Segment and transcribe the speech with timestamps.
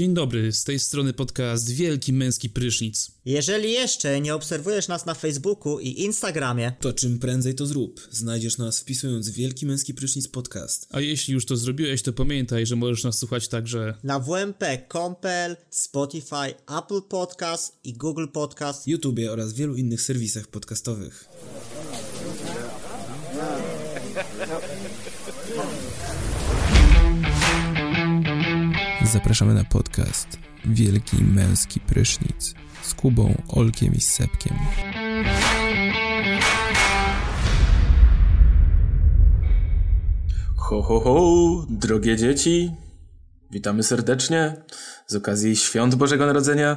[0.00, 3.10] Dzień dobry, z tej strony podcast Wielki Męski Prysznic.
[3.24, 8.08] Jeżeli jeszcze nie obserwujesz nas na Facebooku i Instagramie, to czym prędzej to zrób.
[8.10, 10.88] Znajdziesz nas wpisując Wielki Męski Prysznic Podcast.
[10.90, 16.54] A jeśli już to zrobiłeś, to pamiętaj, że możesz nas słuchać także na wmp.compel, Spotify,
[16.78, 21.28] Apple Podcast i Google Podcast, YouTube oraz wielu innych serwisach podcastowych.
[29.12, 34.56] Zapraszamy na podcast Wielki Męski Prysznic z Kubą, Olkiem i Sepkiem.
[40.56, 42.72] Ho, ho, ho, drogie dzieci,
[43.50, 44.56] witamy serdecznie
[45.06, 46.76] z okazji Świąt Bożego Narodzenia.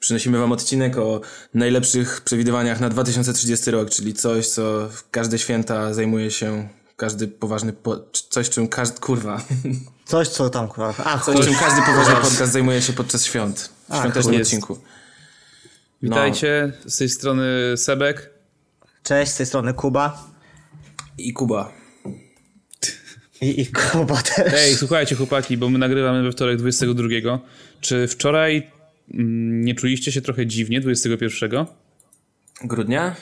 [0.00, 1.20] Przynosimy Wam odcinek o
[1.54, 7.96] najlepszych przewidywaniach na 2030 rok, czyli coś, co każde święta zajmuje się każdy poważny, po...
[8.30, 9.40] coś czym każdy, kurwa.
[10.06, 10.94] Coś co tam, kurwa.
[11.04, 13.72] A, coś czym każdy poważny podcast zajmuje się podczas świąt.
[13.90, 14.78] W świątecznym odcinku.
[16.02, 16.90] Witajcie, no.
[16.90, 17.44] z tej strony
[17.76, 18.30] Sebek.
[19.02, 20.24] Cześć, z tej strony Kuba.
[21.18, 21.72] I Kuba.
[23.40, 24.52] I, I Kuba też.
[24.54, 27.08] Ej, słuchajcie chłopaki, bo my nagrywamy we wtorek 22.
[27.80, 28.70] Czy wczoraj
[29.14, 31.66] mm, nie czuliście się trochę dziwnie 21?
[32.64, 33.16] Grudnia?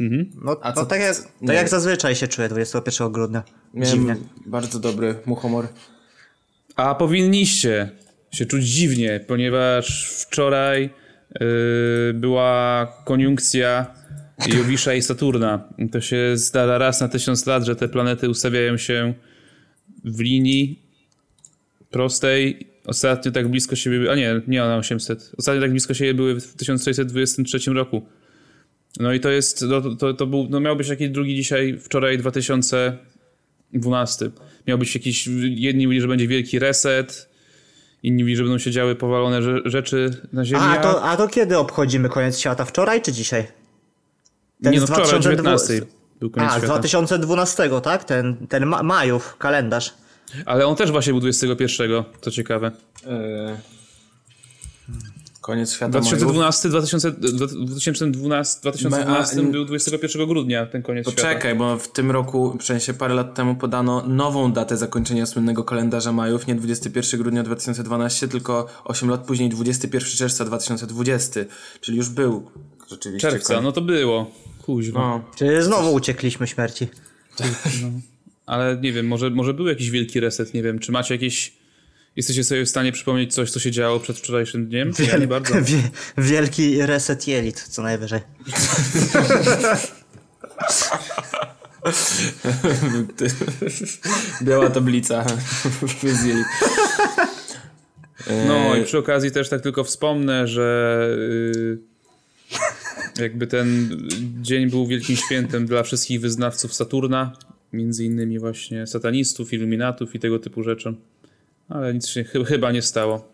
[0.00, 0.30] Mhm.
[0.34, 1.16] No, A no tak, jak,
[1.46, 3.42] tak jak zazwyczaj się czuję 21 grudnia.
[3.74, 4.16] Miałem Dziwnie.
[4.46, 5.68] bardzo dobry muchomor.
[6.76, 7.90] A powinniście
[8.30, 10.90] się czuć dziwnie, ponieważ wczoraj
[11.40, 13.94] yy, była koniunkcja
[14.48, 15.68] Jowisza i Saturna.
[15.92, 19.14] To się zdarza raz na tysiąc lat, że te planety ustawiają się
[20.04, 20.82] w linii
[21.90, 22.66] prostej.
[22.84, 25.32] Ostatnio tak blisko siebie, a nie, nie na 800.
[25.38, 28.06] Ostatnio tak blisko siebie były w 1623 roku.
[29.00, 32.18] No i to jest, no, to, to był, no miał być jakiś drugi dzisiaj, wczoraj
[32.18, 34.30] 2012.
[34.66, 37.28] Miał być jakiś, jedni mówili, że będzie wielki reset,
[38.02, 40.62] inni mówili, że będą się działy powalone rzeczy na Ziemi.
[40.64, 42.64] A, to, a to kiedy obchodzimy koniec świata?
[42.64, 43.46] Wczoraj czy dzisiaj?
[44.62, 45.80] Ten nie no, wczoraj, 2019
[46.20, 46.66] był koniec A, świata.
[46.66, 48.04] z 2012, tak?
[48.04, 49.94] Ten, ten ma majów kalendarz.
[50.46, 52.70] Ale on też właśnie był 21, co ciekawe.
[53.06, 53.75] Yy...
[55.46, 61.34] Koniec świata 2012, 2000, 2012, 2012 był 21 grudnia ten koniec Poczekaj, świata.
[61.34, 65.64] Poczekaj, bo w tym roku, w sensie parę lat temu podano nową datę zakończenia słynnego
[65.64, 71.40] kalendarza majów, nie 21 grudnia 2012, tylko 8 lat później 21 czerwca 2020,
[71.80, 72.50] czyli już był
[72.90, 73.30] rzeczywiście.
[73.30, 74.30] Czerwca, no to było.
[74.62, 75.00] Kuźwa.
[75.00, 75.24] No.
[75.36, 76.88] Czyli znowu uciekliśmy śmierci.
[77.40, 77.46] No.
[78.46, 81.65] Ale nie wiem, może, może był jakiś wielki reset, nie wiem, czy macie jakieś
[82.16, 84.92] Jesteście sobie w stanie przypomnieć coś, co się działo przed wczorajszym dniem?
[84.92, 85.54] Wiel ja nie bardzo.
[86.18, 88.20] wielki reset jelit, co najwyżej.
[94.42, 95.26] Biała tablica.
[98.46, 101.78] No i przy okazji też tak tylko wspomnę, że yy,
[103.18, 103.98] jakby ten
[104.42, 107.32] dzień był wielkim świętem dla wszystkich wyznawców Saturna,
[107.72, 110.94] między innymi właśnie satanistów, iluminatów i tego typu rzeczy
[111.68, 113.28] ale nic się ch chyba nie stało.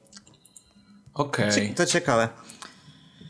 [1.15, 1.49] Okej.
[1.49, 1.75] Okay.
[1.75, 2.29] To ciekawe.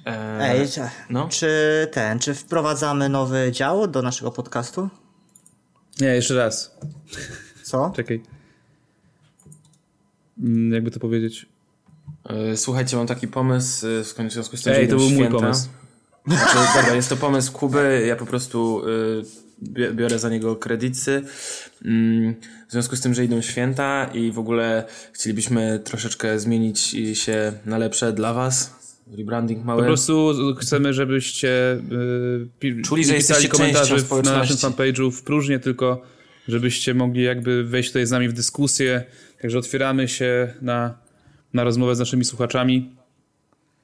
[0.06, 0.68] Eee, Ej,
[1.10, 1.28] no?
[1.28, 1.48] czy
[1.92, 4.88] ten, czy wprowadzamy nowy dział do naszego podcastu?
[6.00, 6.76] Nie, jeszcze raz.
[7.62, 7.90] Co?
[7.96, 8.22] Czekaj.
[10.42, 11.46] Mm, jakby to powiedzieć?
[12.24, 15.30] E, słuchajcie, mam taki pomysł e, w związku z tym, Ej, że to był święta.
[15.30, 15.68] mój pomysł.
[16.26, 19.22] Znaczy, dobra, jest to pomysł Kuby, ja po prostu y,
[19.94, 21.22] biorę za niego kredyty.
[21.84, 22.34] Mm,
[22.68, 27.78] w związku z tym, że idą święta i w ogóle chcielibyśmy troszeczkę zmienić się na
[27.78, 28.82] lepsze dla was.
[29.18, 29.82] Rebranding mały.
[29.82, 31.78] Po prostu chcemy, żebyście
[32.62, 36.02] yy, czuli, że jesteście komentarze na naszym fanpage'u w próżnię, tylko
[36.48, 39.04] żebyście mogli jakby wejść tutaj z nami w dyskusję.
[39.42, 40.98] Także otwieramy się na,
[41.54, 42.96] na rozmowę z naszymi słuchaczami.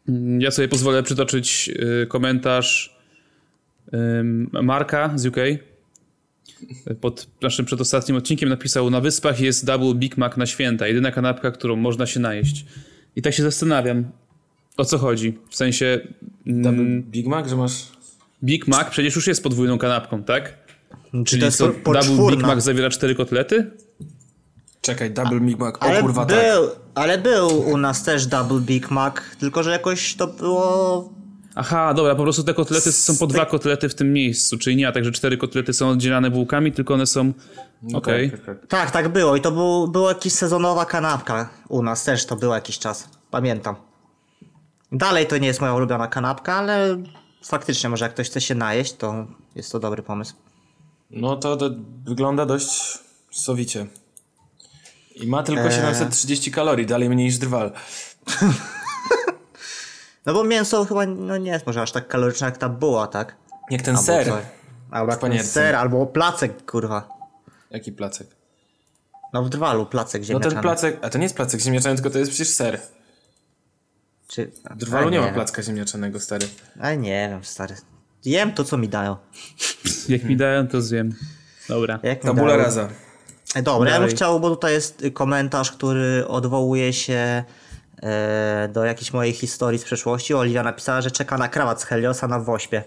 [0.08, 1.70] Mm, ja sobie pozwolę przytoczyć
[2.02, 2.97] y, komentarz
[4.62, 5.36] Marka z UK.
[7.00, 11.50] Pod naszym przedostatnim odcinkiem napisał: Na wyspach jest double Big Mac na święta, jedyna kanapka,
[11.50, 12.66] którą można się najeść.
[13.16, 14.04] I tak się zastanawiam,
[14.76, 15.38] o co chodzi.
[15.50, 16.00] W sensie.
[16.46, 17.72] Mm, double Big Mac, że masz.
[18.44, 20.68] Big Mac przecież już jest podwójną kanapką, tak?
[21.26, 23.70] Czyli co, double Big Mac zawiera cztery kotlety?
[24.80, 26.38] Czekaj, Double Big Mac, o ale kurwa tak.
[26.38, 26.78] był, tak.
[26.94, 31.12] Ale był u nas też Double Big Mac, tylko że jakoś to było...
[31.54, 34.92] Aha, dobra, po prostu te kotlety są po dwa kotlety w tym miejscu, czyli nie,
[34.92, 37.32] także cztery kotlety są oddzielane bułkami, tylko one są...
[37.82, 38.26] No Okej.
[38.26, 38.38] Okay.
[38.38, 38.70] Tak, tak, tak.
[38.70, 42.54] tak, tak było i to był, była jakaś sezonowa kanapka u nas też, to było
[42.54, 43.76] jakiś czas, pamiętam.
[44.92, 47.02] Dalej to nie jest moja ulubiona kanapka, ale
[47.44, 50.34] faktycznie może jak ktoś chce się najeść, to jest to dobry pomysł.
[51.10, 51.70] No to, to
[52.04, 52.98] wygląda dość
[53.30, 53.86] sowicie.
[55.14, 56.54] I ma tylko 730 eee.
[56.54, 57.72] kalorii, dalej mniej niż drwal.
[60.28, 63.36] No bo mięso chyba no nie jest może aż tak kaloryczne jak ta buła, tak?
[63.70, 64.26] Jak ten Albo ser.
[64.26, 64.42] coś.
[64.90, 67.08] Albo jak ten ser, albo placek, kurwa.
[67.70, 68.26] Jaki placek?
[69.32, 70.54] No w drwalu placek No ziemniaczany.
[70.54, 72.80] ten placek, a to nie jest placek ziemniaczany, tylko to jest przecież ser.
[74.28, 74.50] Czy...
[74.70, 76.46] W drwalu A, nie ma placka ziemniaczanego, stary.
[76.80, 77.74] A nie wiem, stary.
[78.24, 79.16] Jem to, co mi dają.
[80.08, 81.14] Jak mi dają, to zjem.
[81.68, 81.98] Dobra.
[82.02, 82.64] Jak Tabula dają.
[82.64, 82.88] rasa.
[83.54, 84.16] E, Dobra, ja bym Dalej.
[84.16, 87.44] chciał, bo tutaj jest komentarz, który odwołuje się
[88.72, 90.34] do jakiejś mojej historii z przeszłości.
[90.34, 92.84] Oliwia napisała, że czeka na krawat z Heliosa na Wośpie.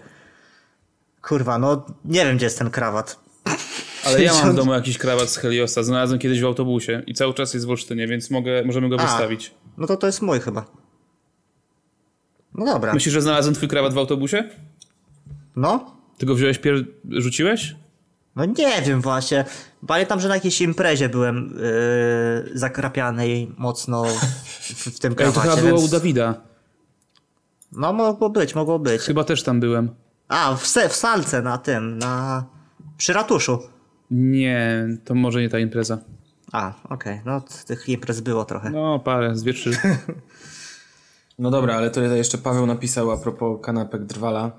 [1.22, 3.20] Kurwa, no nie wiem, gdzie jest ten krawat.
[4.06, 5.82] Ale ja mam w 60 domu jakiś krawat z Heliosa.
[5.82, 9.02] Znalazłem kiedyś w autobusie i cały czas jest w Olsztynie, więc mogę, możemy go A,
[9.02, 9.54] wystawić.
[9.78, 10.64] No to to jest mój chyba.
[12.54, 12.94] No dobra.
[12.94, 14.48] Myślisz, że znalazłem twój krawat w autobusie?
[15.56, 15.96] No?
[16.18, 16.84] Ty go wziąłeś, pier...
[17.10, 17.76] rzuciłeś?
[18.36, 19.44] No nie wiem właśnie.
[19.86, 21.58] Pamiętam, że na jakiejś imprezie byłem
[22.44, 25.90] yy, zakrapianej mocno w, w tym Ej, to chyba krawacie, było więc...
[25.90, 26.34] u Dawida.
[27.72, 29.02] No mogło być, mogło być.
[29.02, 29.90] Chyba też tam byłem.
[30.28, 32.44] A, w, se, w salce na tym, na...
[32.96, 33.58] Przy ratuszu.
[34.10, 35.98] Nie, to może nie ta impreza.
[36.52, 38.70] A, okej, no t- tych imprez było trochę.
[38.70, 39.44] No, parę, z.
[41.38, 44.50] No dobra, ale tutaj jeszcze Paweł napisał a propos kanapek Drwala,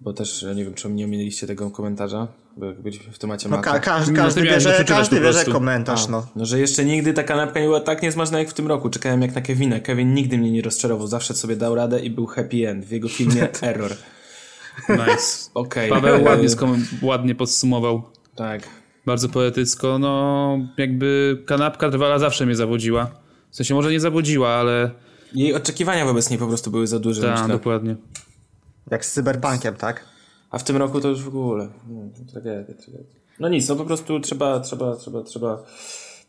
[0.00, 2.28] bo też e, nie wiem, czy nie mieliście tego komentarza,
[2.58, 3.72] być w temacie No maka.
[3.72, 6.26] ka każdy, każdy bierze, każdy bierze komentarz, no.
[6.36, 8.90] No, że jeszcze nigdy ta kanapka nie była tak niesmaczna jak w tym roku.
[8.90, 9.80] Czekałem jak na Kevina.
[9.80, 13.08] Kevin nigdy mnie nie rozczarował, zawsze sobie dał radę i był happy end w jego
[13.08, 13.90] filmie Error.
[14.88, 15.50] Nice.
[15.54, 15.90] Okej.
[15.90, 18.02] Paweł ładnie, skom- ładnie podsumował.
[18.36, 18.62] Tak.
[19.06, 19.98] Bardzo poetycko.
[19.98, 23.10] No, jakby kanapka trwala zawsze mnie zawodziła.
[23.50, 24.90] W sensie może nie zawodziła, ale
[25.34, 27.48] Jej oczekiwania wobec niej po prostu były za duże, tak, myślę.
[27.48, 27.96] dokładnie.
[28.90, 30.04] Jak z cyberpunkiem, tak?
[30.50, 31.68] A w tym roku to już w ogóle.
[31.88, 32.00] No,
[32.32, 33.18] tragedia, tragedia.
[33.40, 35.62] No nic, no po prostu trzeba, trzeba, trzeba, trzeba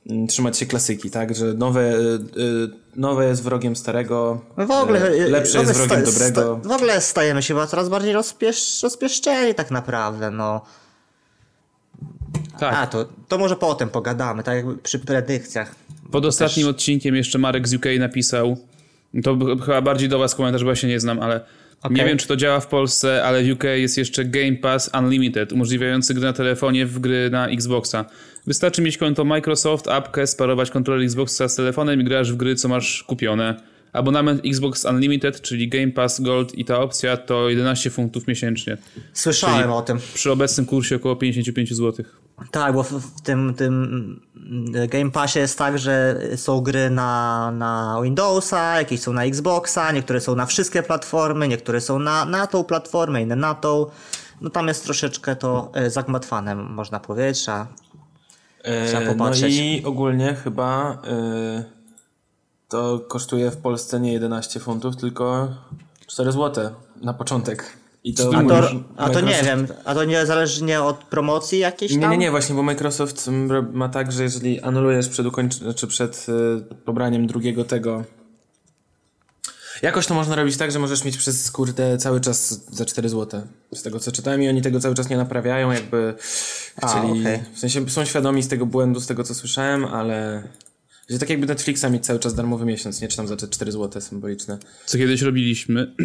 [0.09, 1.35] mm, trzymać się klasyki, tak?
[1.35, 5.09] Że nowe, y, y, nowe jest wrogiem starego, No w ogóle...
[5.09, 6.55] e, y, lepsze w ogóle jest wrogiem dobrego.
[6.63, 10.61] W ogóle stajemy się chyba coraz bardziej rozpiesz, rozpieszczeni tak naprawdę, no.
[12.59, 12.75] Tak.
[12.75, 15.75] A, to, to może potem pogadamy, tak jakby przy predykcjach.
[16.11, 18.57] Pod ostatnim odcinkiem jeszcze Marek z UK napisał,
[19.23, 21.41] to chyba bardziej do was komentarz, bo ja się nie znam, ale
[21.89, 25.53] nie wiem, czy to działa w Polsce, ale w UK jest jeszcze Game Pass Unlimited,
[25.53, 28.05] umożliwiający gry na telefonie w gry na Xboxa.
[28.47, 32.67] Wystarczy mieć konto Microsoft, apkę, sparować kontroler Xboxa z telefonem i grasz w gry, co
[32.67, 33.61] masz kupione.
[33.93, 38.77] Abonament Xbox Unlimited, czyli Game Pass Gold i ta opcja to 11 funtów miesięcznie.
[39.13, 39.97] Słyszałem Czyli- o tym.
[40.13, 42.05] Przy obecnym kursie około 55 zł.
[42.51, 47.99] Tak, bo w, tym, tym mm, Game Passie jest tak, że są gry na, na
[48.03, 52.63] Windowsa, jakieś są na Xboxa, niektóre są na wszystkie platformy, niektóre są na, na tą
[52.63, 53.85] platformę, inne na tą.
[54.41, 57.67] No tam jest troszeczkę to e, zagmatwane, można powiedzieć, a
[58.63, 59.53] Trzeba E, no popatrzeć.
[59.55, 61.63] i ogólnie chyba y,
[62.69, 65.47] to kosztuje w Polsce nie 11 funtów, tylko
[66.07, 66.69] 4 zł
[67.01, 67.78] na początek.
[68.03, 71.99] I to, A to, a to nie wiem, a to niezależnie od promocji jakiejś Nie,
[72.01, 72.11] tam?
[72.11, 76.25] nie, nie, właśnie, bo Microsoft ro- ma tak, że jeżeli anulujesz przed, ukończ- czy przed
[76.29, 78.03] y, pobraniem drugiego tego.
[79.81, 83.41] Jakoś to można robić tak, że możesz mieć przez kurde cały czas za 4 zł.
[83.73, 86.13] Z tego co czytałem i oni tego cały czas nie naprawiają, jakby
[86.81, 87.21] A, chcieli.
[87.21, 87.39] okej.
[87.53, 90.43] W sensie są świadomi z tego błędu, z tego co słyszałem, ale.
[91.09, 93.71] Że tak jakby Netflixa mieć cały czas darmowy miesiąc, nie czy tam za te 4
[93.71, 94.57] zł symboliczne.
[94.85, 95.95] Co kiedyś robiliśmy.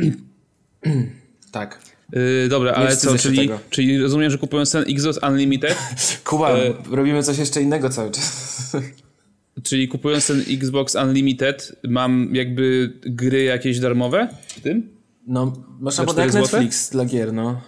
[1.55, 1.79] Tak.
[2.13, 3.59] Yy, dobra, ale wstydzę co, czyli, tego.
[3.71, 5.77] czyli rozumiem, że kupując ten Xbox Unlimited,
[6.29, 8.77] Kuba, E, robimy coś jeszcze innego cały czas.
[9.69, 14.89] czyli kupując ten Xbox Unlimited, mam jakby gry jakieś darmowe w tym?
[15.27, 16.57] No, masz albo jak 4 złote?
[16.57, 17.61] Netflix dla gier, no.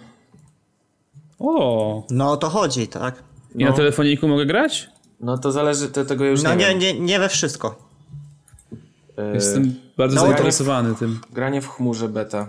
[1.39, 3.23] O, No o to chodzi, tak?
[3.55, 4.89] i na telefoniku mogę grać?
[5.19, 6.79] No to zależy, to, tego już No nie, nie, wiem.
[6.79, 7.87] nie, nie we wszystko.
[9.33, 11.19] Jestem bardzo no, zainteresowany tym.
[11.33, 12.47] Granie w chmurze beta.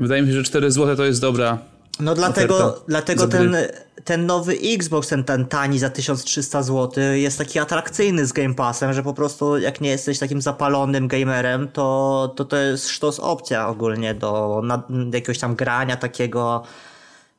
[0.00, 1.58] Wydaje mi się, że 4 zł to jest dobra.
[2.00, 3.56] No dlatego, dlatego ten,
[4.04, 8.92] ten nowy Xbox, ten, ten tani za 1300 zł jest taki atrakcyjny z Game Passem,
[8.92, 13.68] że po prostu jak nie jesteś takim zapalonym gamerem, to to, to jest sztos opcja
[13.68, 16.62] ogólnie do na, jakiegoś tam grania takiego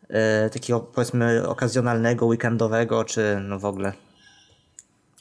[0.10, 3.94] e, takiego powiedzmy okazjonalnego, weekendowego, czy no w ogóle.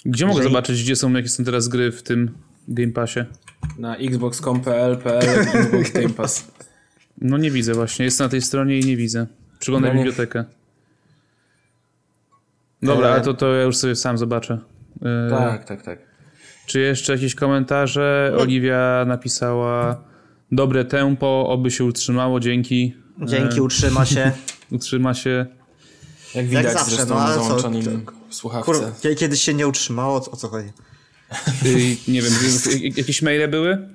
[0.05, 2.35] Gdzie mogę Jeżeli- zobaczyć, gdzie są, jakie są teraz gry w tym
[2.69, 3.21] Game Passie?
[3.79, 6.45] Na xbox.com.pl PL, Xbox Game Pass.
[7.21, 9.27] No nie widzę właśnie, jestem na tej stronie i nie widzę.
[9.59, 10.45] Przeglądam No nie- bibliotekę.
[12.83, 14.59] Dobra, ale to, to ja już sobie sam zobaczę.
[15.03, 15.99] Yy, Tak, tak, tak.
[16.67, 18.33] Czy jeszcze jakieś komentarze?
[18.39, 20.05] Oliwia napisała
[20.53, 22.95] dobre tempo, oby się utrzymało, dzięki.
[23.25, 24.33] Dzięki, utrzyma się.
[24.73, 25.47] Utrzyma się.
[26.35, 27.71] Jak widać zawsze, zresztą no, na co,
[28.31, 28.65] słuchawce.
[28.73, 30.69] Kur, kie- kiedyś się nie utrzymało, o co chodzi?
[31.65, 31.73] Yy,
[32.09, 32.33] nie wiem,
[32.83, 33.89] jak- jakieś maile były?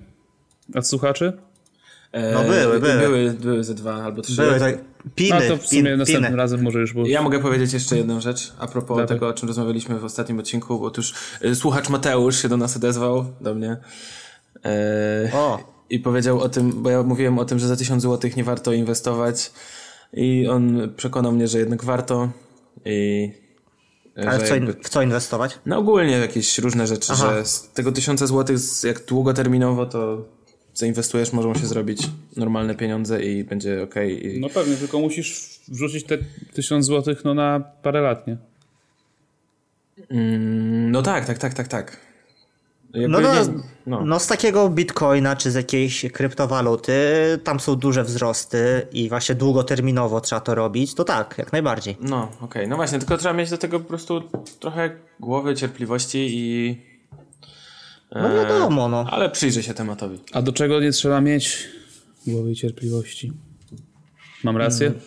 [0.75, 1.33] Od słuchaczy?
[2.13, 2.97] E, No były, były.
[2.99, 3.31] były.
[3.31, 4.35] Były ze dwa albo trzy.
[4.35, 4.77] Były tak,
[5.15, 6.37] piny, A to w sumie pin, następnym piny.
[6.37, 7.05] razem może już, bo...
[7.07, 9.07] Ja mogę powiedzieć jeszcze jedną rzecz a propos Dawaj.
[9.07, 10.85] tego, o czym rozmawialiśmy w ostatnim odcinku.
[10.85, 11.13] Otóż
[11.45, 13.77] y, słuchacz Mateusz się do nas odezwał, do mnie.
[14.65, 15.59] E, O.
[15.89, 18.73] I powiedział o tym, bo ja mówiłem o tym, że za 1000 zł nie warto
[18.73, 19.51] inwestować.
[20.13, 22.29] I on przekonał mnie, że jednak warto.
[22.85, 23.31] I.
[24.17, 25.59] e, Ale w co, jakby- in, w co inwestować?
[25.65, 27.33] No ogólnie w jakieś różne rzeczy, Aha.
[27.35, 30.25] że z tego 1000 zł, jak długoterminowo, to
[30.73, 33.95] zainwestujesz, mogą się zrobić normalne pieniądze i będzie ok.
[33.95, 34.39] I...
[34.39, 36.17] No pewnie, tylko musisz wrzucić te
[36.53, 38.37] 1000 zł no, na parę lat, nie?
[40.09, 41.97] Mm, no tak, tak, tak, tak, tak.
[42.93, 43.53] No, no, nie,
[43.87, 44.05] no.
[44.05, 44.19] no.
[44.19, 46.93] z takiego bitcoina czy z jakiejś kryptowaluty,
[47.43, 51.97] tam są duże wzrosty i właśnie długoterminowo trzeba to robić, to tak, jak najbardziej.
[51.99, 52.67] No, okej.
[52.67, 54.21] No właśnie, tylko trzeba mieć do tego po prostu
[54.59, 56.92] trochę głowy, cierpliwości i...
[58.15, 59.05] No wiadomo, no.
[59.11, 60.19] Ale przyjrzę się tematowi.
[60.33, 61.67] A do czego nie trzeba mieć
[62.27, 63.33] głowy i cierpliwości?
[64.43, 64.87] Mam rację?
[64.87, 64.99] Mm.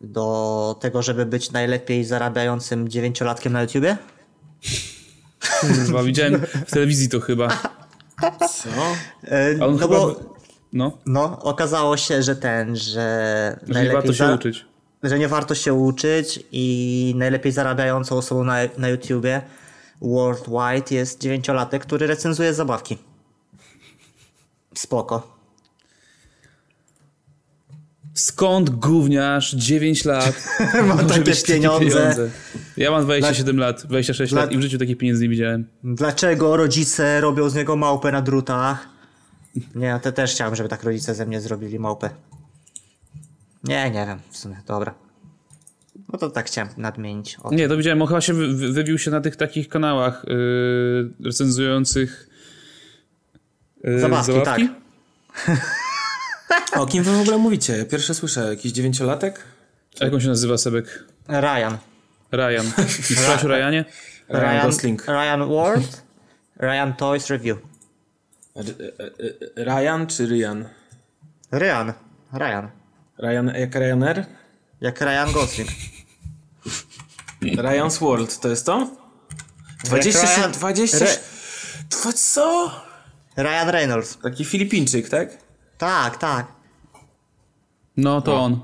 [0.00, 3.96] Do tego, żeby być najlepiej zarabiającym dziewięciolatkiem na YouTubie?
[5.60, 7.48] Kurwa, widziałem w telewizji to chyba.
[8.40, 8.68] Co?
[9.28, 9.88] E, A on no chyba...
[9.96, 10.34] bo
[10.72, 14.64] No, no, okazało się, że ten, że, że nie warto się za- uczyć.
[15.02, 19.42] że nie warto się uczyć i najlepiej zarabiającą osobą na, na YouTubie
[20.00, 22.98] worldwide jest dziewięciolatek, który recenzuje zabawki.
[24.74, 25.34] Spoko.
[28.14, 30.44] Skąd gówniarz 9 lat
[30.86, 32.30] Ma takie takie pieniądze.
[32.76, 35.68] Ja mam 27 lat, 26 Dla- lat i w życiu takich pieniędzy nie widziałem.
[35.84, 38.88] Dlaczego rodzice robią z niego małpę na drutach?
[39.74, 42.10] Nie, ja te też chciałem, żeby tak rodzice ze mnie zrobili małpę.
[43.64, 45.03] Nie, nie wiem, w sumie, dobra.
[46.14, 47.36] No to tak chciałem nadmienić.
[47.42, 47.54] O.
[47.54, 51.10] Nie, to widziałem, on chyba się wy, wy- wybił się na tych takich kanałach yy,
[51.24, 52.28] recenzujących
[53.84, 54.60] yy, Zabawki, tak.
[56.80, 57.76] O kim wy w ogóle mówicie?
[57.78, 58.40] Ja pierwsze słyszę.
[58.50, 59.40] Jakiś dziewięciolatek?
[60.00, 61.04] A jak on się nazywa, Sebek?
[61.28, 61.78] Ryan.
[62.32, 62.66] Ryan.
[63.06, 63.84] Słyszałeś o Ryanie?
[64.28, 65.06] Ryan Gosling.
[65.06, 66.02] Ryan Ward.
[66.60, 67.58] Ryan Toys Review.
[68.56, 70.64] E- e- Ryan czy Ryan?
[71.52, 71.92] Ryan.
[72.32, 72.68] Ryan.
[73.18, 74.26] Ryan jak Ryanair?
[74.80, 75.68] Jak Ryan Gosling.
[77.52, 78.90] Ryan's World, to jest to?
[79.84, 80.98] 27, Ryan- 20...
[80.98, 82.70] Re- co?
[83.36, 84.18] Ryan Reynolds.
[84.22, 85.38] Taki Filipińczyk, tak?
[85.78, 86.46] Tak, tak.
[87.96, 88.60] No, to on.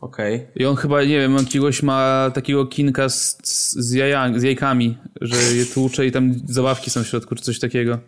[0.00, 0.46] Okej.
[0.56, 4.98] I on chyba, nie wiem, jakiegoś ma takiego kinka z, z, z, jaja, z jajkami,
[5.20, 7.98] że je tłucze i tam zabawki są w środku, czy coś takiego.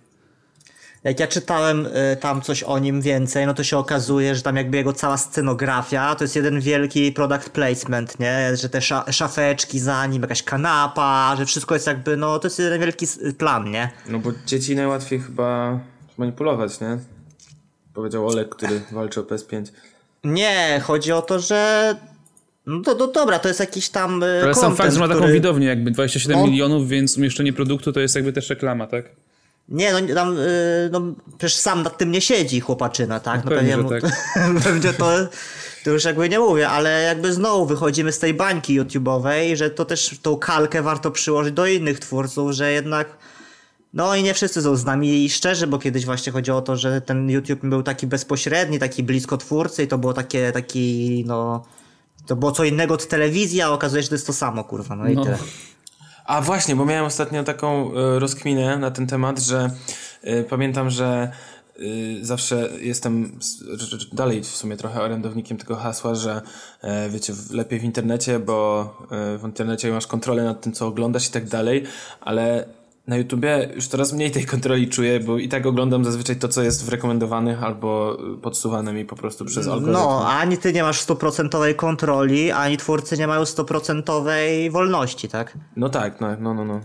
[1.05, 4.57] Jak ja czytałem y, tam coś o nim więcej, no to się okazuje, że tam
[4.57, 8.57] jakby jego cała scenografia to jest jeden wielki product placement, nie?
[8.57, 12.59] Że te sza szafeczki za nim, jakaś kanapa, że wszystko jest jakby, no to jest
[12.59, 13.07] jeden wielki
[13.39, 13.91] plan, nie?
[14.09, 15.81] No bo dzieci najłatwiej chyba
[16.19, 16.99] manipulować, nie?
[17.95, 19.65] Powiedział Olek, który walczy o PS5.
[20.25, 21.95] Nie, chodzi o to, że
[22.67, 25.09] no to, to dobra, to jest jakiś tam y, Ale sam content, fakt, że ma
[25.09, 25.33] taką który...
[25.33, 26.47] widownię jakby 27 No.
[26.47, 29.05] milionów, więc umieszczenie produktu to jest jakby też reklama, tak?
[29.69, 31.01] Nie, no tam, y, no
[31.39, 33.45] przecież sam nad tym nie siedzi chłopaczyna, tak?
[33.45, 34.13] No pewnie, mu- że tak.
[34.65, 35.11] pewnie to,
[35.85, 39.85] to już jakby nie mówię, ale jakby znowu wychodzimy z tej bańki YouTube'owej, że to
[39.85, 43.17] też tą kalkę warto przyłożyć do innych twórców, że jednak
[43.95, 47.01] no i nie wszyscy są z nami szczerzy, bo kiedyś właśnie chodziło o to, że
[47.01, 51.65] ten YouTube był taki bezpośredni, taki blisko twórcy i to było takie, taki no...
[52.27, 54.97] To było co innego od telewizji, a okazuje się, że to jest to samo, kurwa,
[54.97, 55.25] no i No.
[55.25, 55.39] tyle.
[56.25, 59.71] A właśnie, bo miałem ostatnio taką e, rozkminę na ten temat, że
[60.23, 61.33] e, pamiętam, że
[61.77, 61.81] e,
[62.21, 63.39] zawsze jestem
[64.13, 66.43] dalej w sumie trochę orędownikiem tego hasła, że
[67.11, 71.49] wiecie, lepiej w internecie, bo w internecie masz kontrolę nad tym, co oglądasz i tak
[71.49, 71.85] dalej,
[72.21, 72.67] ale
[73.07, 76.63] na YouTubie już coraz mniej tej kontroli czuję, bo i tak oglądam zazwyczaj to, co
[76.63, 79.93] jest w rekomendowanych albo e, podsuwane mi po prostu przez algorytm.
[79.93, 85.59] No, ani ty nie masz stuprocentowej kontroli, ani twórcy nie mają stuprocentowej wolności, tak?
[85.77, 86.65] No tak, no, no, no.
[86.65, 86.81] no.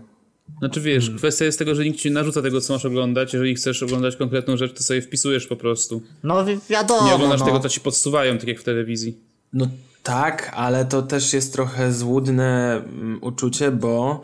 [0.60, 1.18] Znaczy wiesz, Hmm.
[1.18, 3.34] kwestia jest tego, że nikt ci nie narzuca tego, co masz oglądać.
[3.34, 6.02] Jeżeli chcesz oglądać konkretną rzecz, to sobie wpisujesz po prostu.
[6.24, 7.46] No wi- wiadomo, Nie oglądasz no.
[7.46, 9.18] tego, co ci podsuwają, tak jak w telewizji.
[9.54, 9.68] No
[10.04, 14.22] tak, ale to też jest trochę złudne mm, uczucie, bo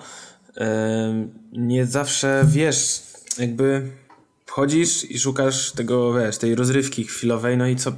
[1.52, 3.04] nie zawsze wiesz,
[3.38, 3.92] jakby
[4.56, 7.92] wchodzisz i szukasz tego, wiesz, tej rozrywki chwilowej, no i co,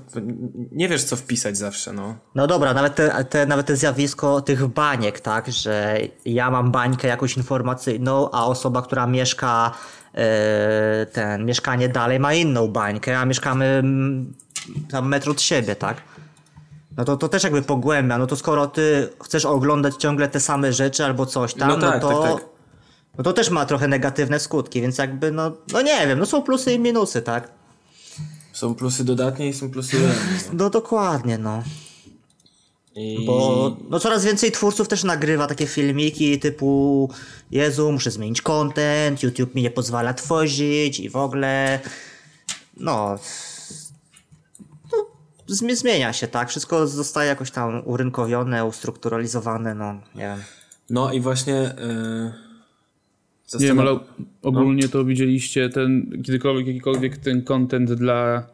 [0.72, 2.16] nie wiesz co wpisać zawsze, no.
[2.36, 7.08] No dobra, nawet te, te, nawet te zjawisko tych baniek, tak, że ja mam bańkę
[7.08, 9.72] jakąś informacyjną, a osoba, która mieszka
[10.14, 14.34] e, ten mieszkanie dalej ma inną bańkę, a mieszkamy mm,
[14.92, 15.98] tam metr od siebie, tak?
[16.98, 20.74] No to, to też jakby pogłębia, no to skoro ty chcesz oglądać ciągle te same
[20.74, 22.22] rzeczy albo coś tam, No no, tak, to...
[22.22, 22.46] tak, tak.
[23.18, 26.42] No to też ma trochę negatywne skutki, więc jakby no, no nie wiem, no są
[26.42, 27.52] plusy i minusy, tak?
[28.54, 30.16] Są plusy dodatnie i są plusy ujemne.
[30.54, 31.64] No dokładnie, no.
[32.96, 33.26] I...
[33.26, 37.10] Bo no, coraz więcej twórców też nagrywa takie filmiki typu
[37.52, 41.80] Jezu, muszę zmienić content, YouTube mi nie pozwala tworzyć i w ogóle
[42.78, 43.18] no, no
[45.48, 46.50] zmienia się, tak?
[46.50, 50.40] Wszystko zostaje jakoś tam urynkowione, ustrukturalizowane, no nie wiem.
[50.90, 51.54] No i właśnie...
[51.54, 52.48] Yy...
[53.60, 54.00] Nie wiem, ale
[54.42, 58.48] ogólnie to widzieliście ten, kiedykolwiek, jakikolwiek ten content dla,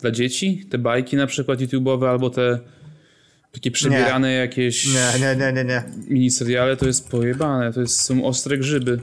[0.00, 0.66] dla dzieci?
[0.70, 2.58] Te bajki na przykład YouTube'owe albo te
[3.52, 5.84] takie przebierane jakieś Nie, nie, nie, nie, nie.
[6.08, 9.00] miniseriale, to jest pojebane, to jest, są ostre grzyby,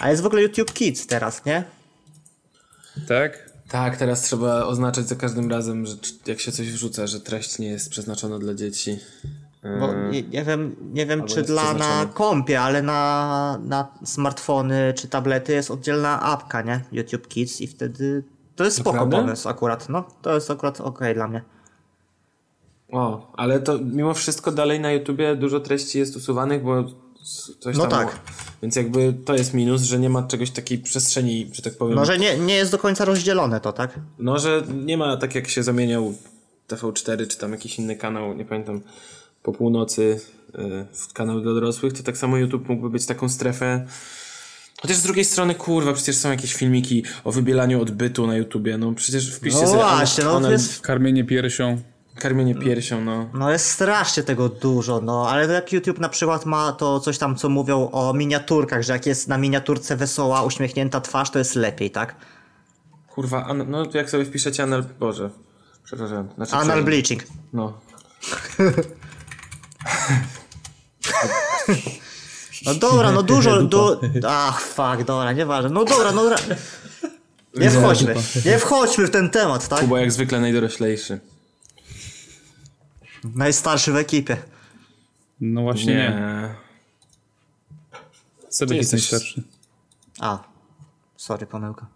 [0.00, 1.64] A jest w ogóle YouTube Kids teraz, nie?
[3.08, 3.51] tak?
[3.72, 5.94] Tak, teraz trzeba oznaczać za każdym razem, że
[6.26, 8.98] jak się coś wrzuca, że treść nie jest przeznaczona dla dzieci.
[9.80, 15.08] Bo nie, nie wiem, nie wiem czy dla na kompie, ale na, na smartfony czy
[15.08, 16.80] tablety jest oddzielna apka, nie?
[16.92, 18.24] YouTube Kids i wtedy
[18.56, 19.16] to jest spoko Naprawdę?
[19.16, 20.04] pomysł akurat, no.
[20.22, 21.42] To jest akurat okej dla mnie.
[22.92, 26.84] O, ale to mimo wszystko dalej na YouTubie dużo treści jest usuwanych, bo
[27.60, 28.06] coś No tam...
[28.06, 28.20] tak.
[28.62, 31.94] Więc jakby to jest minus, że nie ma czegoś takiej przestrzeni, że tak powiem.
[31.94, 34.00] No, że nie, nie jest do końca rozdzielone to, tak?
[34.18, 36.14] No, że nie ma tak jak się zamieniał
[36.68, 38.80] TV4 czy tam jakiś inny kanał, nie pamiętam,
[39.42, 40.20] po północy
[40.54, 43.86] y, w kanał dla dorosłych, to tak samo YouTube mógłby być taką strefę.
[44.82, 48.92] Chociaż z drugiej strony, kurwa, przecież są jakieś filmiki o wybielaniu odbytu na YouTubie, no
[48.92, 51.82] przecież wpiszcie No sobie właśnie, no anal- jest, Karmienie piersią.
[52.14, 53.28] Karmienie piersią, no.
[53.34, 55.30] no jest strasznie tego dużo, no.
[55.30, 59.06] Ale jak YouTube na przykład ma to coś tam, co mówią o miniaturkach, że jak
[59.06, 62.16] jest na miniaturce wesoła, uśmiechnięta twarz, to jest lepiej, tak?
[63.08, 64.84] Kurwa, an- no jak sobie wpiszecie anal...
[65.00, 65.30] Boże,
[65.84, 66.28] przepraszam.
[66.34, 67.22] Znaczy, Anal prze- bleaching.
[67.52, 67.72] No.
[72.66, 74.00] No dobra, no dużo, du...
[74.28, 75.70] Ach, fuck, dobra, nieważne.
[75.70, 76.38] No dobra, no dobra.
[77.54, 78.14] Nie wchodźmy,
[78.44, 79.80] nie wchodźmy w ten temat, tak?
[79.80, 81.20] Kuba jak zwykle najdoroślejszy.
[83.24, 84.36] Najstarszy w ekipie.
[85.40, 85.98] No właśnie nie.
[85.98, 86.54] Nie.
[88.48, 89.42] Sebek Ty jest najstarszy.
[90.20, 90.38] A,
[91.16, 91.86] sorry, pomyłka.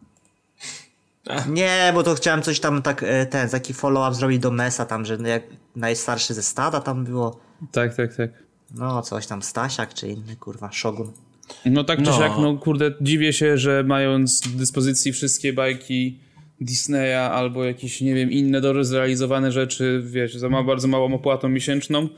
[1.28, 1.48] Ach.
[1.48, 5.04] Nie, bo to chciałem coś tam tak, e, ten, taki follow-up zrobić do Mesa tam,
[5.04, 5.42] że jak
[5.76, 7.40] najstarszy ze stada tam było.
[7.72, 8.30] Tak, tak, tak.
[8.74, 11.12] No, coś tam Stasiak czy inny, kurwa, Shogun.
[11.66, 12.18] No tak czy No.
[12.18, 16.18] siak, no kurde, dziwię się, że mając do dyspozycji wszystkie bajki
[16.60, 21.48] Disneya albo jakieś, nie wiem, inne dobrze zrealizowane rzeczy, wiesz, za ma, bardzo małą opłatą
[21.48, 22.08] miesięczną,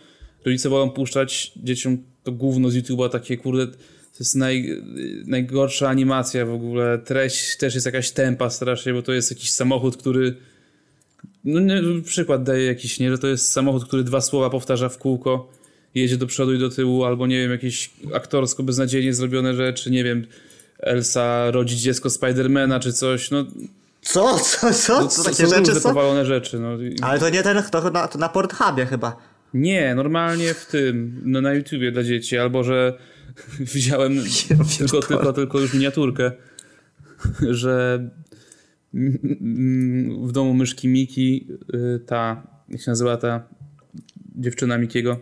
[0.45, 4.83] rodzice wolą puszczać dzieciom to gówno z YouTube'a, takie kurde, to jest naj,
[5.27, 9.97] najgorsza animacja w ogóle, treść też jest jakaś tempa strasznie, bo to jest jakiś samochód,
[9.97, 10.37] który
[11.45, 14.99] no nie, przykład daję jakiś, nie, że to jest samochód, który dwa słowa powtarza w
[14.99, 15.53] kółko,
[15.95, 20.05] jedzie do przodu i do tyłu, albo nie wiem, jakieś aktorsko beznadziejnie zrobione rzeczy, nie
[20.05, 20.27] wiem,
[20.79, 23.47] Elsa rodzi dziecko Spidermana czy coś, no,
[24.13, 24.39] Co?
[24.39, 24.73] Co?
[24.73, 25.01] Co?
[25.01, 25.89] no są takie rzeczy różne są?
[25.89, 26.69] powalone rzeczy, no.
[27.03, 29.17] Ale to nie ten, to na, to na Pornhubie chyba.
[29.55, 32.99] Nie, normalnie w tym, no, na YouTubie dla dzieci, albo że
[33.75, 34.13] widziałem
[34.79, 36.33] tylko, tylko, tylko już miniaturkę,
[37.51, 38.09] że
[40.23, 43.43] w domu myszki Miki y, ta, jak się nazywa ta
[44.37, 45.21] dziewczyna Mikiego?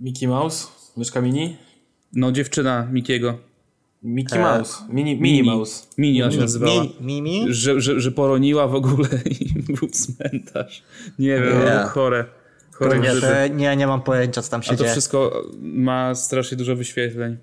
[0.00, 0.66] Mickey Mouse?
[0.96, 1.56] Myszka mini?
[2.12, 3.51] No, dziewczyna Mikiego.
[4.02, 4.74] Mickey E, Mouse.
[4.88, 5.86] Mini, mini Mouse.
[5.98, 6.82] Mini ona się nazywała.
[6.82, 7.44] Mi, Mimi?
[7.48, 9.08] Że, że, że poroniła w ogóle
[9.40, 10.82] i był cmentarz.
[11.18, 11.74] Nie wiem, Nie.
[11.74, 12.24] no, chore.
[12.72, 14.92] Chore Nie, to, nie, nie mam pojęcia co tam się A to dzieje.
[14.92, 17.36] wszystko ma strasznie dużo wyświetleń.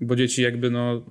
[0.00, 1.02] Bo dzieci jakby no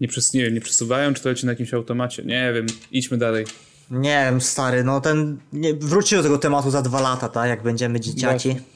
[0.00, 2.22] nie, przes, nie wiem, nie przesuwają, czy to leci na jakimś automacie.
[2.22, 3.44] Nie wiem, idźmy dalej.
[3.90, 5.38] Nie wiem, stary, no ten...
[5.52, 7.48] Nie, wróćcie do tego tematu za dwa lata, tak?
[7.48, 8.48] Jak będziemy dzieciaci.
[8.48, 8.66] Właśnie.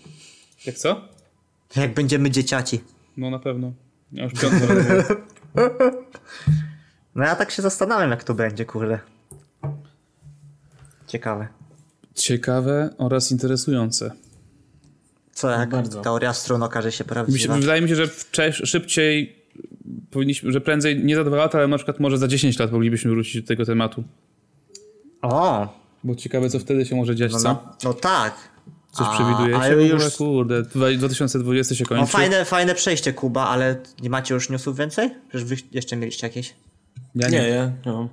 [0.67, 1.09] Jak co?
[1.77, 2.81] Jak będziemy dzieciaci.
[3.17, 3.73] No na pewno.
[4.13, 4.57] Ja już piątą.
[7.15, 8.99] No ja tak się zastanawiam, jak to będzie, kurde.
[11.07, 11.49] Ciekawe.
[12.15, 14.11] Ciekawe oraz interesujące.
[15.33, 16.01] Co jak bardzo.
[16.01, 17.55] teoria strun okaże się prawdziwa?
[17.55, 18.09] wydaje mi się, że
[18.53, 19.45] szybciej
[20.11, 23.11] powinniśmy, że prędzej nie za dwa lata, ale na przykład może za 10 lat moglibyśmy
[23.11, 24.05] wrócić do tego tematu.
[25.23, 25.69] O,
[26.05, 27.49] Bo ciekawe, co wtedy się może dziać, no, co?
[27.49, 28.35] no, no tak.
[28.97, 32.01] Coś ale w ogóle, już- kurde, dwa- 2020 się kończy.
[32.01, 35.11] No fajne, fajne przejście, Kuba, ale nie macie już newsów więcej?
[35.29, 36.55] Przecież wy jeszcze mieliście jakieś?
[37.15, 37.73] Ja Nie, nie.
[37.87, 38.09] No.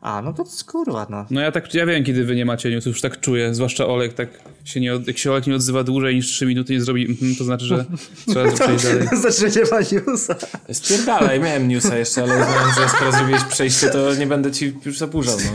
[0.00, 1.26] A, no to kurwa, no.
[1.30, 4.14] No ja tak, ja wiem, kiedy wy nie macie newsów, już tak czuję, zwłaszcza Olek,
[4.14, 4.28] tak
[4.64, 7.44] się nie, jak się Olek nie odzywa dłużej niż 3 minuty i zrobi, mhm, to
[7.44, 7.84] znaczy, że
[8.28, 9.08] trzeba przejść dalej.
[9.20, 10.36] Znaczy, że nie ma newsa.
[10.72, 14.98] Spierdalaj, miałem newsa jeszcze, ale uznałem, że skoro zrobiłeś przejście, to nie będę ci już
[14.98, 15.50] zaburzał, no.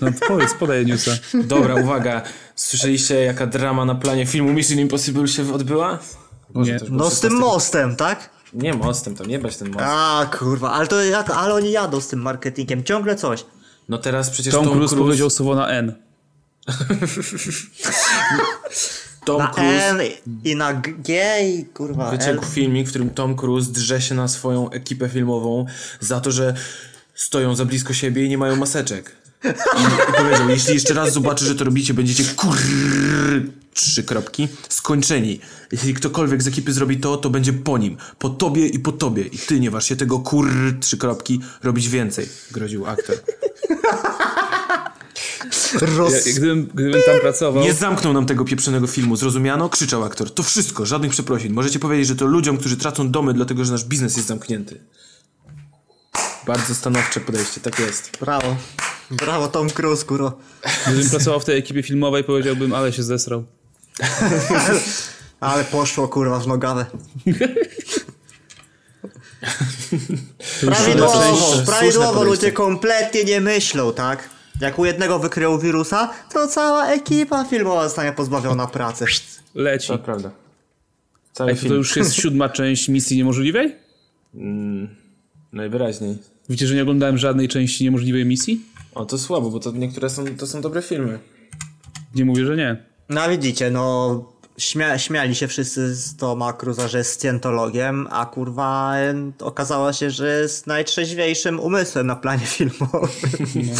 [0.00, 1.10] No to powiedz, podaj newsa.
[1.44, 2.22] Dobra, uwaga.
[2.56, 5.98] Słyszeliście, jaka drama na planie filmu Mission Impossible się odbyła?
[6.50, 6.78] Boże, Nie.
[6.90, 8.30] No z tym 16 mostem, tak?
[8.52, 9.84] Nie mostem, tam nie bać ten most.
[9.88, 13.44] A, kurwa, ale to jak, ale oni jadą z tym marketingiem, ciągle coś.
[13.88, 15.94] No teraz przecież Tom, Tom, Cruise, Cruise, powiedział słowo na N.
[19.24, 20.00] Tom Na Cruise N
[20.44, 22.18] i na G i kurwa L.
[22.18, 25.66] wyciekł filmik, w którym Tom Cruise drze się na swoją ekipę filmową
[26.00, 26.54] za to, że
[27.14, 29.16] stoją za blisko siebie i nie mają maseczek.
[29.44, 32.56] I, powiedział, jeśli jeszcze raz zobaczę, że to robicie, będziecie kur...
[33.74, 34.48] Trzy kropki.
[34.68, 35.40] Skończeni.
[35.72, 37.96] Jeśli ktokolwiek z ekipy zrobi to, to będzie po nim.
[38.18, 39.22] Po tobie i po tobie.
[39.22, 40.50] I ty nie waż się tego kur...
[40.80, 42.28] Trzy kropki robić więcej.
[42.50, 43.16] Groził aktor.
[45.96, 46.26] Roz...
[46.26, 47.64] Ja, gdybym, gdybym tam pracował...
[47.64, 49.68] Nie zamknął nam tego pieprzonego filmu, zrozumiano?
[49.68, 50.34] Krzyczał aktor.
[50.34, 51.52] To wszystko, żadnych przeprosin.
[51.52, 54.80] Możecie powiedzieć, że to ludziom, którzy tracą domy, dlatego że nasz biznes jest zamknięty.
[56.46, 58.10] Bardzo stanowcze podejście, tak jest.
[58.20, 58.56] Brawo.
[59.10, 60.32] Brawo Tom Cruise, kurwa.
[60.86, 63.44] Gdybym pracował w tej ekipie filmowej, powiedziałbym, ale się zesrał.
[65.40, 66.86] Ale poszło kurwa w nogawę.
[70.60, 74.28] Prawidłowo, prawidłowo ludzie kompletnie nie myślą, tak?
[74.60, 79.04] Jak u jednego wykryją wirusa, to cała ekipa filmowa zostanie pozbawiona pracy.
[79.54, 79.88] Leci.
[79.88, 80.30] To prawda.
[81.32, 81.72] Cały Ej, to, film.
[81.72, 83.76] to już jest siódma część Misji Niemożliwej?
[85.52, 86.18] Najwyraźniej.
[86.48, 88.62] Wiecie, że nie oglądałem żadnej części Niemożliwej Misji?
[88.94, 91.18] O, to słabo, bo to niektóre są, to są dobre filmy.
[92.14, 92.84] Nie mówię, że nie.
[93.08, 94.24] No a widzicie, no
[94.58, 98.94] śmia śmiali się wszyscy z Toma Cruza, że jest scjentologiem, a kurwa
[99.40, 103.10] okazało się, że jest najtrzeźwiejszym umysłem na planie filmowym.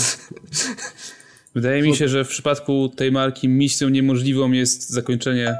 [1.55, 5.59] Wydaje mi się, że w przypadku tej marki misją niemożliwą jest zakończenie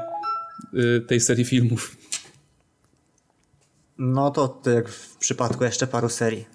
[0.73, 1.97] y, tej serii filmów.
[3.97, 6.45] No to, to jak w przypadku jeszcze paru serii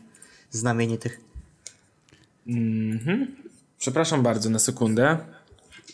[0.51, 1.26] znamienitych.
[3.79, 5.19] Przepraszam bardzo na sekundę.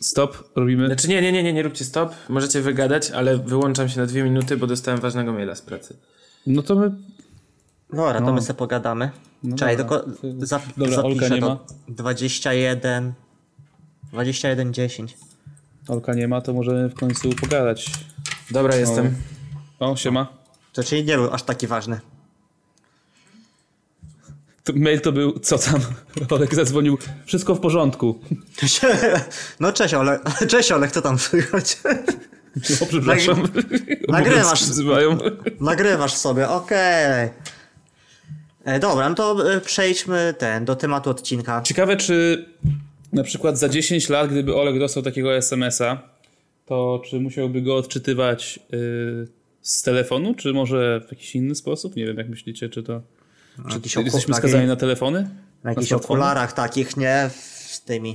[0.01, 0.87] Stop, robimy.
[0.87, 2.15] Znaczy nie, nie, nie, nie, nie róbcie stop.
[2.29, 5.97] Możecie wygadać, ale wyłączam się na dwie minuty, bo dostałem ważnego maila z pracy.
[6.47, 6.91] No to my.
[7.91, 9.11] Dobra, to my sobie pogadamy.
[9.57, 9.99] Czekaj, dobra.
[9.99, 10.11] tylko
[10.47, 11.49] za, Dobra, zapiszę Olka nie to.
[11.49, 11.59] ma.
[11.89, 13.13] 21
[14.13, 15.17] 21 10.
[15.89, 17.91] Olka nie ma, to możemy w końcu pogadać.
[18.51, 19.15] Dobra, jestem.
[19.81, 20.27] O, siema.
[20.73, 22.01] To czyli nie był aż taki ważny.
[24.75, 25.81] Mail to był, co tam?
[26.31, 28.21] Olek zadzwonił, wszystko w porządku.
[29.61, 31.77] No cześć Olek, cześć Olek, co tam słychać?
[32.83, 33.43] O, przepraszam.
[34.09, 34.63] nagrywasz.
[35.61, 37.31] Nagrywasz sobie, okej.
[38.65, 41.63] E, Dobra, no to e, przejdźmy ten, do tematu odcinka.
[41.63, 42.47] Ciekawe, czy
[43.13, 46.03] na przykład za 10 lat, gdyby Olek dostał takiego SMS-a,
[46.67, 49.29] to czy musiałby go odczytywać y,
[49.61, 51.97] z telefonu, czy może w jakiś inny sposób?
[51.97, 53.03] Nie wiem, jak myślicie, czy to...
[53.69, 55.31] Czy jakiś jesteśmy okular- skazani na telefony?
[55.65, 57.31] Na jakichś okularach takich, nie?
[57.67, 58.15] Z tymi.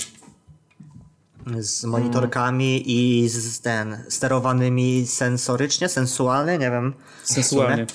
[1.60, 6.94] Z monitorkami i z ten, sterowanymi sensorycznie, sensualnie, nie wiem.
[7.24, 7.86] Sensualnie.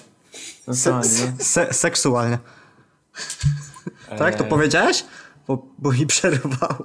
[0.66, 2.38] No Se, se, se, seksualnie.
[4.18, 5.04] Tak, to powiedziałeś?
[5.48, 6.84] Bo, bo mi przerwało.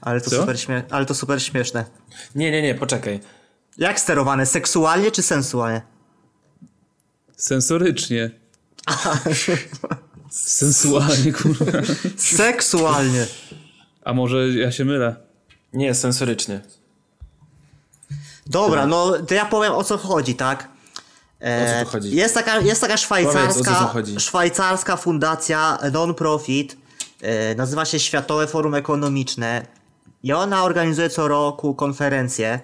[0.00, 0.36] Ale to, Co?
[0.40, 1.84] super śmie- ale to super śmieszne.
[2.34, 3.20] Nie, nie, nie, poczekaj.
[3.78, 4.46] Jak sterowane?
[4.46, 5.82] Seksualnie czy sensualnie?
[7.36, 8.30] Sensorycznie.
[10.30, 11.64] Sensualnie, kurwa.
[12.16, 13.26] Seksualnie.
[14.04, 15.16] A może ja się mylę?
[15.72, 16.60] Nie, sensorycznie.
[18.46, 20.68] Dobra, no to ja powiem o co chodzi, tak?
[21.42, 22.16] E, O co tu chodzi?
[22.16, 24.20] Jest taka, jest taka Powiedz, szwajcarska, chodzi.
[24.20, 26.76] szwajcarska fundacja non-profit,
[27.22, 29.66] e, nazywa się Światowe Forum Ekonomiczne
[30.22, 32.60] i ona organizuje co roku konferencję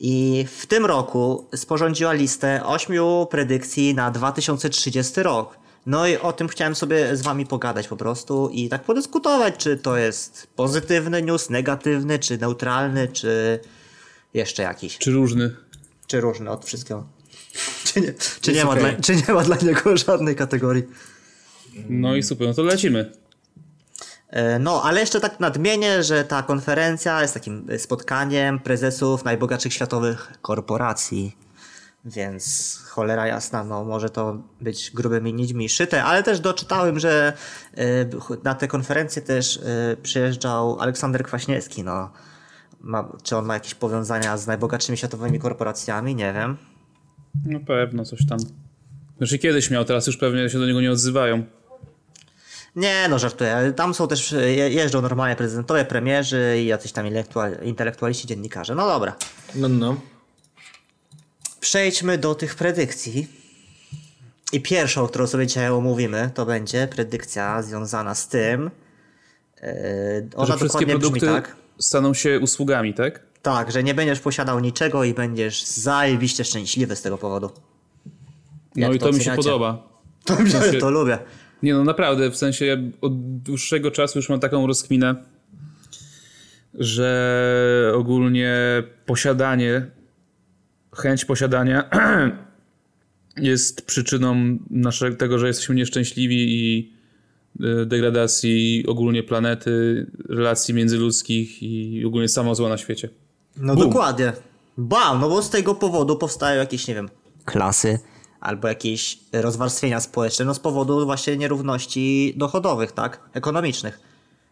[0.00, 5.58] i w tym roku sporządziła listę ośmiu predykcji na 2030 rok.
[5.86, 9.76] No i o tym chciałem sobie z wami pogadać po prostu i tak podyskutować, czy
[9.76, 13.60] to jest pozytywny news, negatywny, czy neutralny, czy
[14.34, 14.98] jeszcze jakiś.
[14.98, 15.56] Czy różny?
[16.06, 17.06] Czy różny od wszystkiego.
[17.84, 20.82] Czy nie, czy, nie Jest ma dla, czy nie ma dla niego żadnej kategorii.
[21.88, 23.12] No i super, no to lecimy.
[24.30, 29.72] E, No, ale jeszcze tak nadmienię, że ta konferencja jest takim e, spotkaniem prezesów najbogatszych
[29.72, 31.36] światowych korporacji.
[32.04, 37.32] Więc cholera jasna, no może to być grubymi nićmi szyte, ale też doczytałem, że
[37.76, 37.82] e,
[38.44, 39.60] na tę konferencję też
[40.02, 42.10] przyjeżdżał Aleksander Kwaśniewski, no.
[42.80, 46.14] Ma, czy on ma jakieś powiązania z najbogatszymi światowymi korporacjami?
[46.14, 46.56] Nie wiem.
[47.46, 48.38] No pewno, coś tam.
[49.18, 51.44] Znaczy kiedyś miał, teraz już pewnie się do niego nie odzywają.
[52.76, 53.72] Nie, no żartuję.
[53.76, 58.74] Tam są też, je- jeżdżą normalnie prezydentowie, premierzy i jacyś tam intelektual, intelektualiści, dziennikarze.
[58.74, 59.16] No dobra.
[59.54, 59.96] No, no.
[61.60, 63.26] Przejdźmy do tych predykcji.
[64.52, 68.70] I pierwszą, którą sobie dzisiaj omówimy, to będzie predykcja związana z tym.
[69.62, 69.68] Yy,
[70.36, 71.56] ona że wszystkie brzmi produkty tak.
[71.78, 73.20] staną się usługami, tak?
[73.42, 77.50] Tak, że nie będziesz posiadał niczego i będziesz zajebiście szczęśliwy z tego powodu.
[78.76, 79.88] No Jak i to to mi się podoba.
[80.24, 81.18] To, sensie- to lubię.
[81.62, 85.14] Nie no, naprawdę, w sensie od dłuższego czasu już mam taką rozkminę,
[86.74, 88.52] że ogólnie
[89.06, 89.86] posiadanie,
[90.92, 91.90] chęć posiadania
[93.36, 96.92] jest przyczyną naszego, tego, że jesteśmy nieszczęśliwi i
[97.82, 103.08] y, degradacji ogólnie planety, relacji międzyludzkich i ogólnie samozła na świecie.
[103.56, 104.32] No dokładnie.
[104.78, 107.08] Bam, no bo z tego powodu powstają jakieś, nie wiem,
[107.44, 107.98] klasy
[108.40, 113.20] albo jakieś rozwarstwienia społeczne, no z powodu właśnie nierówności dochodowych, tak?
[113.34, 114.00] Ekonomicznych.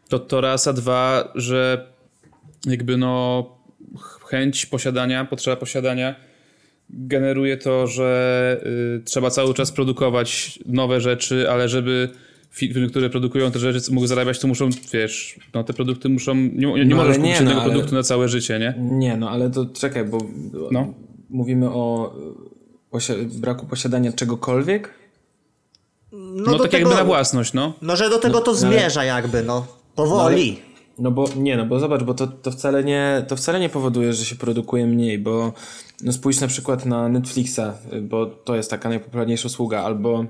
[0.09, 1.87] To, to raz, a dwa, że
[2.67, 3.45] jakby no
[4.31, 6.15] chęć posiadania, potrzeba posiadania
[6.91, 8.61] generuje to, że
[9.01, 12.09] y, trzeba cały czas produkować nowe rzeczy, ale żeby
[12.51, 16.51] firmy, które produkują te rzeczy mogły zarabiać, to muszą, wiesz, no te produkty muszą, nie,
[16.53, 18.75] nie, nie No, możesz nie, kupić no, jednego ale- produktu na całe życie, nie?
[18.79, 20.19] Nie, no ale to czekaj, bo
[20.71, 20.95] No.
[21.31, 22.15] mówimy o
[22.93, 24.95] posi- braku posiadania czegokolwiek.
[26.13, 27.75] No, No, tak jakby na własność, no.
[27.83, 29.67] No, że do tego to zmierza jakby, no.
[29.95, 30.63] Powoli.
[30.99, 34.13] No bo nie, no bo zobacz, bo to, to, wcale nie, to wcale nie powoduje,
[34.13, 35.53] że się produkuje mniej, bo
[36.03, 37.61] no spójrz na przykład na Netflixa,
[38.03, 40.25] bo to jest taka najpopularniejsza usługa, albo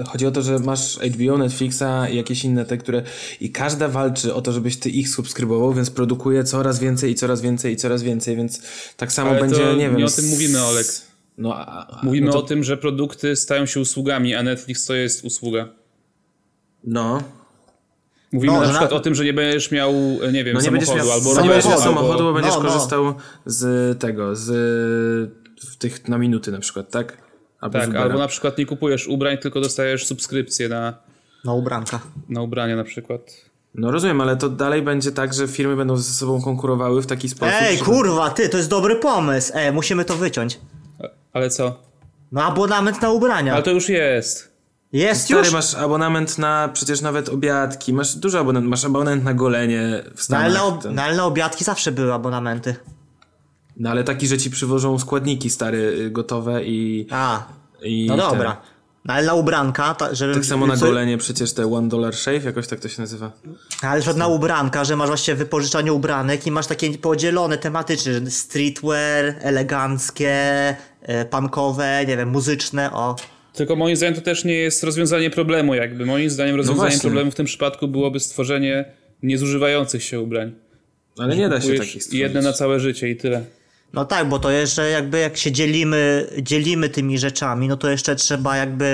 [0.00, 3.02] y, chodzi o to, że masz HBO, Netflixa i jakieś inne te, które
[3.40, 7.40] i każda walczy o to, żebyś ty ich subskrybował, więc produkuje coraz więcej i coraz
[7.40, 8.60] więcej i coraz więcej, więc
[8.96, 9.96] tak samo Ale będzie, to nie wiem.
[9.96, 10.86] nie o tym mówimy, Olek.
[11.38, 14.94] No, a, Mówimy no to, o tym, że produkty stają się usługami, a Netflix to
[14.94, 15.68] jest usługa.
[16.84, 17.22] No,
[18.32, 19.92] Mówimy No, na przykład na- o tym, że nie będziesz miał,
[20.32, 22.62] nie wiem, no nie będziesz samochodu miał, albo nie będziesz miał samochodu, bo będziesz No,
[22.62, 22.68] no.
[22.68, 23.14] korzystał
[23.46, 24.48] z tego, z
[25.78, 27.18] tych na minuty na przykład, tak?
[27.60, 30.94] Albo Tak, albo na przykład nie kupujesz ubrań, tylko dostajesz subskrypcję na,
[31.44, 32.00] No ubranka.
[32.28, 33.20] na ubrania na przykład.
[33.74, 37.28] No rozumiem, ale to dalej będzie tak, że firmy będą ze sobą konkurowały w taki
[37.28, 37.54] sposób.
[37.60, 39.52] Ej, że- kurwa, ty, to jest dobry pomysł.
[39.54, 40.58] Ej, musimy to wyciąć.
[41.38, 41.78] Ale co?
[42.32, 43.54] No abonament na ubrania.
[43.54, 44.52] Ale to już jest.
[44.92, 45.52] Jest Stary, już?
[45.52, 50.36] masz abonament na przecież nawet obiadki, masz dużo abonament, masz abonament na golenie w No
[50.36, 50.52] ale, Stanach.
[50.52, 52.76] na ob- no ale na obiadki zawsze były abonamenty.
[53.76, 57.06] No ale taki, że ci przywożą składniki stary, y, gotowe i...
[57.10, 57.42] A,
[57.82, 58.60] i no dobra.
[59.04, 60.34] No ale na ubranka, ta, żeby...
[60.34, 63.30] Tak samo na co- golenie przecież te one dollar shave, jakoś tak to się nazywa.
[63.82, 68.30] Ale że na ubranka, że masz właśnie wypożyczanie ubranek i masz takie podzielone tematycznie, że
[68.30, 70.36] streetwear, eleganckie,
[71.30, 73.16] punkowe, nie wiem, muzyczne, o.
[73.52, 76.06] Tylko moim zdaniem to też nie jest rozwiązanie problemu jakby.
[76.06, 77.00] Moim zdaniem rozwiązaniem właśnie.
[77.00, 78.84] problemu w tym przypadku byłoby stworzenie
[79.22, 80.52] niezużywających się ubrań.
[81.18, 82.20] Ale nie da się takich stworzyć.
[82.20, 83.44] jedne na całe życie i tyle.
[83.92, 88.16] No tak, bo to jeszcze jakby jak się dzielimy, dzielimy tymi rzeczami, no to jeszcze
[88.16, 88.84] trzeba jakby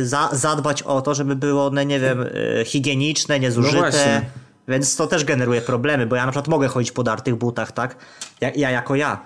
[0.00, 4.22] y, za, zadbać o to, żeby były one, nie wiem, y, higieniczne, niezużyte.
[4.22, 4.42] No.
[4.68, 7.96] Więc to też generuje problemy, bo ja na przykład mogę chodzić po dartych butach, tak?
[8.40, 9.20] Ja, ja jako ja.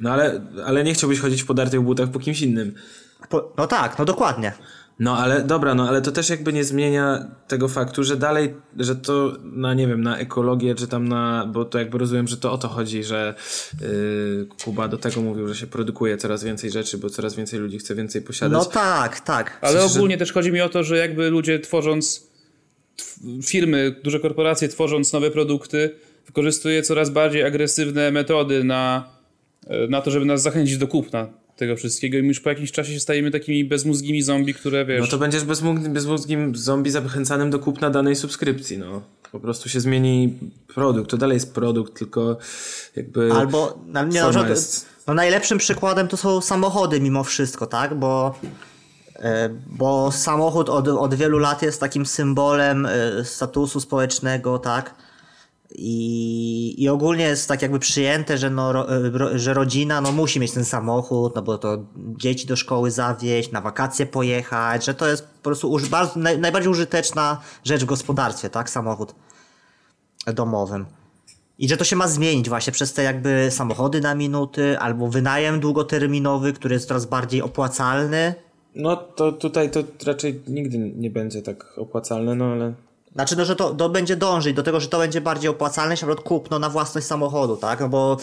[0.00, 2.74] No ale, ale nie chciałbyś chodzić w podartych butach po kimś innym.
[3.28, 4.52] Po, no tak, no dokładnie.
[4.98, 8.96] No ale dobra, no ale to też jakby nie zmienia tego faktu, że dalej, że
[8.96, 12.52] to na nie wiem, na ekologię, czy tam na, bo to jakby rozumiem, że to
[12.52, 13.34] o to chodzi, że
[13.80, 17.78] yy, Kuba do tego mówił, że się produkuje coraz więcej rzeczy, bo coraz więcej ludzi
[17.78, 18.58] chce więcej posiadać.
[18.58, 19.58] No tak, tak.
[19.62, 22.26] Ale że- ogólnie też chodzi mi o to, że jakby ludzie tworząc
[22.96, 25.90] tw- firmy, duże korporacje tworząc nowe produkty,
[26.26, 29.08] wykorzystuje coraz bardziej agresywne metody na,
[29.88, 32.92] na to, żeby nas zachęcić do kupna tego wszystkiego i my już po jakimś czasie
[32.92, 35.00] się stajemy takimi bezmózgimi zombie, które wiesz...
[35.00, 39.02] No to będziesz bezmógł, bezmózgim zombie zachęcanym do kupna danej subskrypcji, no.
[39.32, 40.38] Po prostu się zmieni
[40.74, 42.36] produkt, to dalej jest produkt, tylko
[42.96, 43.32] jakby...
[43.32, 47.94] Albo na, nie, przykład, jest- no najlepszym przykładem to są samochody mimo wszystko, tak?
[47.94, 48.38] Bo,
[49.14, 54.94] e, bo samochód od, od wielu lat jest takim symbolem e, statusu społecznego, tak?
[55.70, 58.86] I, I ogólnie jest tak jakby przyjęte, że, no, ro,
[59.34, 63.60] że rodzina no, musi mieć ten samochód, no bo to dzieci do szkoły zawieźć, na
[63.60, 68.70] wakacje pojechać, że to jest po prostu bardzo, naj, najbardziej użyteczna rzecz w gospodarstwie, tak?
[68.70, 69.14] Samochód
[70.34, 70.86] domowym.
[71.58, 75.60] I że to się ma zmienić właśnie przez te jakby samochody na minuty, albo wynajem
[75.60, 78.34] długoterminowy, który jest coraz bardziej opłacalny.
[78.74, 82.74] No to tutaj to raczej nigdy nie będzie tak opłacalne, no ale...
[83.16, 85.96] Znaczy, no, że to, to będzie dążyć do tego, że to będzie bardziej opłacalne na
[85.96, 87.80] przykład kupno na własność samochodu, tak?
[87.80, 88.16] No bo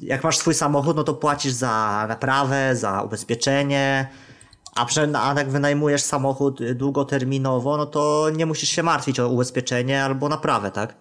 [0.00, 4.08] jak masz swój samochód, no to płacisz za naprawę, za ubezpieczenie,
[4.74, 9.28] a, prze, a jak wynajmujesz samochód y, długoterminowo, no to nie musisz się martwić o
[9.28, 10.94] ubezpieczenie albo naprawę, tak?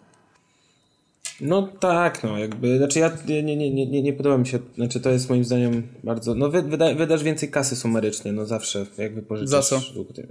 [1.42, 5.00] No tak, no jakby, znaczy ja nie, nie, nie, nie, nie podoba mi się, znaczy
[5.00, 9.16] to jest moim zdaniem bardzo, no wy, wyda, wydasz więcej kasy sumarycznie, no zawsze, jak
[9.16, 9.82] wypożyczasz, Za co?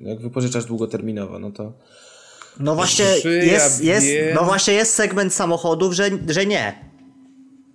[0.02, 1.72] jak wypożyczasz długoterminowo, no to...
[2.60, 3.04] No właśnie
[3.46, 6.74] jest, jest, no właśnie jest segment samochodów, że, że nie.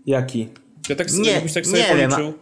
[0.06, 0.50] Jaki?
[0.90, 2.12] Ja tak, Nie, tak sobie nie wiem.
[2.12, 2.34] policzył.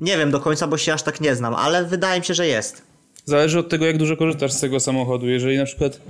[0.00, 2.46] Nie wiem do końca, bo się aż tak nie znam, ale wydaje mi się, że
[2.46, 2.82] jest.
[3.24, 5.28] Zależy od tego, jak dużo korzystasz z tego samochodu.
[5.28, 6.00] Jeżeli na przykład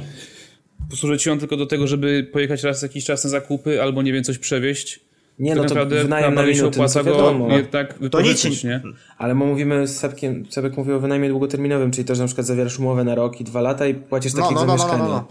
[0.90, 4.12] posłuży ci on tylko do tego, żeby pojechać raz jakiś czas na zakupy albo nie
[4.12, 5.00] wiem, coś przewieźć,
[5.38, 7.56] Nie, tak no to wynajem na no opłaca to go wiadomo.
[7.56, 8.80] jednak To nic nie?
[9.18, 12.46] Ale my mówimy z Sebkiem, Sebek mówił o wynajmie długoterminowym, czyli to, że na przykład
[12.46, 14.82] zawierasz umowę na rok i dwa lata i płacisz No, takich no, za no, no,
[14.84, 15.02] mieszkanie.
[15.02, 15.26] no, no.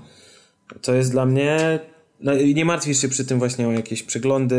[0.81, 1.79] To jest dla mnie...
[2.19, 4.55] No i nie martwisz się przy tym właśnie o jakieś przeglądy,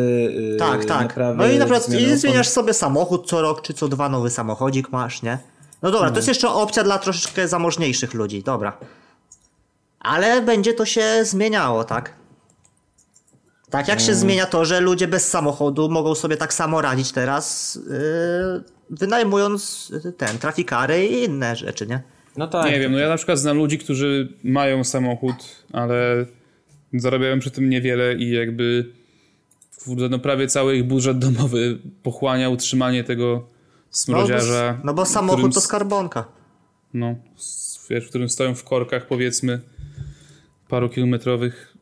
[0.51, 1.03] yy, Tak, tak.
[1.03, 4.31] naprawy, No i na przykład i zmieniasz sobie samochód co rok czy co dwa nowy
[4.31, 5.39] samochodzik masz, nie?
[5.83, 8.79] No dobra, to jest jeszcze opcja dla troszeczkę zamożniejszych ludzi, dobra.
[10.01, 12.13] Ale będzie to się zmieniało, tak?
[13.71, 17.75] Tak jak się zmienia to, że ludzie bez samochodu mogą sobie tak samo radzić teraz,
[17.75, 22.03] yy, wynajmując ten, trafikary i inne rzeczy, nie?
[22.37, 22.71] No tak.
[22.71, 25.35] Nie wiem, no ja na przykład znam ludzi, którzy mają samochód,
[25.73, 26.27] ale
[26.95, 28.91] zarabiają przy tym niewiele i jakby
[29.85, 33.47] kurde, no prawie cały ich budżet domowy pochłania utrzymanie tego No bo,
[33.91, 34.81] smrodziarza.
[34.85, 36.25] no bo samochód którym to skarbonka.
[36.95, 37.15] No,
[37.91, 39.61] wiesz, w którym stoją w korkach powiedzmy
[40.69, 41.75] paru kilometrowych.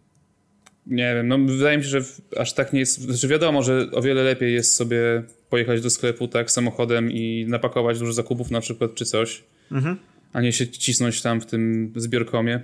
[0.87, 2.01] Nie wiem, no wydaje mi się, że
[2.37, 6.29] aż tak nie jest, znaczy wiadomo, że o wiele lepiej jest sobie pojechać do sklepu
[6.29, 9.43] tak samochodem i napakować dużo zakupów na przykład czy coś,
[10.33, 12.61] a nie się cisnąć tam w tym zbiorkomie.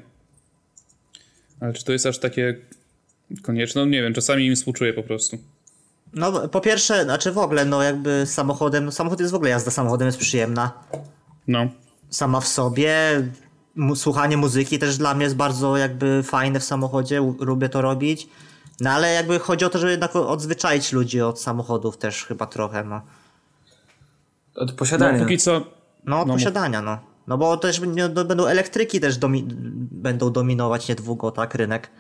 [1.61, 2.57] Ale czy to jest aż takie
[3.42, 3.81] konieczne?
[3.81, 5.38] No nie wiem, czasami im współczuję po prostu.
[6.12, 9.70] No po pierwsze, znaczy w ogóle, no jakby samochodem, no samochód jest w ogóle, jazda
[9.70, 10.72] samochodem jest przyjemna.
[11.48, 11.68] No.
[12.11, 12.94] sama w sobie.
[13.76, 18.29] Mu- Słuchanie muzyki też dla mnie jest bardzo jakby fajne w samochodzie, lubię to robić.
[18.81, 22.85] No ale jakby chodzi o to, żeby jednak odzwyczaić ludzi od samochodów też chyba trochę,
[22.85, 23.02] no.
[24.55, 25.18] Od no posiadania.
[25.18, 25.66] póki co
[26.05, 26.98] No od No, posiadania, no.
[27.29, 29.45] No bo też nie- no, będą elektryki też domi
[29.91, 31.91] będą dominować niedługo, tak, rynek.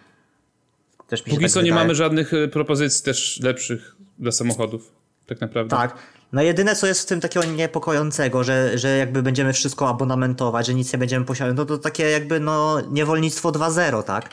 [1.08, 1.82] Też mi się Póki tak co nie wydaje.
[1.84, 4.92] mamy żadnych e, propozycji też lepszych dla samochodów.
[5.26, 5.76] Tak naprawdę.
[5.76, 5.96] Tak.
[6.32, 10.74] No jedyne co jest w tym takiego niepokojącego, że, że jakby będziemy wszystko abonamentować, że
[10.74, 14.28] nic nie będziemy posiadać, no to takie jakby no niewolnictwo 2.0, tak?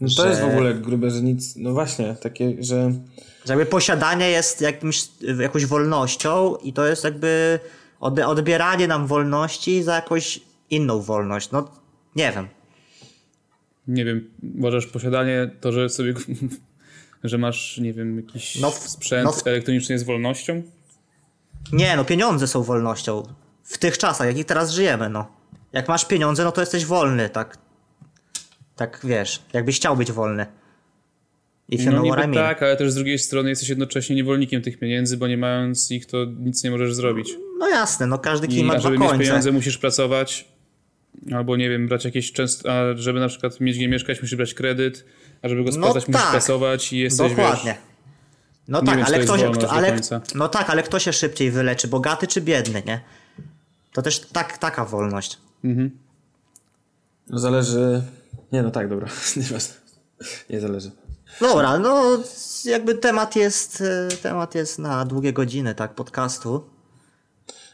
[0.00, 1.56] No to jest w że- ogóle grube, że nic...
[1.56, 2.92] No właśnie, takie, że...
[3.44, 5.08] Że jakby posiadanie jest jakimś,
[5.40, 7.58] jakąś wolnością i to jest jakby
[8.00, 11.50] odbieranie nam wolności za jakąś inną wolność.
[11.50, 11.70] No
[12.16, 12.48] nie wiem.
[13.88, 16.14] Nie wiem, uważasz posiadanie to, że sobie
[17.24, 20.62] że masz, nie wiem, jakiś No w- sprzęt no w- elektroniczny jest wolnością?
[21.72, 23.22] Nie, no pieniądze są wolnością.
[23.64, 25.26] W tych czasach, jakich teraz żyjemy, no.
[25.72, 27.58] Jak masz pieniądze, no to jesteś wolny, tak.
[28.76, 30.46] Tak wiesz, jakbyś chciał być wolny.
[31.68, 34.78] You No know niby I tak, ale też z drugiej strony jesteś jednocześnie niewolnikiem tych
[34.78, 37.28] pieniędzy, bo nie mając ich, to nic nie możesz zrobić.
[37.60, 39.24] No jasne, no każdy kij ma a dwa żeby mieć końce.
[39.24, 40.48] pieniądze musisz pracować,
[41.34, 44.54] albo nie wiem, brać jakieś często, a żeby na przykład mieć gdzie mieszkać, musisz brać
[44.54, 45.04] kredyt,
[45.42, 46.30] a żeby go No spłacać, musisz tak.
[46.30, 47.72] pracować i jesteś, Dokładnie.
[47.72, 47.80] wiesz...
[48.68, 49.96] No tak, wiem, ale to kto, się, kto, ale,
[50.34, 53.00] no tak, ale kto się szybciej wyleczy, bogaty czy biedny, nie?
[53.92, 55.38] To też tak, taka wolność.
[57.30, 58.02] No zależy...
[58.52, 59.08] Nie, no tak, dobra.
[60.50, 60.90] Nie zależy.
[61.40, 62.18] Dobra, no
[62.64, 66.69] jakby temat jest, e, temat jest na długie godziny, tak, podcastu.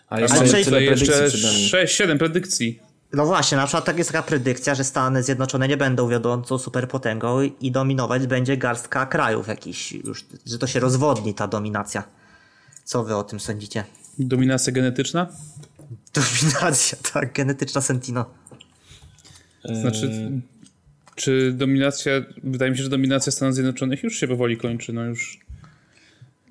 [0.08, 1.86] A A jeszcze tutaj tyle jeszcze predykcji przed nami.
[1.86, 2.80] 6-7 predykcji.
[3.12, 7.42] No właśnie, na przykład tak jest taka predykcja, że Stany Zjednoczone nie będą wiodącą superpotęgą
[7.60, 12.04] i dominować będzie garstka krajów jakiś, już, że to się rozwodni ta dominacja.
[12.84, 13.84] Co wy o tym sądzicie?
[14.18, 15.26] Dominacja genetyczna?
[16.14, 18.24] Dominacja, tak, genetyczna Sentino.
[19.64, 20.30] Znaczy,
[21.14, 25.45] czy dominacja, wydaje mi się, że dominacja Stanów Zjednoczonych już się powoli kończy, no już...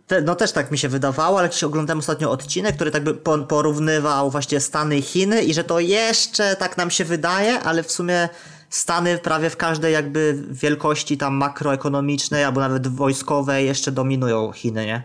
[0.07, 3.13] Te, no też tak mi się wydawało, ale jakiś oglądałem ostatnio odcinek, który tak by
[3.13, 7.83] po, porównywał właśnie Stany i Chiny i że to jeszcze tak nam się wydaje, ale
[7.83, 8.29] w sumie
[8.69, 15.03] Stany prawie w każdej jakby wielkości tam makroekonomicznej albo nawet wojskowej jeszcze dominują Chiny, nie?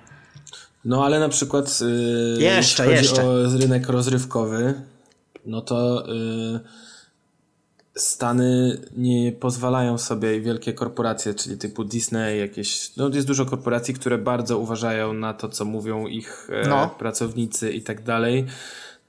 [0.84, 3.26] No ale na przykład yy, Jeszcze, jeśli chodzi jeszcze.
[3.28, 4.74] o rynek rozrywkowy,
[5.46, 6.60] no to yy,
[7.94, 14.18] Stany nie pozwalają sobie wielkie korporacje, czyli typu Disney, jakieś, no jest dużo korporacji, które
[14.18, 16.88] bardzo uważają na to, co mówią ich e, No.
[16.98, 18.46] pracownicy i tak dalej.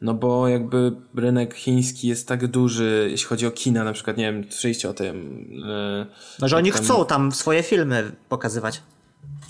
[0.01, 4.33] No bo jakby rynek chiński jest tak duży, jeśli chodzi o kina, na przykład, nie
[4.33, 5.45] wiem, słyszeliście o tym.
[5.69, 6.05] e,
[6.39, 8.81] No, że oni tam- chcą tam swoje filmy pokazywać.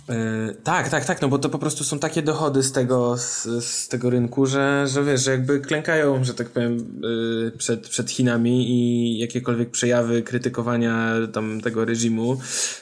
[0.09, 3.43] E, tak, tak, tak, no bo to po prostu są takie dochody z tego, z,
[3.65, 7.01] z tego rynku, że, że wiesz, że jakby klękają, że tak powiem,
[7.47, 12.37] y, przed, przed Chinami i jakiekolwiek przejawy krytykowania tam tego reżimu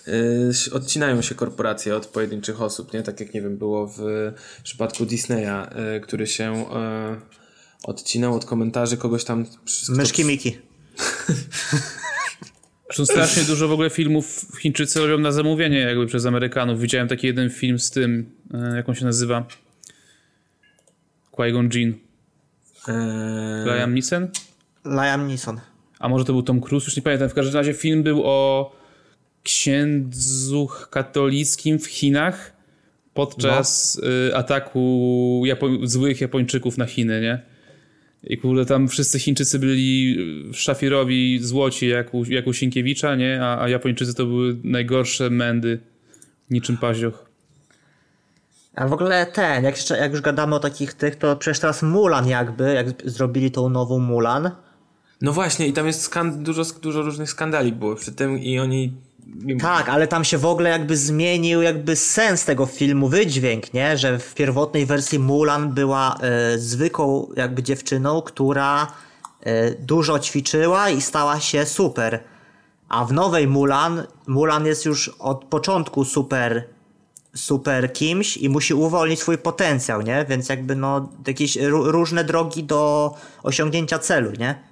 [0.08, 3.04] y, odcinają się korporacje od pojedynczych osób, nie?
[3.04, 4.32] Tak jak, nie wiem, było w
[4.64, 5.68] przypadku Disneya,
[6.02, 6.66] który się
[7.84, 9.46] odcinał od komentarzy kogoś tam...
[9.90, 10.58] Myszki Miki.
[12.96, 16.80] Zresztą strasznie dużo w ogóle filmów Chińczycy robią na zamówienie jakby przez Amerykanów.
[16.82, 19.46] Widziałem taki jeden film z tym, e, jak on się nazywa?
[21.32, 21.94] Qui-Gon Jinn.
[22.88, 24.28] e, Liam Neeson?
[24.86, 25.60] Liam Neeson.
[26.00, 26.86] A może to był Tom Cruise?
[26.86, 27.30] Już nie pamiętam.
[27.30, 28.72] W każdym razie film był o
[29.44, 32.54] księdzu katolickim w Chinach
[33.14, 37.42] podczas y, ataku Japo- złych Japończyków na Chiny, nie?
[38.24, 40.18] I kurde, tam wszyscy Chińczycy byli
[40.54, 43.40] szafirowi złoci jak u, jak u Sienkiewicza, nie?
[43.44, 45.80] A, a Japończycy to były najgorsze mędy,
[46.50, 47.30] niczym paździoch.
[48.76, 52.28] A w ogóle ten, jak, jak już gadamy o takich tych, to przecież teraz Mulan
[52.28, 54.52] jakby, jak zrobili tą nową Mulan,
[55.22, 58.94] No właśnie, i tam jest dużo, dużo różnych skandali było przy tym i oni...
[59.62, 63.98] Tak, ale tam się w ogóle jakby zmienił jakby sens tego filmu, wydźwięk, nie?
[63.98, 68.88] Że w pierwotnej wersji Mulan była e, zwykłą jakby dziewczyną, która
[69.42, 72.24] e, dużo ćwiczyła i stała się super.
[72.90, 76.64] A w nowej Mulan, Mulan jest już od początku super
[77.36, 80.26] super kimś i musi uwolnić swój potencjał, nie?
[80.30, 83.14] Więc jakby no jakieś ró- różne drogi do
[83.44, 84.69] osiągnięcia celu, nie?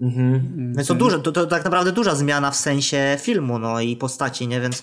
[0.00, 4.48] Więc to, dużo, to, to tak naprawdę duża zmiana w sensie filmu, no i postaci,
[4.48, 4.60] nie?
[4.60, 4.82] Więc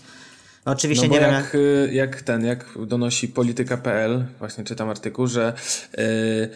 [0.66, 5.28] no oczywiście No nie wiem jak, y, jak ten, jak donosi polityka.pl, właśnie czytam artykuł,
[5.28, 5.54] że
[6.00, 6.50] y,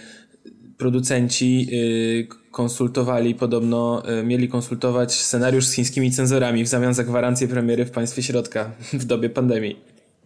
[0.77, 7.47] producenci y, konsultowali podobno, y, mieli konsultować scenariusz z chińskimi cenzorami w zamian za gwarancję
[7.47, 9.79] premiery w państwie środka w dobie pandemii.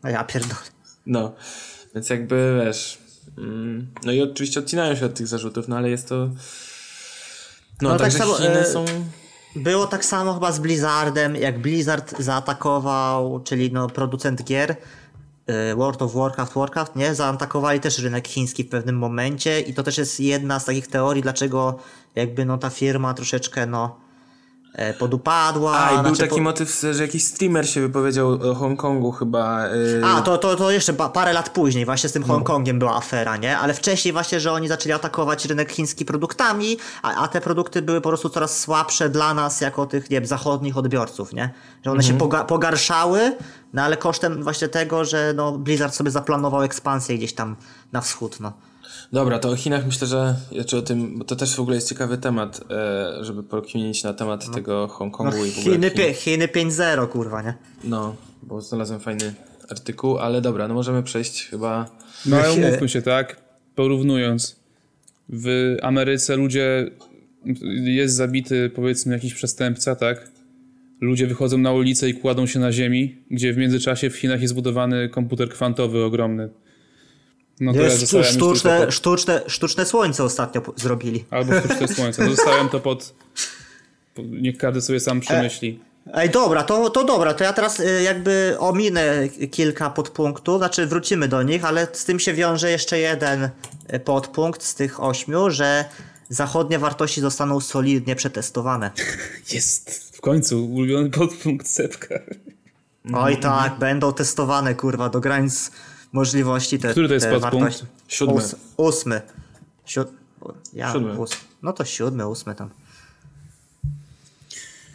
[0.04, 0.62] No ja pierdolę.
[1.06, 1.36] No,
[1.96, 2.98] więc jakby wiesz.
[3.38, 6.30] Mm, no i oczywiście odcinają się od tych zarzutów, no ale jest to.
[7.82, 8.86] No, No tak samo, Chiny e, są.
[9.56, 16.02] Było tak samo chyba z Blizzardem, jak Blizzard zaatakował, czyli no producent gier y, World
[16.02, 17.16] of Warcraft, Warcraft, nie?
[17.16, 21.24] Zaatakowali też rynek chiński w pewnym momencie i to też jest jedna z takich teorii,
[21.24, 21.80] dlaczego
[22.16, 24.05] jakby no ta firma troszeczkę no e,
[25.00, 25.80] podupadła.
[25.80, 29.66] A, i był znaczy, taki po- motyw, że jakiś streamer się wypowiedział o Hongkongu chyba.
[29.68, 32.22] y, A, to, to, to jeszcze pa- parę lat później, właśnie z No.
[32.22, 33.58] tym Hongkongiem była afera, nie?
[33.58, 38.02] Ale wcześniej właśnie, że oni zaczęli atakować rynek chiński produktami, a, a te produkty były
[38.02, 41.50] po prostu coraz słabsze dla nas, jako tych, nie wiem, zachodnich odbiorców, nie?
[41.86, 42.20] Że one Mhm.
[42.20, 43.36] się poga- pogarszały,
[43.74, 47.56] no ale kosztem właśnie tego, że no, Blizzard sobie zaplanował ekspansję gdzieś tam
[47.92, 48.54] na wschód, no.
[49.14, 51.90] Dobra, to o Chinach myślę, że znaczy o tym, bo to też w ogóle jest
[51.90, 56.00] ciekawy temat, e, żeby pokminić na temat tego no Hongkongu i w ogóle Chiny, Chin.
[56.00, 57.54] pie- Chiny 5-0, kurwa, nie?
[57.84, 59.34] No, bo znalazłem fajny
[59.70, 61.90] artykuł, ale dobra, no możemy przejść chyba.
[62.26, 63.38] No ale się- umówmy się, tak?
[63.76, 64.56] Porównując.
[65.30, 66.92] W Ameryce ludzie...
[67.86, 70.32] Jest zabity, powiedzmy, jakiś przestępca, tak?
[71.02, 74.52] Ludzie wychodzą na ulicę i kładą się na ziemi, gdzie w międzyczasie w Chinach jest
[74.54, 76.50] zbudowany komputer kwantowy ogromny.
[77.60, 77.90] No to ja
[78.26, 81.26] sztuczne, pod, sztuczne, sztuczne słońce ostatnio zrobili.
[81.30, 82.24] Albo sztuczne słońce.
[82.24, 83.14] No zostawiam to pod.
[84.18, 85.80] Niech każdy sobie sam przemyśli.
[86.14, 91.28] Ej, dobra, to, to dobra, to ja teraz y, jakby ominę kilka podpunktów, znaczy wrócimy
[91.28, 93.50] do nich, ale z tym się wiąże jeszcze jeden
[93.94, 95.86] y, podpunkt z tych ośmiu, że
[96.30, 98.92] zachodnie wartości zostaną solidnie przetestowane.
[99.54, 100.12] Jest!
[100.18, 102.20] W końcu ulubiony podpunkt Sepka.
[103.14, 105.72] Oj tak, będą testowane, kurwa, do granic
[106.16, 107.54] możliwości te Który to jest podpunkt?
[107.54, 107.86] wartości.
[108.08, 108.36] Siódmy.
[108.36, 109.22] Ós, ósmy.
[109.86, 110.08] Siód...
[110.74, 111.20] Ja, Siódmy.
[111.20, 111.32] Ós...
[111.64, 112.70] No to siódmy, ósmy tam.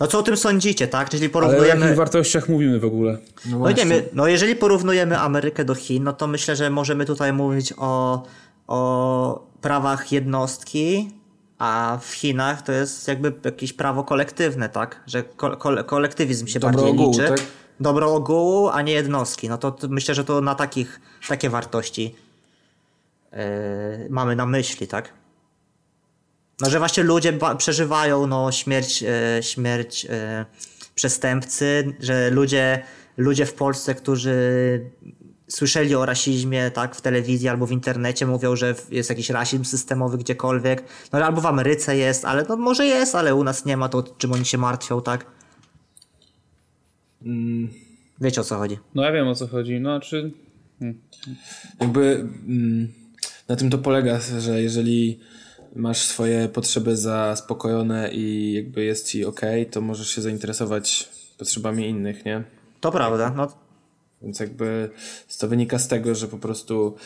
[0.01, 1.11] No co o tym sądzicie, tak?
[1.11, 1.81] Czyli Ale o porównujemy...
[1.81, 3.19] jakich wartościach mówimy w ogóle?
[3.47, 7.05] No No, nie, my, no jeżeli porównujemy Amerykę do Chin, no to myślę, że możemy
[7.05, 8.23] tutaj mówić o,
[8.67, 11.11] o prawach jednostki,
[11.59, 15.01] a w Chinach to jest jakby jakieś prawo kolektywne, tak?
[15.07, 17.29] Że ko, kole, kolektywizm się Dobro bardziej ogółu, liczy.
[17.29, 17.41] tak?
[17.81, 19.49] Dobro ogółu, a nie jednostki.
[19.49, 22.15] No to, myślę, że to na takich, takie wartości
[23.33, 23.39] yy,
[24.11, 25.13] mamy na myśli, tak?
[26.61, 30.47] No, że właśnie ludzie przeżywają no, śmierć, e, śmierć e,
[30.95, 32.83] przestępcy, że ludzie,
[33.17, 34.35] ludzie w Polsce, którzy
[35.49, 40.19] słyszeli o rasizmie tak, w telewizji albo w internecie, mówią, że jest jakiś rasizm systemowy
[40.19, 40.85] gdziekolwiek.
[41.13, 44.03] No albo w Ameryce jest, ale no może jest, ale u nas nie ma, to
[44.03, 45.27] czym oni się martwią, tak?
[48.21, 48.79] Wiecie o co chodzi.
[48.95, 49.81] No ja wiem o co chodzi.
[49.81, 50.31] No czy...
[51.81, 52.93] Jakby mm,
[53.49, 55.19] na tym to polega, że jeżeli
[55.77, 59.41] masz swoje potrzeby zaspokojone i jakby jest ci ok,
[59.71, 61.09] to możesz się zainteresować
[61.39, 62.43] potrzebami innych, nie?
[62.81, 63.49] To prawda, no
[64.23, 64.91] Więc jakby
[65.39, 66.97] to wynika z tego, że po prostu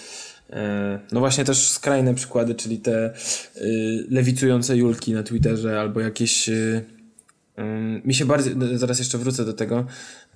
[0.51, 3.15] e, no właśnie też skrajne przykłady, czyli te
[3.57, 6.85] y, lewicujące Julki na Twitterze albo jakieś y,
[8.05, 9.84] mi się bardziej, no, zaraz jeszcze wrócę do tego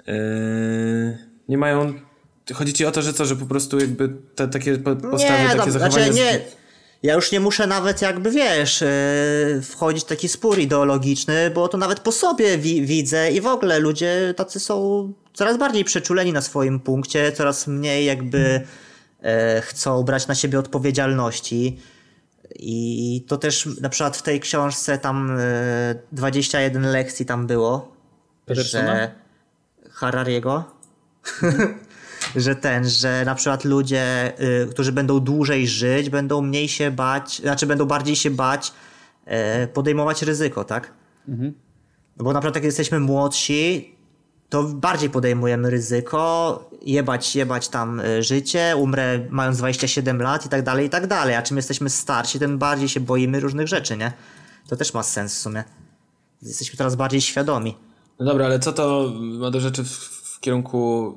[0.09, 1.95] y, nie mają
[2.55, 5.49] chodzi ci o to, że co, że po prostu jakby te takie po- postawy, nie,
[5.49, 6.41] takie tam, zachowania znaczy, nie,
[7.03, 11.79] ja już nie muszę nawet jakby, wiesz, yy, wchodzić w taki spór ideologiczny, bo to
[11.79, 16.41] nawet po sobie wi- widzę i w ogóle ludzie tacy są coraz bardziej przeczuleni na
[16.41, 18.61] swoim punkcie, coraz mniej jakby
[19.23, 21.79] e, chcą brać na siebie odpowiedzialności.
[22.57, 27.93] I to też na przykład w tej książce tam e, 21 lekcji tam było,
[28.47, 28.95] Petersona?
[28.95, 29.15] że
[29.91, 30.65] Harariego,
[32.37, 37.39] że ten, że na przykład ludzie, y, którzy będą dłużej żyć, będą mniej się bać,
[37.39, 38.73] znaczy będą bardziej się bać
[39.25, 40.93] e, podejmować ryzyko, tak?
[42.17, 43.95] No bo na przykład jak jesteśmy młodsi,
[44.49, 50.63] to bardziej podejmujemy ryzyko, jebać, jebać tam y, życie, umrę mając 27 lat i tak
[50.63, 51.35] dalej, i tak dalej.
[51.35, 54.13] A czym jesteśmy starsi, tym bardziej się boimy różnych rzeczy, nie?
[54.69, 55.65] To też ma sens w sumie.
[56.43, 57.77] Jesteśmy coraz bardziej świadomi.
[58.19, 61.15] No dobra, ale co to ma do rzeczy w, w kierunku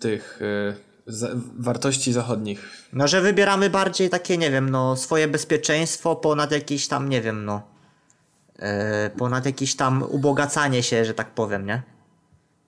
[0.00, 0.76] tych y,
[1.06, 1.28] za,
[1.58, 2.88] wartości zachodnich?
[2.92, 7.44] No, że wybieramy bardziej takie, nie wiem, no, swoje bezpieczeństwo ponad jakieś tam, nie wiem,
[7.44, 7.62] no,
[8.58, 11.95] e, ponad jakieś tam ubogacanie się, że tak powiem, nie?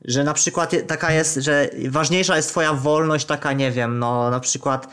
[0.05, 4.41] Że na przykład taka jest, że ważniejsza jest twoja wolność, taka, nie wiem, no, na
[4.41, 4.89] przykład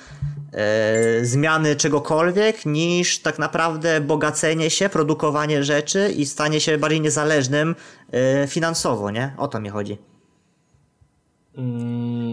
[0.54, 7.76] e, zmiany czegokolwiek, niż tak naprawdę bogacenie się, produkowanie rzeczy i stanie się bardziej niezależnym
[8.12, 9.34] e, finansowo, nie?
[9.38, 9.98] O to mi chodzi.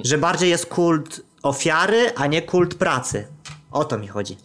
[0.04, 3.26] Że bardziej jest kult ofiary, a nie kult pracy.
[3.70, 4.36] O to mi chodzi.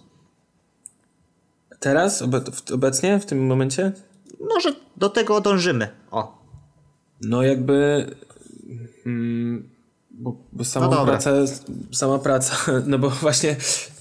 [1.79, 2.23] Teraz?
[2.73, 3.19] Obecnie?
[3.19, 3.91] W tym momencie?
[4.39, 5.87] No, że do tego dążymy.
[6.11, 6.37] O.
[7.21, 8.05] No jakby...
[9.05, 9.69] Mm,
[10.11, 11.31] bo, bo sama No praca,
[11.91, 12.55] sama praca,
[12.87, 13.55] no bo właśnie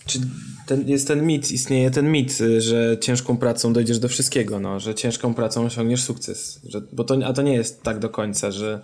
[0.06, 0.18] czy
[0.66, 4.94] ten, jest ten mit, istnieje ten mit, że ciężką pracą dojdziesz do wszystkiego, no, że
[4.94, 8.80] ciężką pracą osiągniesz sukces, że, bo to, a to nie jest tak do końca, że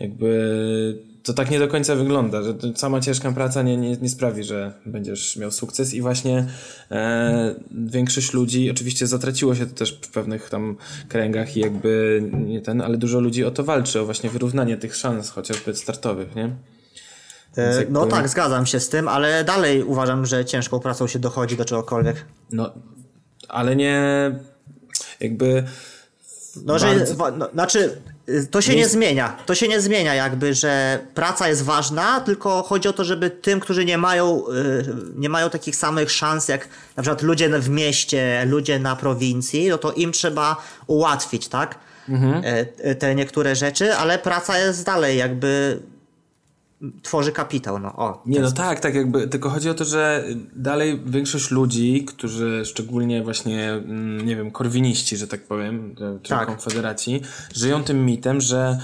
[0.00, 4.44] jakby to tak nie do końca wygląda, że sama ciężka praca nie, nie, nie sprawi,
[4.44, 6.46] że będziesz miał sukces i właśnie
[6.90, 10.76] e, większość ludzi, oczywiście zatraciło się to też w pewnych tam
[11.08, 14.96] kręgach i jakby nie ten, ale dużo ludzi o to walczy, o właśnie wyrównanie tych
[14.96, 16.56] szans chociażby startowych, nie?
[17.56, 21.18] E, jakby- no tak, zgadzam się z tym, ale dalej uważam, że ciężką pracą się
[21.18, 22.24] dochodzi do czegokolwiek.
[22.52, 22.72] No,
[23.48, 24.30] ale nie
[25.20, 25.64] jakby
[26.64, 27.14] No, że, Bardzo.
[27.14, 28.00] wa- no, znaczy,
[28.50, 29.36] to się nie, Nie- zmienia.
[29.46, 33.60] To się nie zmienia jakby, że praca jest ważna, tylko chodzi o to, żeby tym,
[33.60, 34.84] którzy nie mają, y,
[35.16, 39.78] nie mają takich samych szans jak na przykład ludzie w mieście, ludzie na prowincji, no
[39.78, 40.56] to im trzeba
[40.86, 41.78] ułatwić, tak?
[42.08, 42.44] Mhm.
[42.44, 45.80] E, e, Te niektóre rzeczy, ale praca jest dalej jakby
[47.02, 48.22] tworzy kapitał, no o.
[48.26, 50.24] Nie, no tak, tak jakby, tylko chodzi o to, że
[50.56, 56.28] dalej większość ludzi, którzy szczególnie właśnie, mm, nie wiem, korwiniści, że tak powiem, że- czy
[56.28, 56.46] Tak.
[56.46, 57.20] konfederaci,
[57.54, 58.78] żyją tym mitem, że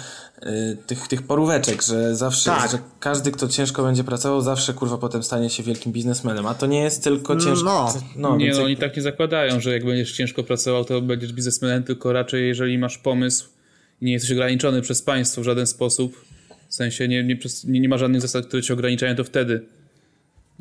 [0.46, 2.70] y, tych, tych poróweczek, że zawsze, Tak.
[2.70, 6.66] że każdy, kto ciężko będzie pracował, zawsze kurwa potem stanie się wielkim biznesmenem, a to
[6.66, 7.64] nie jest tylko ciężko.
[7.64, 7.94] No.
[8.16, 11.84] no nie, no oni tak nie zakładają, że jak będziesz ciężko pracował, to będziesz biznesmenem,
[11.84, 13.48] tylko raczej jeżeli masz pomysł
[14.00, 16.24] i nie jesteś ograniczony przez państwo w żaden sposób,
[16.72, 19.64] w sensie nie, nie, nie, nie ma żadnych zasad, które cię ograniczają, to wtedy.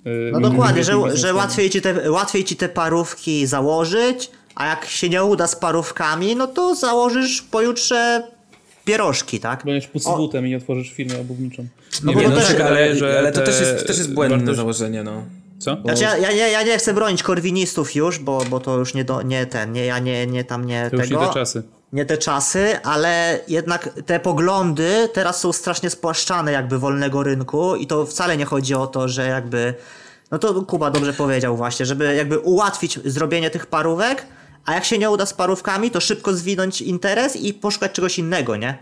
[0.06, 4.86] yy, No dokładnie, że, że łatwiej, ci te, łatwiej ci te parówki założyć, a jak
[4.86, 8.24] się nie uda z parówkami, no to założysz pojutrze
[8.86, 9.66] pierożki, tak?
[9.66, 11.68] Będziesz pucybutem i nie otworzysz firmy obuwniczą.
[12.04, 13.98] No Nie bo to mi też- wydaje, ale, że ale to te też jest, też
[13.98, 15.26] jest błędne wartości- założenie, no.
[15.60, 15.78] Co?
[15.84, 19.04] Znaczy ja, ja, nie, ja nie chcę bronić korwinistów już, bo, bo to już nie,
[19.06, 21.22] do, nie ten, nie, ja nie, nie tam nie To już tego.
[21.22, 21.64] nie te czasy.
[21.94, 27.88] Nie te czasy, ale jednak te poglądy teraz są strasznie spłaszczane jakby wolnego rynku i
[27.88, 29.74] to wcale nie chodzi o to, że jakby
[30.32, 34.26] no to Kuba dobrze powiedział właśnie, żeby jakby ułatwić zrobienie tych parówek,
[34.66, 38.56] a jak się nie uda z parówkami, to szybko zwinąć interes i poszukać czegoś innego,
[38.56, 38.78] nie?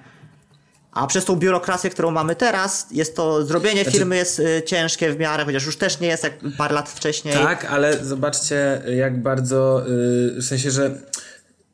[0.92, 5.20] A przez tą biurokrację, którą mamy teraz, jest to zrobienie firmy jest y, ciężkie w
[5.20, 7.34] miarę, chociaż już też nie jest jak parę lat wcześniej.
[7.34, 10.92] Tak, ale zobaczcie, jak bardzo, yy, w sensie, że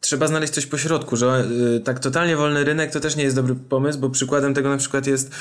[0.05, 3.35] trzeba znaleźć coś po środku, że yy, tak totalnie wolny rynek to też nie jest
[3.35, 5.31] dobry pomysł, bo przykładem tego na przykład jest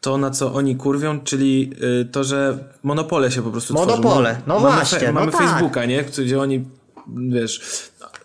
[0.00, 4.42] to, na co oni kurwią, czyli yy, to, że monopole się po prostu Monopole, tworzą.
[4.46, 5.40] no mamy właśnie, no mamy tak.
[5.40, 6.02] Facebooka, nie?
[6.04, 6.64] Gdzie oni,
[7.28, 7.60] wiesz...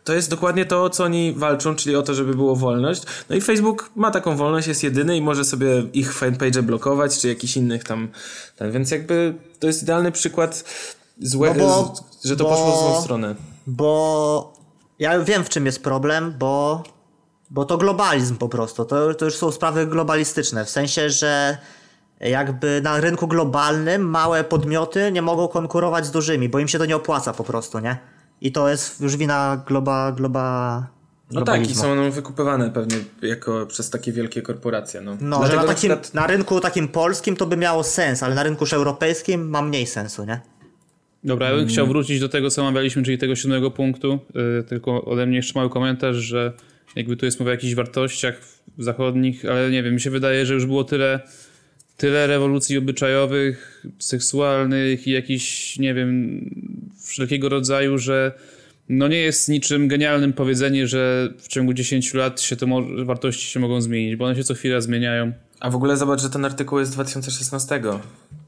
[0.03, 3.03] To jest dokładnie to, o co oni walczą, czyli o to, żeby było wolność.
[3.29, 7.27] No i Facebook ma taką wolność, jest jedyny i może sobie ich fanpage blokować, czy
[7.27, 8.07] jakichś innych tam.
[8.55, 10.63] Ten, więc jakby to jest idealny przykład
[11.21, 11.95] złe, No bo-
[12.25, 13.35] że to bo- poszło w złą stronę.
[13.67, 14.56] Bo
[14.99, 16.83] ja wiem, w czym jest problem, bo,
[17.49, 18.85] bo to globalizm po prostu.
[18.85, 20.65] To, to już są sprawy globalistyczne.
[20.65, 21.57] W sensie, że
[22.19, 26.85] jakby na rynku globalnym małe podmioty nie mogą konkurować z dużymi, bo im się to
[26.85, 27.97] nie opłaca po prostu, nie?
[28.41, 30.87] I to jest już wina globa, globa,
[31.31, 35.01] No tak, i są one wykupywane pewnie jako przez takie wielkie korporacje.
[35.01, 37.83] No, No, że Dlatego na, na takim, przykład- na rynku takim polskim to by miało
[37.83, 40.41] sens, ale na rynku już europejskim ma mniej sensu, nie?
[41.27, 44.19] Dobra, ja bym chciał wrócić do tego, co omawialiśmy, czyli tego siódmego punktu.
[44.35, 46.53] Yy, tylko ode mnie jeszcze mały komentarz, że
[46.95, 48.41] jakby tu jest mowa o jakichś wartościach
[48.77, 51.19] zachodnich, ale nie wiem, mi się wydaje, że już było tyle,
[51.97, 56.41] tyle rewolucji obyczajowych, seksualnych i jakichś, nie wiem,
[57.03, 58.31] wszelkiego rodzaju, że
[58.89, 63.59] no nie jest niczym genialnym powiedzenie, że w ciągu 10 lat się mo- wartości się
[63.59, 65.31] mogą zmienić, bo one się co chwila zmieniają.
[65.59, 67.81] A w ogóle zobacz, że ten artykuł jest z 2016.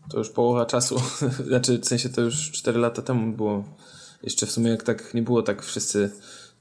[0.10, 1.02] To już połowa czasu.
[1.48, 3.64] znaczy, w sensie to już 4 lata temu było.
[4.24, 6.12] Jeszcze w sumie jak tak nie było, tak wszyscy,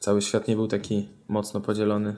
[0.00, 2.16] cały świat nie był taki mocno podzielony.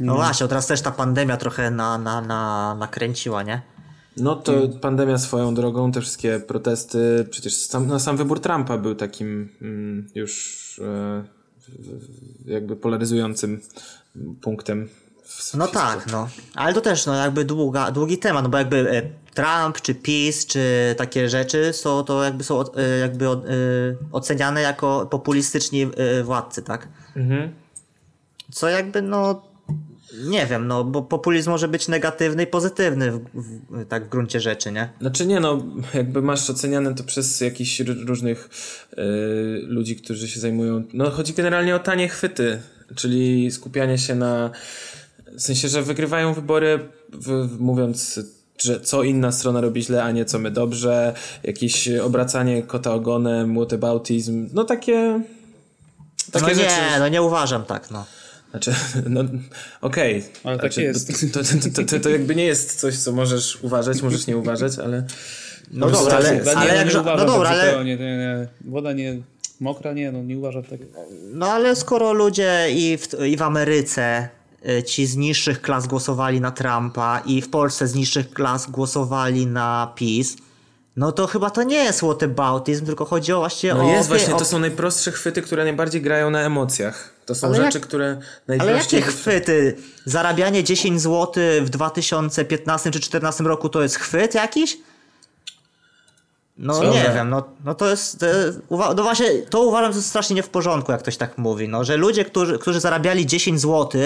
[0.00, 3.62] No właśnie, teraz też ta pandemia trochę na, na, na, nakręciła, nie?
[4.16, 8.94] No to pandemia swoją drogą, te wszystkie protesty, przecież sam, no, sam wybór Trumpa był
[8.94, 11.24] takim mm, już e,
[12.44, 13.60] jakby polaryzującym
[14.40, 14.88] punktem.
[15.36, 16.28] W, No tak, no.
[16.54, 19.02] Ale to też, no jakby długa, długi temat, no bo jakby e,
[19.34, 23.38] Trump, czy PiS, czy takie rzeczy są, to jakby są e, jakby e,
[24.12, 25.86] oceniane jako populistyczni
[26.24, 26.88] władcy, tak?
[27.16, 27.52] Mhm.
[28.52, 29.42] Co jakby, no,
[30.24, 34.40] nie wiem, no, bo populizm może być negatywny i pozytywny w, w, tak w gruncie
[34.40, 34.88] rzeczy, nie?
[35.00, 35.64] Znaczy nie no,
[35.94, 38.48] jakby masz oceniane to przez jakichś różnych
[39.62, 42.62] ludzi, którzy się zajmują, no chodzi generalnie o tanie chwyty,
[42.96, 44.50] czyli skupianie się na,
[45.36, 48.20] w sensie, że wygrywają wybory w, w, mówiąc,
[48.58, 53.54] że co inna strona robi źle, a nie co my dobrze, jakieś obracanie kota ogonem,
[53.54, 55.20] whataboutism, no takie...
[56.32, 56.70] Takie no rzeczy.
[56.92, 58.04] nie, no nie uważam tak, no.
[58.50, 58.74] Znaczy,
[59.08, 59.24] no
[59.80, 60.24] okej.
[60.44, 61.32] Ale tak znaczy, jest.
[61.32, 64.78] To, to, to, to, to jakby nie jest coś, co możesz uważać, możesz nie uważać,
[64.78, 65.04] ale...
[65.70, 68.48] No dobra, ale, Dla ale nie, nie no dobra, tak ale, zupełnie, nie, nie.
[68.60, 69.22] Woda nie,
[69.60, 70.80] mokra nie, no nie uważam tak.
[71.32, 74.28] no ale skoro ludzie i w, i w Ameryce
[74.86, 79.92] ci z niższych klas głosowali na Trumpa i w Polsce z niższych klas głosowali na
[79.96, 80.36] PiS,
[80.96, 83.88] no to chyba to nie jest whataboutism, tylko chodzi o właśnie No o...
[83.92, 87.14] jest właśnie, o, to są najprostsze chwyty, które najbardziej grają na emocjach.
[87.26, 88.06] To są Ale rzeczy, jak- które
[88.48, 89.00] Ale najprościej...
[89.00, 89.76] jakie chwyty?
[90.04, 91.32] Zarabianie 10 zł
[91.62, 94.78] w 2015 czy 2014 roku to jest chwyt jakiś?
[96.58, 96.84] No Co?
[96.94, 100.36] nie wiem, no, no to jest, e, uwa- no właśnie, to uważam, że jest strasznie
[100.36, 104.00] nie w porządku, jak ktoś tak mówi, no, że ludzie, którzy, którzy zarabiali 10 zł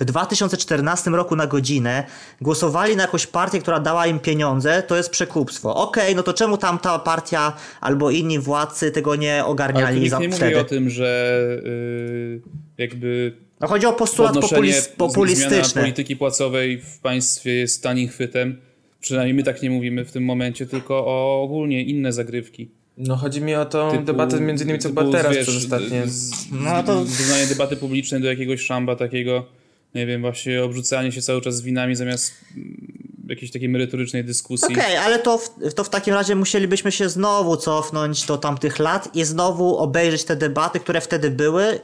[0.00, 2.04] w 2014 roku na godzinę,
[2.40, 5.74] głosowali na jakąś partię, która dała im pieniądze, to jest przekupstwo.
[5.74, 10.10] Okej, no to czemu tamta partia albo inni władcy tego nie Ale tu ogarniali nikt
[10.10, 10.60] za, nie mówi wtedy?
[10.60, 12.40] o tym, że y,
[12.78, 15.80] jakby No chodzi o postulat podnoszenie, populis- zmiana populistyczny.
[15.82, 18.60] polityki płacowej w państwie jest tanim chwytem.
[19.00, 22.70] Przynajmniej my tak nie mówimy w tym momencie, tylko o ogólnie inne zagrywki.
[22.98, 25.56] No chodzi mi o tą Typu- debatę między innymi, co typu, była teraz wiesz, przez
[25.64, 26.02] ostatnie...
[26.06, 29.46] z- No to- Wyznanie debaty publicznej do jakiegoś szamba takiego,
[29.94, 34.74] nie wiem, właśnie obrzucanie się cały czas z winami zamiast mm, jakiejś takiej merytorycznej dyskusji.
[34.76, 39.16] Okej, ale to w, to w takim razie musielibyśmy się znowu cofnąć do tamtych lat
[39.16, 41.80] i znowu obejrzeć te debaty, które wtedy były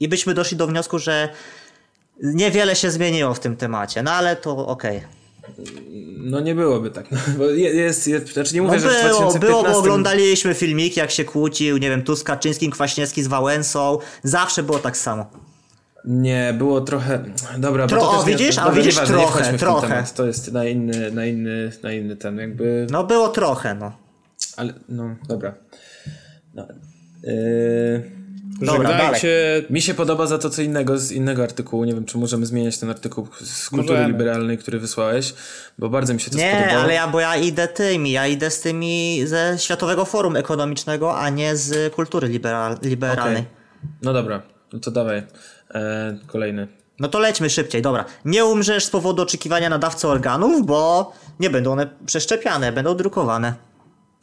[0.00, 1.28] i byśmy doszli do wniosku, że
[2.22, 4.02] niewiele się zmieniło w tym temacie.
[4.02, 5.00] No ale to okej.
[6.18, 8.90] No nie byłoby tak, no, bo je- jest, jest, znaczy nie No mówię, że w
[8.90, 9.38] było, 2015...
[9.38, 13.98] było, bo oglądaliśmy filmiki, jak się kłócił, nie wiem, Tusk, Kaczyński, Kwaśniewski z Wałęsą.
[14.22, 15.26] Zawsze było tak samo.
[16.04, 17.24] Nie, było trochę...
[17.58, 18.58] Dobra, Tro- bo to o, widzisz?
[18.58, 19.88] A dobra, widzisz, nieważne, nie trochę, w trochę.
[19.88, 20.14] Temat.
[20.14, 22.86] To jest na inny, na inny, na inny ten, jakby...
[22.90, 23.92] No było trochę, no.
[24.56, 25.54] Ale, no, dobra.
[26.54, 26.66] No,
[27.22, 28.21] yy,
[28.60, 31.84] Dobra, Żegnajcie, mi się podoba za to co innego z innego artykułu.
[31.84, 34.12] Nie wiem, czy możemy zmieniać ten artykuł z kultury Możemy.
[34.12, 35.34] liberalnej, który wysłałeś,
[35.78, 36.82] bo bardzo mi się to Nie, spodobało.
[36.82, 41.30] ale ja, bo ja idę tymi, ja idę z tymi ze Światowego Forum Ekonomicznego, a
[41.30, 43.32] nie z kultury liberal, liberalnej.
[43.36, 43.46] Okej.
[44.02, 44.42] No dobra,
[44.72, 45.22] no to dawaj.
[45.74, 46.68] E, kolejny.
[47.00, 48.04] No to lećmy szybciej, dobra.
[48.24, 53.54] Nie umrzesz z powodu oczekiwania nadawcy organów, bo nie będą one przeszczepiane, będą drukowane.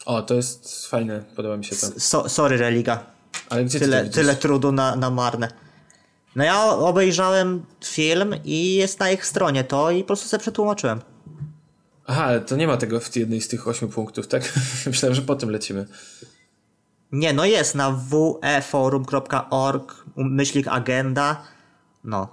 [0.05, 1.87] O, to jest fajne, podoba mi się to.
[1.99, 3.03] So, sorry, religa.
[3.49, 4.15] Ale gdzie ty to Tyle, widzisz?
[4.15, 5.47] tyle trudu na, na marne.
[6.35, 11.01] No ja obejrzałem film i jest na ich stronie to i po prostu sobie przetłumaczyłem.
[12.07, 14.53] Aha, ale to nie ma tego w jednej z tych ośmiu punktów, tak?
[14.87, 15.85] Myślałem, że po tym lecimy.
[17.11, 17.91] Nie, no jest na
[18.81, 21.43] weforum.org, myślik agenda.
[22.03, 22.27] No.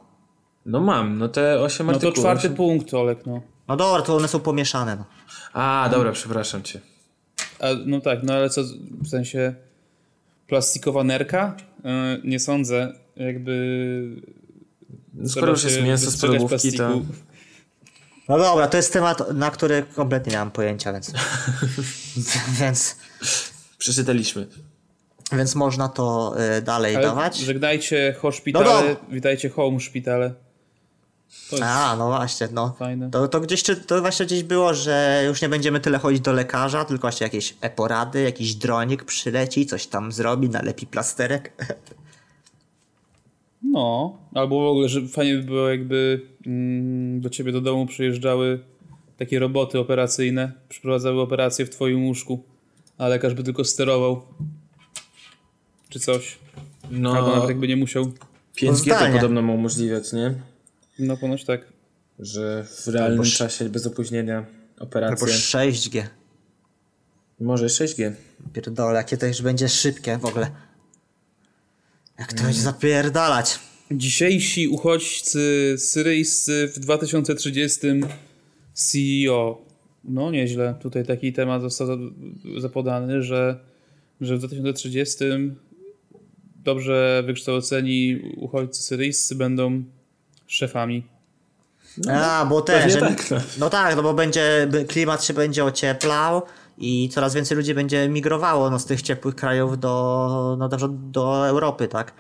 [0.67, 2.19] No mam, no te osiem no to artykułów.
[2.19, 3.43] czwarty osiem- punkt, Olek, no.
[3.69, 4.97] No dobra, to one są pomieszane.
[4.97, 5.05] No.
[5.53, 6.81] A, dobra, przepraszam cię.
[7.61, 8.61] A, no tak, no ale co,
[9.03, 9.55] w sensie
[10.47, 11.57] plastikowa nerka?
[11.84, 14.22] E, nie sądzę, jakby...
[15.14, 16.49] No, skoro już jest mięso z polówki, to...
[16.49, 16.82] plastiku.
[18.28, 21.12] no dobra, to jest temat, na który kompletnie nie mam pojęcia, więc.
[22.61, 22.97] więc,
[23.78, 24.47] Przeczytaliśmy.
[25.32, 27.36] więc można to y, dalej Ale dawać.
[27.36, 30.45] żegnajcie hospitale, No witajcie home szpitale.
[31.51, 32.74] To jest A, no właśnie, no.
[32.79, 33.11] fajne.
[33.11, 36.33] To, to gdzieś czy- to właśnie gdzieś było, że już nie będziemy tyle chodzić do
[36.33, 41.53] lekarza, tylko właśnie jakieś e-porady, jakiś dronik przyleci, coś tam zrobi, nalepi plasterek.
[43.62, 48.61] No, albo w ogóle, że fajnie by było jakby mm, do ciebie do domu przyjeżdżały
[49.16, 52.43] takie roboty operacyjne, przeprowadzały operacje w twoim łóżku,
[52.99, 54.22] a lekarz by tylko sterował.
[55.89, 56.39] czy coś.
[56.91, 58.05] No, Albo nawet jakby nie musiał.
[58.57, 60.35] 5G to podobno ma umożliwiać, nie?
[60.99, 61.72] No ponoć tak.
[62.18, 65.26] Że w realnym sz- czasie, bez opóźnienia Albo operacje.
[65.26, 66.03] 6G.
[67.40, 68.12] Może 6G.
[68.53, 70.51] Pierdolę, jakie to już będzie szybkie w ogóle.
[72.18, 73.59] Jak to będzie zapierdalać.
[73.90, 77.80] Dzisiejsi uchodźcy syryjscy w 2030
[78.74, 79.64] CEO.
[80.05, 80.74] No nieźle.
[80.82, 83.61] Tutaj taki temat został za- zapodany, że,
[84.20, 85.16] że w 2030
[86.64, 89.84] dobrze wykształceni uchodźcy syryjscy będą
[90.47, 91.07] szefami.
[92.11, 93.36] A, bo pewnie że, tak, no.
[93.59, 96.42] no tak, no bo będzie, klimat się będzie ocieplał
[96.78, 101.49] i coraz więcej ludzi będzie migrowało no, z tych ciepłych krajów do, no, do, do
[101.49, 102.12] Europy, tak?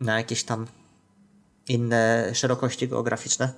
[0.00, 0.66] Na jakieś tam
[1.68, 3.52] inne szerokości geograficzne.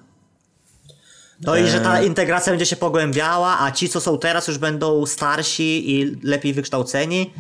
[1.40, 5.06] No i że ta integracja będzie się pogłębiała, a ci, co są teraz, już będą
[5.06, 7.32] starsi i lepiej wykształceni.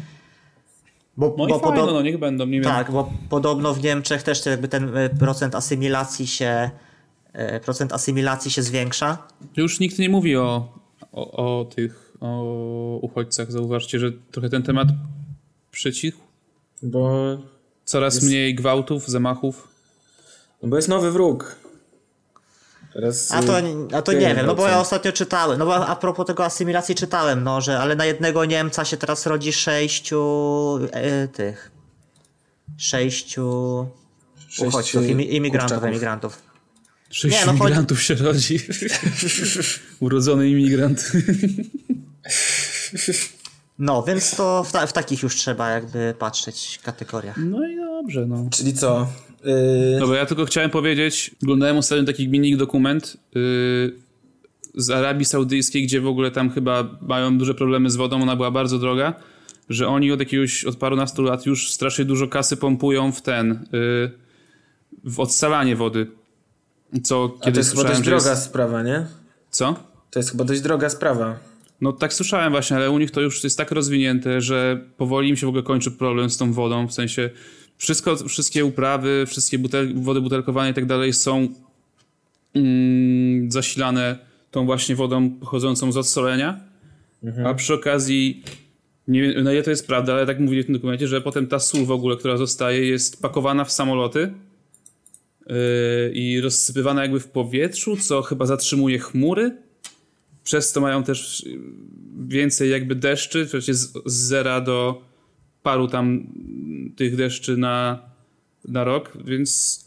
[1.18, 2.46] Bo, No bo i fajno, no niech będą.
[2.46, 2.62] Nie wiem.
[2.64, 6.70] tak, bo podobno w Niemczech też jakby ten e, procent asymilacji się
[7.32, 9.18] e, procent asymilacji się zwiększa.
[9.56, 10.68] Już nikt nie mówi o,
[11.12, 13.52] o, o tych o uchodźcach.
[13.52, 14.88] Zauważcie, że trochę ten temat
[15.70, 16.18] przycichł.
[16.82, 17.12] Bo,
[17.84, 19.68] Coraz mniej gwałtów, zamachów.
[20.62, 21.56] no bo jest nowy wróg.
[23.00, 23.64] Teraz, A to, y,
[23.96, 24.80] a to nie wiem, no bo ja 1%.
[24.80, 28.84] ostatnio czytałem, no bo a propos tego asymilacji czytałem, no, że ale na jednego Niemca
[28.84, 31.70] się teraz rodzi sześciu e, tych
[32.76, 33.86] sześciu
[34.66, 35.88] uchodźców, imi, imigrantów, kurczaków.
[35.88, 36.42] emigrantów.
[37.10, 38.60] Sześciu Nie, no chodzi- imigrantów się rodzi.
[40.00, 41.12] Urodzony imigrant.
[43.78, 47.36] No, więc to w, ta, w takich już trzeba jakby patrzeć kategoriach.
[47.36, 48.46] No i dobrze, no.
[48.50, 49.06] Czyli co?
[49.44, 53.92] Yy, Dobra, ja tylko chciałem powiedzieć, oglądałem ostatnio taki mini dokument yy,
[54.74, 58.50] z Arabii Saudyjskiej, gdzie w ogóle tam chyba mają duże problemy z wodą, ona była
[58.50, 59.14] bardzo droga,
[59.68, 64.10] że oni od jakiegoś, od parunastu lat już strasznie dużo kasy pompują w ten, yy,
[65.04, 66.06] w odsalanie wody.
[67.02, 68.42] Co a to kiedyś jest chyba dość droga jest...
[68.42, 69.06] sprawa, nie?
[69.50, 69.74] Co?
[70.10, 71.38] To jest chyba dość droga sprawa.
[71.80, 75.36] No tak słyszałem właśnie, ale u nich to już jest tak rozwinięte, że powoli im
[75.36, 77.30] się w ogóle kończy problem z tą wodą, w sensie
[77.78, 81.48] wszystko, wszystkie uprawy, wszystkie butel, wody butelkowane i tak dalej są
[82.54, 84.18] mm, zasilane
[84.50, 86.60] tą właśnie wodą pochodzącą z odsolenia,
[87.44, 88.42] a przy okazji
[89.08, 91.46] nie wiem na ile to jest prawda, ale tak mówili w tym dokumencie, że potem
[91.46, 94.20] ta sól w ogóle, która zostaje jest pakowana w samoloty
[95.46, 95.56] yy,
[96.14, 99.56] i rozsypywana jakby w powietrzu, co chyba zatrzymuje chmury,
[100.44, 101.58] przez to mają też y,
[102.28, 105.02] więcej jakby deszczy, przecież z, z zera do
[105.62, 106.26] paru tam
[106.96, 107.98] tych deszczy na,
[108.68, 109.80] na rok, więc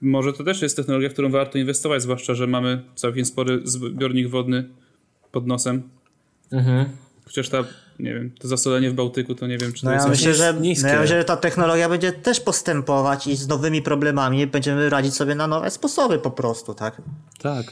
[0.00, 4.28] może to też jest technologia, w którą warto inwestować, zwłaszcza, że mamy całkiem spory zbiornik
[4.28, 4.68] wodny
[5.32, 5.82] pod nosem.
[6.52, 6.86] Mhm.
[7.24, 7.64] Chociaż ta,
[7.98, 10.08] nie wiem, to zasolenie w Bałtyku, to nie wiem, czy to No ja jest...
[10.08, 10.86] myślę, że, niskie.
[10.86, 15.14] no ja myślę, że ta technologia będzie też postępować i z nowymi problemami będziemy radzić
[15.14, 17.02] sobie na nowe sposoby po prostu, tak?
[17.38, 17.66] Tak.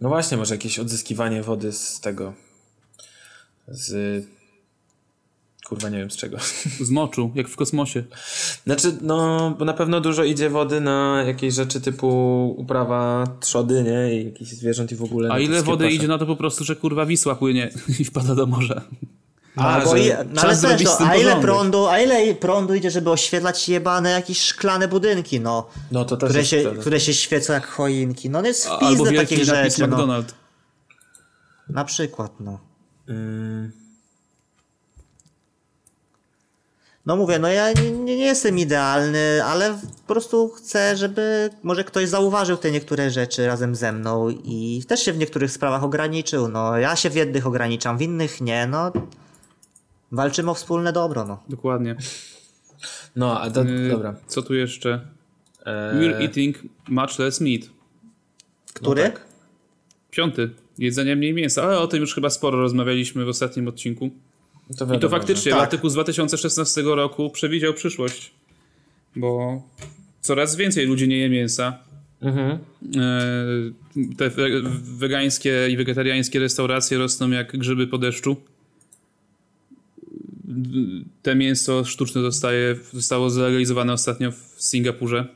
[0.00, 2.34] No właśnie, może jakieś odzyskiwanie wody z tego.
[3.68, 4.26] Z.
[5.64, 6.36] Kurwa, nie wiem z czego.
[6.80, 8.04] Z moczu, jak w kosmosie.
[8.66, 12.08] Znaczy, no, bo na pewno dużo idzie wody na jakieś rzeczy typu
[12.58, 14.20] uprawa trzody, nie?
[14.20, 15.32] I jakichś zwierząt i w ogóle.
[15.32, 15.96] A ile wody pasze.
[15.96, 18.82] idzie na to po prostu, że kurwa Wisła płynie i wpada do morza.
[19.56, 22.90] A, albo że i, no ale też, no, a ile prądu, a ile prądu idzie,
[22.90, 26.80] żeby oświetlać jebane jakieś szklane budynki, no, No to też które jest się, wtedy.
[26.80, 28.30] które się świecą jak choinki.
[28.30, 29.86] No, jest A- wielki takich rzeczy, no.
[29.86, 30.34] McDonald.
[31.68, 32.58] Na przykład, no.
[33.08, 33.83] Ym,
[37.06, 42.08] No mówię, no ja nie, nie jestem idealny, ale po prostu chcę, żeby może ktoś
[42.08, 46.48] zauważył te niektóre rzeczy razem ze mną i też się w niektórych sprawach ograniczył.
[46.48, 48.92] No ja się w jednych ograniczam, w innych nie, no.
[50.12, 51.42] Walczymy o wspólne dobro, no.
[51.48, 51.96] Dokładnie.
[53.16, 54.14] No, a do, Y, dobra.
[54.26, 55.00] Co tu jeszcze?
[55.66, 56.56] Eee, We're eating
[56.88, 57.62] much less meat.
[58.74, 59.02] Który?
[59.02, 59.26] No tak.
[60.10, 60.50] Piąty.
[60.78, 61.62] Jedzenie mniej mięsa.
[61.62, 64.10] Ale o tym już chyba sporo rozmawialiśmy w ostatnim odcinku.
[64.78, 65.60] To I to faktycznie Tak.
[65.60, 68.30] artykuł z 2016 roku przewidział przyszłość.
[69.16, 69.62] Bo
[70.20, 71.78] coraz więcej ludzi nie je mięsa.
[72.22, 72.58] Mhm.
[72.96, 78.36] E, Te we- wegańskie i wegetariańskie restauracje rosną jak grzyby po deszczu.
[81.22, 85.26] Te mięso sztuczne zostaje, zostało zalegalizowane ostatnio w Singapurze.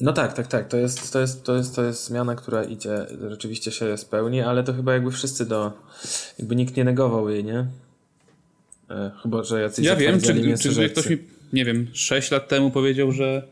[0.00, 0.68] No tak, tak, tak.
[0.68, 4.64] To jest, to, jest, to, jest, to jest zmiana, która idzie, rzeczywiście się spełni, ale
[4.64, 5.72] to chyba jakby wszyscy do.
[6.38, 7.66] Jakby nikt nie negował jej, nie?
[8.90, 11.18] E, chyba, że jacyś Ja wiem, czy, czy gdyby ktoś mi,
[11.52, 13.42] nie wiem, 6 lat temu powiedział, że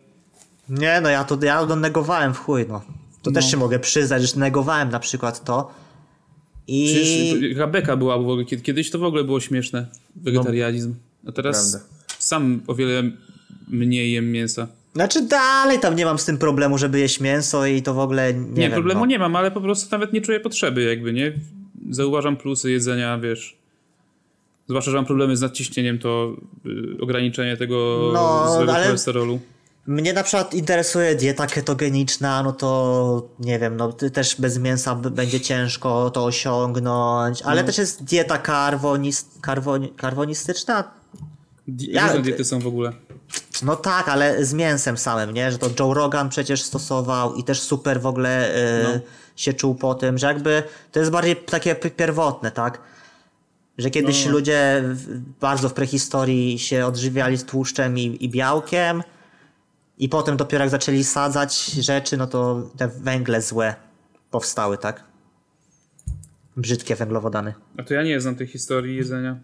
[0.68, 2.82] Nie, no ja to ja to negowałem w chuj, no.
[3.22, 5.70] To też się mogę przyznać, że negowałem na przykład to.
[6.66, 8.44] I Przecież była w ogóle.
[8.44, 9.86] Kiedy- Kiedyś to w ogóle było śmieszne.
[10.16, 10.94] Wegetarianizm.
[11.28, 11.88] A teraz Prawda.
[12.18, 13.02] sam o wiele
[13.68, 14.68] mniej jem mięsa.
[14.96, 18.34] Znaczy dalej tam nie mam z tym problemu, żeby jeść mięso i to w ogóle
[18.34, 19.06] nie, Nie, wiem, problemu no.
[19.06, 21.32] nie mam, ale po prostu nawet nie czuję potrzeby jakby, nie?
[21.90, 23.56] Zauważam plusy jedzenia, wiesz.
[24.68, 26.36] Zwłaszcza, że mam problemy z nadciśnieniem, to
[26.66, 29.40] y, ograniczenie tego No, złego ale- cholesterolu.
[29.86, 35.40] Mnie na przykład interesuje dieta ketogeniczna, no to nie wiem, no też bez mięsa będzie
[35.40, 37.66] ciężko to osiągnąć, ale No.
[37.66, 40.84] też jest dieta karwonis, karwoni, karwonistyczna.
[41.68, 42.92] Di- Ja- diety są w ogóle.
[43.62, 45.52] No tak, ale z mięsem samym, nie?
[45.52, 49.00] Że to Joe Rogan przecież stosował i też super w ogóle y, No.
[49.36, 52.80] się czuł po tym, że jakby to jest bardziej takie pierwotne, tak?
[53.78, 54.32] Że kiedyś No.
[54.32, 59.02] ludzie w, bardzo w prehistorii się odżywiali z tłuszczem i, i białkiem
[59.98, 63.74] i potem dopiero jak zaczęli sadzać rzeczy, no to te węgle złe
[64.30, 65.04] powstały, tak?
[66.56, 67.54] Brzydkie węglowodany.
[67.78, 69.36] A to ja nie znam tej historii jedzenia.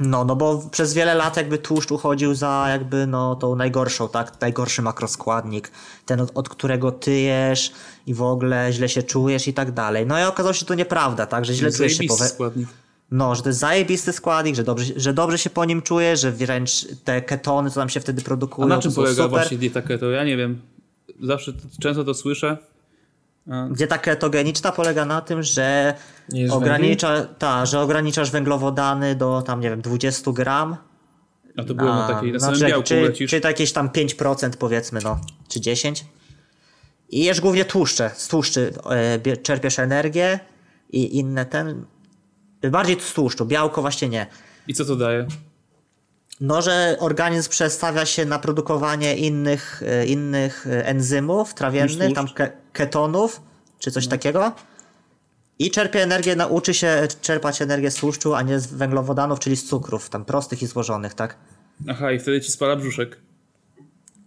[0.00, 4.40] No, no bo przez wiele lat jakby tłuszcz uchodził za jakby no tą najgorszą, tak?
[4.40, 5.70] Najgorszy makroskładnik.
[6.06, 7.72] Ten, od, od którego ty jesz
[8.06, 10.06] i w ogóle źle się czujesz i tak dalej.
[10.06, 11.44] No i okazało się to nieprawda, tak?
[11.44, 12.68] Że źle czujesz się po składnik.
[13.10, 16.32] No, że to jest zajebisty składnik, że dobrze, że dobrze się po nim czujesz, że
[16.32, 19.30] wręcz te ketony, co tam się wtedy A produkują, na czym to polega super.
[19.30, 20.10] właśnie dieta keto?
[20.10, 20.60] Ja nie wiem.
[21.22, 22.58] Zawsze to, często to słyszę.
[23.70, 25.94] Dieta ketogeniczna polega na tym, że
[26.50, 30.76] ogranicza, ta, że ograniczasz węglowodany do tam, nie wiem, 20 gram.
[31.56, 33.30] a to było na takiej, na znaczy, białku czy, lecisz.
[33.30, 36.04] czy to jakieś tam 5% powiedzmy, no, czy 10.
[37.08, 38.10] I jesz głównie tłuszcze.
[38.14, 38.72] Z tłuszczy
[39.24, 40.40] e, czerpiesz energię
[40.90, 41.84] i inne ten.
[42.70, 44.26] Bardziej z tłuszczu, białko właśnie nie.
[44.68, 45.26] I co to daje?
[46.40, 52.26] No, że organizm przestawia się na produkowanie innych, e, innych e, enzymów trawiennych, tam?
[52.26, 52.34] No.
[52.34, 53.40] ke ketonów,
[53.78, 54.52] czy coś takiego.
[55.58, 59.64] I czerpie energię, nauczy się czerpać energię z tłuszczu, a nie z węglowodanów, czyli z
[59.68, 61.36] cukrów, tam prostych i złożonych, tak?
[61.88, 63.20] Aha, i wtedy ci spala brzuszek.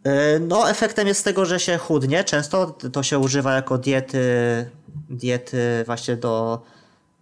[0.05, 2.23] Yy, No, efektem jest tego, że się chudnie.
[2.23, 4.19] Często to się używa jako diety,
[5.09, 6.61] diety właśnie do,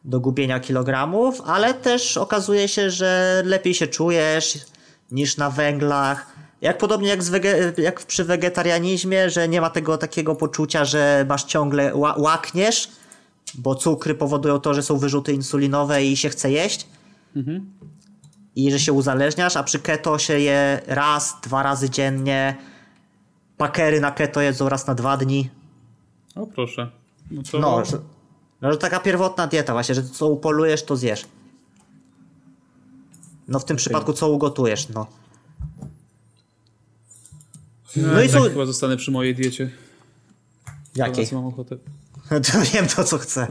[0.05, 4.59] do gubienia kilogramów, ale też okazuje się, że lepiej się czujesz
[5.12, 6.34] niż na węglach.
[6.62, 11.43] Jak podobnie jak, wege, jak przy wegetarianizmie, że nie ma tego takiego poczucia, że masz
[11.43, 12.89] ciągle ła, łakniesz,
[13.55, 16.88] bo cukry powodują to, że są wyrzuty insulinowe i się chce jeść
[18.55, 22.55] i że się uzależniasz, a przy keto się je raz, dwa razy dziennie.
[23.58, 25.49] Pakery na keto jedzą raz na dwa dni.
[26.36, 26.91] O proszę.
[27.32, 27.97] No to No, że,
[28.62, 31.26] no, że taka pierwotna dieta właśnie, że co upolujesz, to zjesz.
[33.48, 35.08] No w tym przypadku co ugotujesz, no.
[37.95, 39.70] no, no i tak chyba zostanę przy mojej diecie.
[40.95, 41.28] Jakiej?
[41.32, 41.78] Mam ochotę.
[42.30, 43.48] To wiem to, co chcę.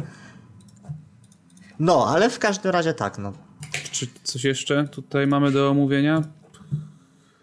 [1.78, 3.32] No, ale w każdym razie tak, no.
[3.92, 6.22] Czy coś jeszcze tutaj mamy do omówienia?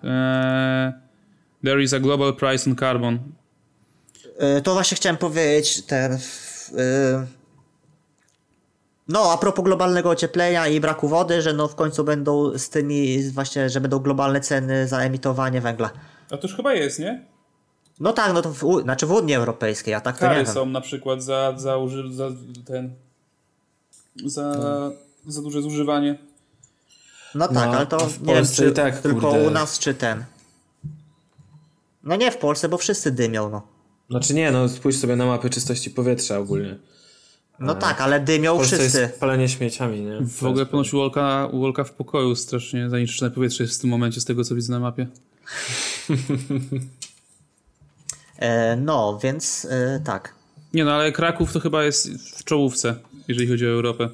[0.04, 0.94] Eee,
[1.64, 3.20] there is a global price on carbon.
[4.58, 6.14] Y, To właśnie chciałem powiedzieć, ten...
[6.14, 6.20] y,
[9.08, 13.30] No, a propos globalnego ocieplenia i braku wody, że no w końcu będą z tymi
[13.32, 15.90] właśnie, że będą globalne ceny za emitowanie węgla.
[16.32, 17.26] A to już chyba jest, nie?
[18.00, 20.54] No tak, no to w, znaczy w Unii Europejskiej, a tak to nie Kary wiem.
[20.54, 22.30] są na przykład za, za, uży, za
[22.66, 22.96] ten...
[24.26, 24.54] Za,
[25.28, 26.18] za duże zużywanie.
[27.36, 29.48] No tak, No, ale to nie wiem, Polsce czy tak, tylko kurde.
[29.48, 30.24] u nas, czy ten.
[32.04, 33.62] No nie w Polsce, bo wszyscy dymią, no.
[34.10, 36.76] Znaczy nie, no spójrz sobie na mapy czystości powietrza ogólnie.
[37.64, 39.00] No tak, ale dymią W wszyscy.
[39.00, 40.20] jest palenie śmieciami, nie?
[40.28, 44.26] W ogóle ponoć Wolka, Wolka w pokoju strasznie zanieczyszczone powietrze jest w tym momencie, z
[44.26, 45.08] tego co widzę na mapie.
[48.40, 50.36] E, no, więc e, tak.
[50.74, 52.96] Nie no, ale Kraków to chyba jest w czołówce,
[53.28, 54.10] jeżeli chodzi o Europę.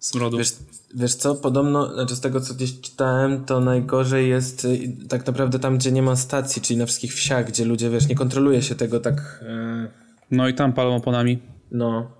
[0.00, 0.38] Smrodu.
[0.38, 0.52] Wiesz,
[0.94, 5.58] wiesz co, podobno, znaczy z tego co gdzieś czytałem, to najgorzej jest y, tak naprawdę
[5.58, 8.74] tam, gdzie nie ma stacji, czyli na wszystkich wsiach, gdzie ludzie, wiesz, nie kontroluje się
[8.74, 9.88] tego tak, e,
[10.30, 11.38] No i tam palą oponami.
[11.70, 12.10] no.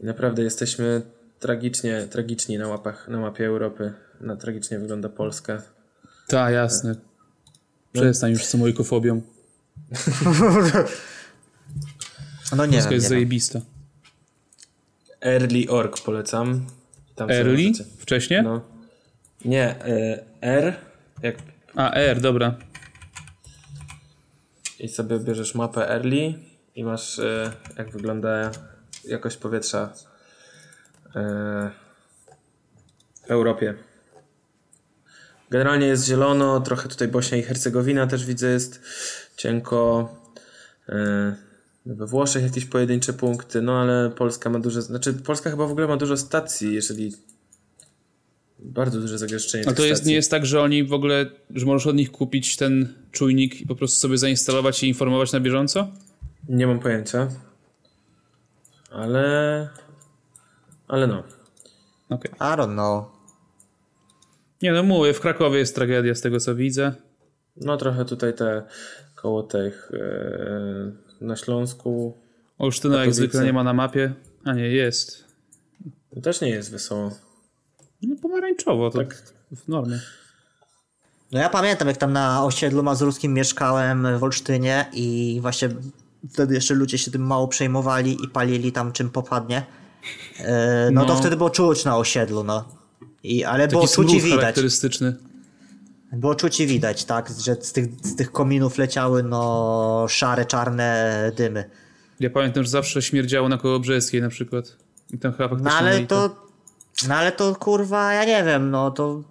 [0.00, 1.02] I naprawdę jesteśmy
[1.38, 3.92] tragicznie, tragiczni na łapach, na mapie Europy.
[4.20, 5.62] Na tragicznie wygląda Polska.
[6.28, 6.94] Tak, jasne.
[7.92, 9.22] Przestań już z tą ojkofobią.
[12.56, 13.60] No nie Polska wiem, jest nie zajebista.
[15.20, 16.66] Early.org polecam.
[17.14, 17.72] Tam Early?
[17.98, 18.42] Wcześniej?
[18.42, 18.60] No.
[19.44, 20.76] Nie, e, R,
[21.22, 21.36] jak
[21.74, 22.56] A, R, dobra.
[24.80, 26.34] i sobie bierzesz mapę Early
[26.74, 28.50] i masz e, jak wygląda
[29.04, 29.92] jakość powietrza
[31.16, 31.70] e,
[33.26, 33.74] w Europie.
[35.50, 38.82] Generalnie jest zielono, trochę tutaj Bośnia i Hercegowina też widzę jest
[39.36, 40.08] cienko.
[40.88, 41.48] E,
[41.86, 44.82] We Włoszech jakieś pojedyncze punkty, no ale Polska ma duże.
[44.82, 47.12] Znaczy, Polska chyba w ogóle ma dużo stacji, jeżeli.
[48.58, 49.68] Bardzo duże zagęszczenie.
[49.68, 50.10] A to jest, stacji.
[50.10, 53.66] nie jest tak, że oni w ogóle, że możesz od nich kupić ten czujnik i
[53.66, 55.88] po prostu sobie zainstalować i informować na bieżąco?
[56.48, 57.28] Nie mam pojęcia.
[58.90, 59.68] Ale.
[60.88, 61.22] Ale no.
[62.10, 62.32] Okej.
[62.32, 63.04] I don't know.
[64.62, 66.94] Nie no mówię, w Krakowie jest tragedia z tego co widzę.
[67.56, 68.62] No trochę tutaj te
[69.14, 72.16] koło tych e, na Śląsku
[72.58, 74.12] Olsztyna jak zwykle nie ma na mapie.
[74.44, 75.24] A nie, jest.
[76.14, 77.10] to też nie jest wesoło.
[78.02, 79.22] No pomarańczowo, tak
[79.56, 80.00] w normie.
[81.32, 85.68] No ja pamiętam, jak tam na osiedlu mazurskim mieszkałem w Olsztynie i właśnie
[86.32, 89.66] wtedy jeszcze ludzie się tym mało przejmowali i palili tam czym popadnie.
[90.38, 91.20] E, no, to No.
[91.20, 92.64] wtedy było czuć na osiedlu, no.
[93.22, 94.40] I, ale było Taki czuć i widać.
[94.40, 95.16] charakterystyczny.
[96.12, 101.32] Było czuć i widać, tak, że z tych, z tych kominów leciały no szare, czarne
[101.36, 101.70] dymy.
[102.20, 104.76] Ja pamiętam, że zawsze śmierdziało na Kołobrzeskiej na przykład.
[105.12, 106.36] I tam chyba No ale to,
[107.08, 109.22] no ale to kurwa, ja nie wiem, no to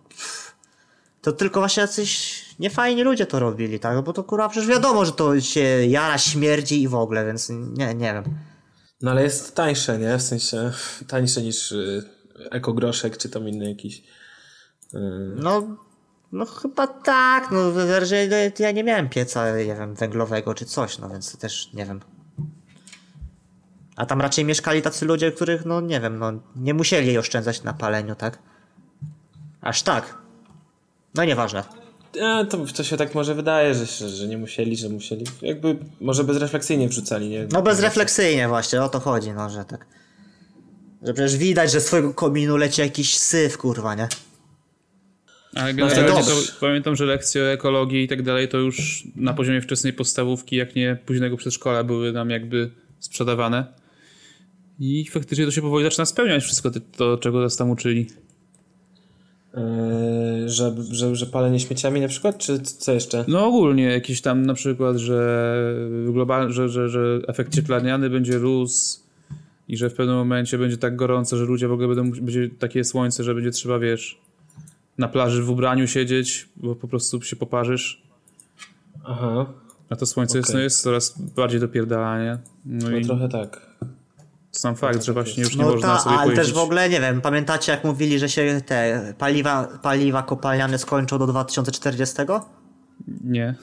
[1.22, 5.12] to tylko właśnie jacyś niefajni ludzie to robili, tak, bo to kurwa przecież wiadomo, że
[5.12, 8.24] to się jara, śmierdzi i w ogóle, więc nie, nie wiem.
[9.02, 10.18] No ale jest tańsze, nie?
[10.18, 10.72] W sensie
[11.08, 12.04] tańsze niż y,
[12.52, 13.98] ekogroszek czy tam inny jakiś.
[14.94, 15.00] Y,
[15.36, 15.78] No,
[16.32, 17.72] no chyba tak, no
[18.06, 18.28] że
[18.60, 22.00] ja nie miałem pieca, nie wiem, węglowego czy coś, no więc też nie wiem.
[23.96, 27.74] A tam raczej mieszkali tacy ludzie, których, no nie wiem, no nie musieli oszczędzać na
[27.74, 28.40] paleniu, tak?
[29.62, 30.18] Aż tak.
[31.16, 31.64] No nieważne.
[32.20, 35.26] E, to, to się tak może wydaje, że, że, nie musieli, że musieli.
[35.42, 37.48] Jakby może bezrefleksyjnie wrzucali, nie?
[37.52, 39.86] No bezrefleksyjnie właśnie, o to chodzi, no, że tak.
[41.04, 44.08] Że przecież widać, że z twojego kominu leci jakiś syf, kurwa, nie?
[45.56, 49.04] Ale No generalnie to to, pamiętam, że lekcje o ekologii i tak dalej to już
[49.16, 53.66] na poziomie wczesnej podstawówki, jak nie późnego przedszkola były nam jakby sprzedawane.
[54.80, 58.08] I faktycznie to się powoli zaczyna spełniać wszystko to, to czego nas tam uczyli.
[59.58, 63.26] E, że, że, że palenie śmieciami na przykład, czy co jeszcze?
[63.28, 69.00] No ogólnie jakieś tam na przykład, że global, że, że, że efekt cieplarniany będzie rósł
[69.68, 72.84] i że w pewnym momencie będzie tak gorąco, że ludzie w ogóle będą, będzie takie
[72.84, 74.20] słońce, że będzie trzeba, wiesz,
[74.98, 78.02] na plaży w ubraniu siedzieć, bo po prostu się poparzysz.
[79.06, 79.46] Aha,
[79.90, 80.58] A to słońce jest, Okej.
[80.58, 82.38] no jest coraz bardziej dopierdalanie.
[82.66, 83.68] No, no i trochę tak.
[84.60, 86.46] Sam fakt, że właśnie już nie No można ta, sobie ale pojeździć.
[86.46, 91.18] też w ogóle, nie wiem, pamiętacie jak mówili, że się te paliwa, paliwa kopalniane skończą
[91.20, 92.16] do 2040?
[93.24, 93.46] Nie.
[93.48, 93.56] E,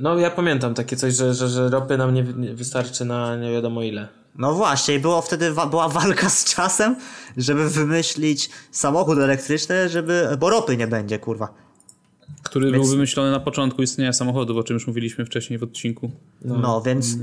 [0.00, 2.24] No ja pamiętam takie coś, że, że, że ropy nam nie,
[2.54, 4.08] wystarczy na nie wiadomo ile.
[4.38, 6.96] No właśnie, i było wtedy wa- była walka z czasem,
[7.36, 11.54] żeby wymyślić samochód elektryczny, żeby, bo ropy nie będzie, kurwa.
[12.42, 16.10] Który Więc- był wymyślony na początku istnienia samochodów, o czym już mówiliśmy wcześniej w odcinku.
[16.44, 17.16] No, więc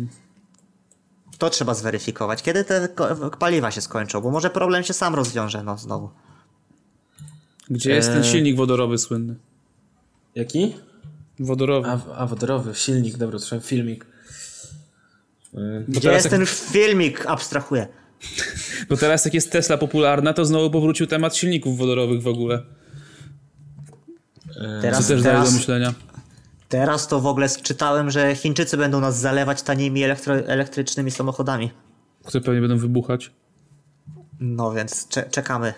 [1.37, 2.43] to trzeba zweryfikować.
[2.43, 2.89] Kiedy te
[3.39, 6.09] paliwa się skończą, bo może problem się sam rozwiąże, no znowu.
[7.69, 8.31] Gdzie jest ten Eee.
[8.31, 9.35] silnik wodorowy słynny?
[10.35, 10.75] Jaki?
[11.39, 11.89] Wodorowy.
[11.89, 14.05] A, a wodorowy, silnik, dobra, słyszałem filmik.
[15.53, 17.25] E, Gdzie teraz jest jak- ten filmik?
[17.25, 17.87] Abstrahuję.
[18.89, 22.63] Bo teraz jak jest Tesla popularna, to znowu powrócił temat silników wodorowych w ogóle.
[24.53, 25.93] Co Teraz, też daje do teraz, myślenia.
[26.69, 31.71] Teraz to w ogóle czytałem, że Chińczycy będą nas zalewać tanimi elektro, elektrycznymi samochodami.
[32.25, 33.31] Które pewnie będą wybuchać.
[34.39, 35.73] No więc cze- czekamy.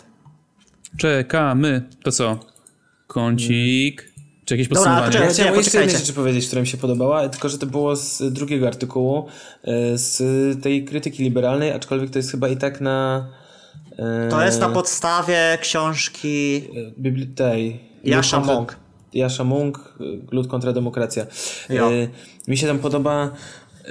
[0.98, 1.90] Czekamy.
[2.04, 2.40] To co?
[3.08, 4.10] Kącik.
[4.46, 5.06] Czy jakieś Dobra, podsumowanie?
[5.08, 5.28] poczekaj.
[5.28, 8.34] Ja chciałem jeszcze jednej rzeczy powiedzieć, która mi się podobała, tylko że to było z
[8.34, 9.28] drugiego artykułu,
[9.64, 10.18] e, z
[10.64, 13.28] tej krytyki liberalnej, aczkolwiek to jest chyba i tak na...
[13.98, 16.56] e, To jest na podstawie książki
[16.98, 17.80] e, bibli- tej...
[18.04, 18.76] Jasza Mong.
[19.14, 19.94] Jasza Mung,
[20.32, 21.26] Lud kontra demokracja.
[21.70, 21.92] Jo.
[21.94, 22.08] E,
[22.48, 23.32] mi się tam podoba
[23.86, 23.90] e,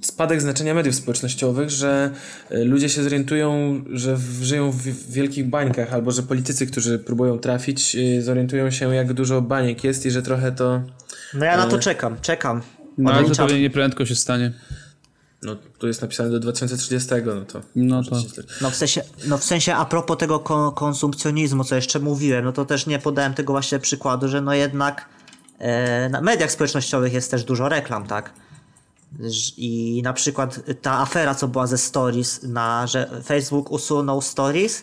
[0.00, 2.10] spadek znaczenia mediów społecznościowych, że
[2.50, 7.96] e, ludzie się zorientują, że żyją w, wielkich bańkach, albo że politycy, którzy próbują trafić,
[8.20, 10.82] zorientują się, jak dużo baniek jest i że trochę to...
[11.34, 12.62] No ja na to czekam, czekam.
[12.98, 13.46] No ale to Odliczam.
[13.46, 14.52] pewnie nieprędko się stanie.
[15.44, 17.60] No, tu jest napisane do 2030, no to...
[17.76, 21.74] No to- źle- No w sensie, no w sensie a propos tego ko- konsumpcjonizmu, co
[21.76, 25.08] jeszcze mówiłem, no to też nie podałem tego właśnie przykładu, że no jednak
[25.58, 28.32] e, na mediach społecznościowych jest też dużo reklam, tak?
[29.56, 34.82] I na przykład ta afera, co była ze Stories, na, że Facebook usunął Stories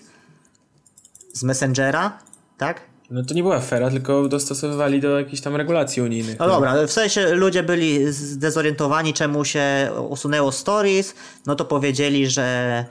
[1.34, 2.20] z Messengera,
[2.58, 2.82] tak?
[3.12, 6.40] No to nie była afera, tylko dostosowywali do jakichś tam regulacji unijnych.
[6.40, 12.86] No dobra, w sensie ludzie byli zdezorientowani, czemu się usunęło stories, no to powiedzieli, że,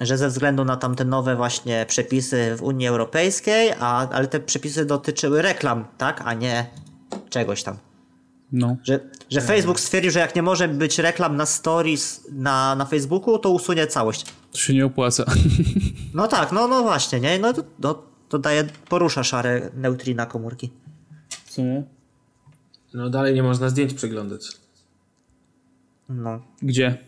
[0.00, 4.84] że ze względu na tamte nowe właśnie przepisy w Unii Europejskiej, a, ale te przepisy
[4.84, 6.66] dotyczyły reklam, tak, a nie
[7.30, 7.76] czegoś tam.
[8.52, 8.76] No.
[8.84, 9.00] Że,
[9.30, 13.50] że Facebook stwierdził, że jak nie może być reklam na stories na, na Facebooku, to
[13.50, 14.24] usunie całość.
[14.52, 15.24] To się nie opłaca.
[16.14, 17.38] No tak, no, no właśnie, nie?
[17.38, 20.70] No no, to daje, porusza szare neutrina komórki.
[21.44, 21.82] W sumie?
[22.94, 24.46] No dalej nie można zdjęć przeglądać.
[26.08, 26.42] No.
[26.62, 26.98] Gdzie?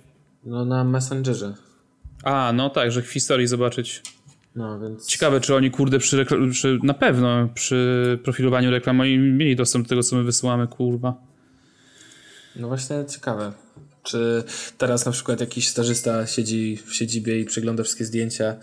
[0.44, 1.54] No na Messengerze.
[2.24, 4.02] A, no tak, że w historii zobaczyć.
[4.56, 5.06] No więc...
[5.06, 9.84] Ciekawe, czy oni, kurde, przy, rekla- przy na pewno przy profilowaniu reklam oni mieli dostęp
[9.84, 11.14] do tego, co my wysyłamy, kurwa.
[12.56, 13.52] No właśnie ciekawe.
[14.02, 14.44] Czy
[14.78, 18.56] teraz na przykład jakiś stażysta siedzi w siedzibie i przegląda wszystkie zdjęcia?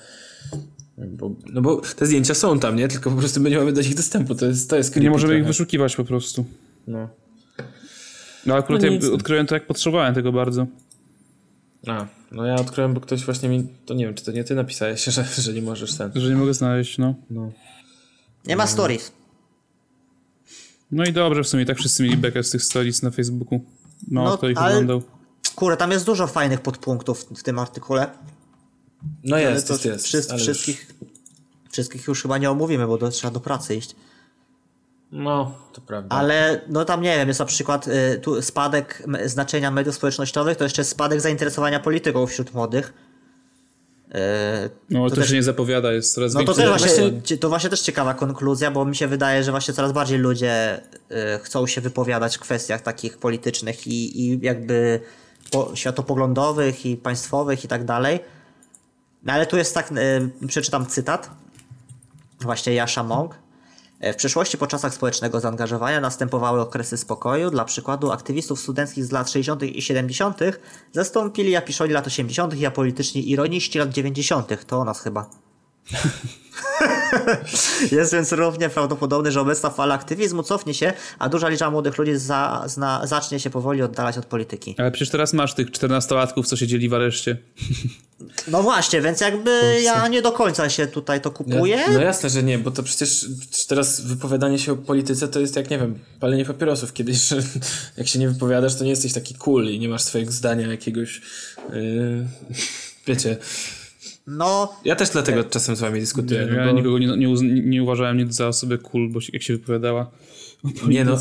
[1.08, 2.88] Bo, no bo te zdjęcia są tam, nie?
[2.88, 4.36] Tylko po prostu my nie mamy do nich dostępu.
[4.36, 5.48] To jest, to jest Nie możemy ich trochę.
[5.48, 6.46] wyszukiwać po prostu.
[6.88, 7.10] No.
[8.46, 10.68] No akurat No ja odkryłem to, jak potrzebowałem tego bardzo.
[11.88, 13.68] A, no ja odkryłem, bo ktoś właśnie mi...
[13.86, 16.12] To nie wiem, czy to nie ty napisałeś, że, że nie możesz ten...
[16.16, 17.16] Że nie mogę znaleźć, no.
[17.30, 17.52] No.
[18.48, 19.12] Nie ma stories.
[20.92, 23.62] No i dobrze, w sumie tak wszyscy mieli bekę z tych stories na Facebooku.
[24.12, 25.04] No, No, kto ich ale- oglądał.
[25.56, 28.10] Kurde, tam jest dużo fajnych podpunktów w tym artykule.
[29.24, 30.32] No jest, to jest, jest.
[30.32, 30.88] ale już- wszystkich,
[31.72, 33.96] wszystkich już chyba nie omówimy, bo do, trzeba do pracy iść.
[35.12, 36.16] No, to prawda.
[36.16, 40.64] Ale no tam nie wiem, jest na przykład y, tu spadek znaczenia mediów społecznościowych, to
[40.64, 42.94] jeszcze spadek zainteresowania polityką wśród młodych.
[44.10, 44.14] Y,
[44.90, 47.82] No, to, też- się nie zapowiada, jest coraz No to też właśnie, to właśnie też
[47.82, 50.82] ciekawa konkluzja, bo mi się wydaje, że właśnie coraz bardziej ludzie
[51.12, 55.00] y, chcą się wypowiadać w kwestiach takich politycznych i, i jakby
[55.52, 58.20] po, światopoglądowych i państwowych i tak dalej.
[59.24, 61.30] No ale tu jest tak, y, przeczytam cytat
[62.42, 63.36] właśnie Jasza Mąk.
[64.00, 67.52] E, W przeszłości po czasach społecznego zaangażowania następowały okresy spokoju.
[67.52, 69.64] Dla przykładu aktywistów studenckich z lat 60.
[69.64, 70.40] i 70.
[70.92, 72.58] zastąpili apiszoli lat 80.
[72.58, 74.66] i apolityczni ironiści lat 90.
[74.66, 75.30] To o nas chyba.
[77.92, 82.18] Jest więc równie prawdopodobne, że obecna fala aktywizmu cofnie się, a duża liczba młodych ludzi
[82.18, 84.76] za, zna, zacznie się powoli oddalać od polityki.
[84.78, 87.38] Ale przecież teraz masz tych 14-latków, co siedzieli w areszcie.
[88.48, 91.76] No właśnie, więc jakby ja nie do końca się tutaj to kupuję.
[91.76, 93.26] Ja, no jasne, że nie, bo to przecież
[93.68, 97.44] teraz wypowiadanie się o polityce to jest jak, nie wiem, palenie papierosów kiedyś, że
[97.98, 101.22] jak się nie wypowiadasz, to nie jesteś taki cool i nie masz swojego zdania jakiegoś,
[101.74, 102.28] yy,
[103.08, 103.38] wiecie.
[104.30, 106.40] No, Ja też dlatego czasem z wami dyskutuję.
[106.56, 109.30] Ja no bo, nikogo nie, nie, uz- nie uważałem nic za osobę cool, bo się,
[109.34, 110.12] jak się wypowiadała.
[110.88, 111.18] nie no,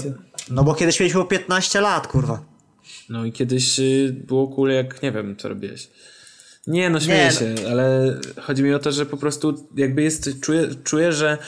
[0.51, 2.45] no bo kiedyś mieliśmy 15 lat, kurwa.
[3.09, 5.89] no i kiedyś yy, było cool jak, nie wiem, co robiłeś.
[6.67, 10.41] Nie, no śmieję Nie, się, ale chodzi mi o to, że po prostu jakby jest,
[10.41, 11.39] czuję, czuję że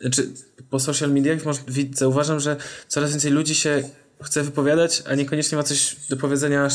[0.00, 0.28] znaczy
[0.70, 1.60] po social mediach może,
[1.92, 2.56] zauważam, że
[2.88, 3.82] coraz więcej ludzi się
[4.22, 6.68] chce wypowiadać, a niekoniecznie ma coś do powiedzenia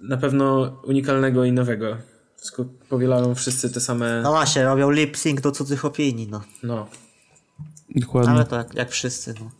[0.00, 1.96] na pewno unikalnego i nowego.
[2.40, 6.40] Wszystko powielają wszyscy te same, No właśnie, robią lip sync do cudzych opinii, no.
[6.62, 6.86] no.
[7.96, 8.30] Dokładnie.
[8.30, 9.50] Ale to jak, jak wszyscy, no.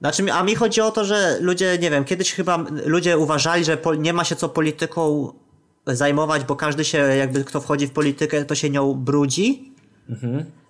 [0.00, 3.78] Znaczy, a mi chodzi o to, że ludzie, nie wiem, kiedyś chyba ludzie uważali, że
[3.98, 5.32] nie ma się co polityką
[5.86, 9.74] zajmować, bo każdy się, jakby kto wchodzi w politykę, to się nią brudzi.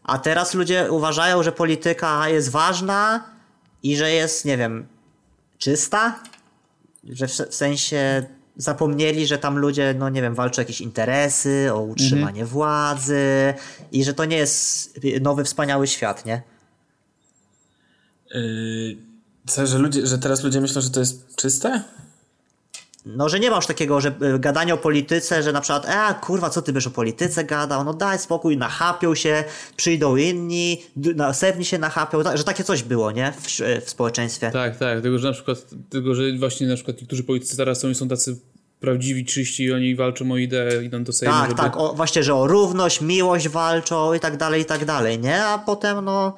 [0.02, 3.24] A teraz ludzie uważają, że polityka jest ważna
[3.82, 4.86] i że jest, nie wiem,
[5.58, 6.20] czysta.
[7.04, 8.26] Że w, w sensie
[8.58, 13.54] zapomnieli, że tam ludzie, no nie wiem, walczą o jakieś interesy, o utrzymanie władzy
[13.92, 16.42] i że to nie jest nowy, wspaniały świat, nie?
[18.34, 18.96] Yy,
[19.46, 21.82] co, że, ludzie, że teraz ludzie myślą, że to jest czyste?
[23.16, 26.14] No, że nie ma już takiego, że y, gadanie o polityce, że na przykład, e,
[26.20, 29.44] kurwa, co ty byś o polityce gadał, no daj spokój, nachapią się,
[29.76, 33.46] przyjdą inni, następni się nachapią, że takie coś było, nie, w,
[33.84, 34.50] w społeczeństwie.
[34.50, 35.58] Tak, tak, tylko że na przykład,
[35.90, 38.36] tylko że właśnie na przykład niektórzy politycy teraz są, są tacy
[38.80, 41.62] prawdziwi, czyści i oni walczą o ideę, idą do Sejmu, Tak, żeby...
[41.62, 45.44] tak, o, właśnie, że o równość, miłość walczą i tak dalej, i tak dalej, nie?
[45.44, 46.36] A potem, no,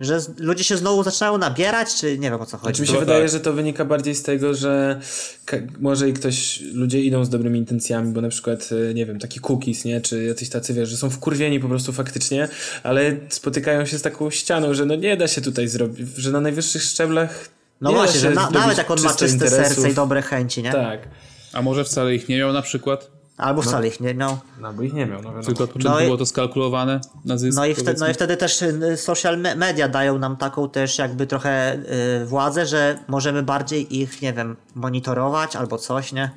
[0.00, 2.74] że z, ludzie się znowu zaczynają nabierać, czy nie wiem o co chodzi.
[2.76, 3.30] Czy mi się To wydaje, tak.
[3.32, 5.00] że to wynika bardziej z tego, że
[5.44, 9.18] ka- może i ktoś, ludzie idą z dobrymi intencjami, bo na przykład, e, nie wiem,
[9.18, 12.48] taki cookies, nie, czy jacyś tacy, wiesz, że są wkurwieni po prostu faktycznie,
[12.82, 16.40] ale spotykają się z taką ścianą, że no nie da się tutaj zrobić, że na
[16.40, 17.48] najwyższych szczeblach
[17.80, 19.74] No nie da właśnie, się że na, nawet jak on ma czyste interesów.
[19.74, 20.72] serce i dobre chęci, nie?
[20.72, 21.08] Tak.
[21.52, 23.10] A może wcale ich nie miał na przykład,
[23.40, 24.38] Albo wcale ich nie miał.
[24.60, 27.56] No bo ich nie miał, no tylko początku No i- było to skalkulowane na zysk,
[27.56, 30.98] No i, wtedy, no i wtedy też y, social me- media dają nam taką też
[30.98, 31.74] jakby trochę
[32.22, 36.30] y, władzę, że możemy bardziej ich, nie wiem, monitorować albo coś, nie?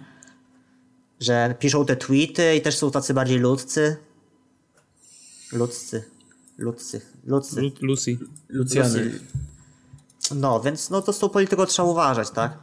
[1.20, 3.98] Że piszą te tweety i też są tacy bardziej ludzcy.
[5.52, 6.04] Ludzcy.
[6.58, 7.02] Ludzcy.
[7.26, 7.62] Ludzcy.
[7.62, 8.18] Lu- Lucy.
[8.50, 9.04] Lucjany.
[9.06, 9.20] Lucy.
[10.36, 12.58] No, więc no to z tą polityką trzeba uważać, tak?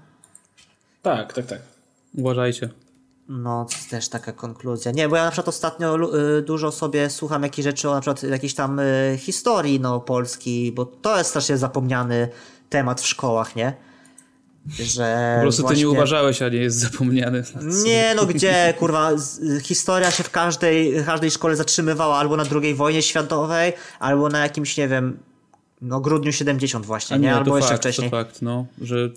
[1.03, 1.61] Tak, tak, tak.
[2.15, 2.69] Uważajcie.
[3.33, 4.93] No, też taka konkluzja.
[4.93, 8.23] Nie, bo ja na przykład ostatnio y, dużo sobie słucham jakichś rzeczy o na przykład
[8.23, 12.29] jakiejś tam y, historii no, Polski, bo to jest strasznie zapomniany
[12.71, 13.75] temat w szkołach, nie?
[14.79, 15.83] że Po prostu ty właśnie...
[15.83, 17.43] nie uważałeś, a nie jest zapomniany.
[17.85, 19.11] Nie no gdzie, kurwa,
[19.63, 24.77] historia się w każdej, każdej szkole zatrzymywała albo na II wojnie światowej, albo na jakimś,
[24.77, 25.19] nie wiem,
[25.83, 27.31] no grudniu 70 właśnie, nie?
[27.31, 28.11] to Albo jeszcze fakt, wcześniej.
[28.11, 29.11] To fakt, no, że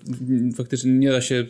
[0.58, 1.46] faktycznie nie da się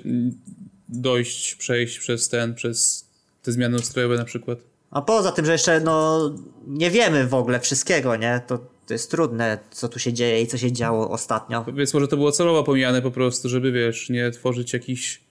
[1.01, 3.09] dojść, przejść przez ten, przez
[3.41, 4.59] te zmiany ustrojowe na przykład.
[4.91, 6.31] A poza tym, że jeszcze no
[6.67, 8.41] nie wiemy w ogóle wszystkiego, nie?
[8.47, 8.57] To,
[8.87, 11.65] to jest trudne, co tu się dzieje i co się działo ostatnio.
[11.73, 15.21] Więc może to było celowo pomijane po prostu, żeby wiesz, nie tworzyć jakichś...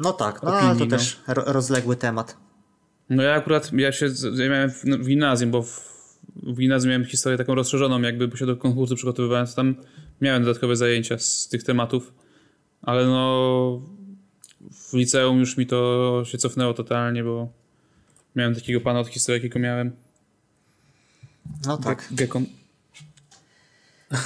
[0.00, 0.90] No tak, no Opinii, ale to no.
[0.90, 2.36] też ro rozległy temat.
[3.10, 5.92] No ja akurat, ja się z- ja miałem w, w gimnazjum, bo w,
[6.42, 9.74] w gimnazjum miałem historię taką rozszerzoną, jakby bo się do konkursu przygotowywałem, to tam
[10.20, 12.12] miałem dodatkowe zajęcia z tych tematów,
[12.82, 13.82] ale no
[14.92, 17.48] w liceum już mi to się cofnęło totalnie, bo
[18.36, 19.92] miałem takiego pana od historii, jakiego miałem.
[21.66, 22.08] No tak.
[22.10, 22.46] Gekon.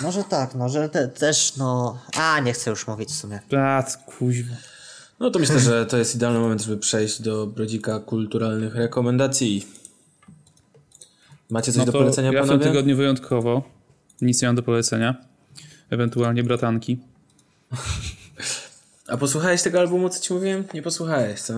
[0.03, 1.99] Może tak, no, że te, też no...
[2.17, 3.41] A, nie chcę już mówić w sumie.
[3.59, 4.57] A, kuźwa.
[5.21, 9.67] No to myślę, że to jest idealny moment, żeby przejść do brodzika kulturalnych rekomendacji.
[11.51, 12.71] Macie coś No do polecenia, ja w tym panowie?
[12.71, 13.63] tygodniu wyjątkowo
[14.21, 15.15] nic nie mam do polecenia.
[15.91, 16.99] Ewentualnie bratanki.
[19.09, 20.65] A posłuchałeś tego albumu, co ci mówiłem?
[20.75, 21.55] Nie posłuchałeś, co?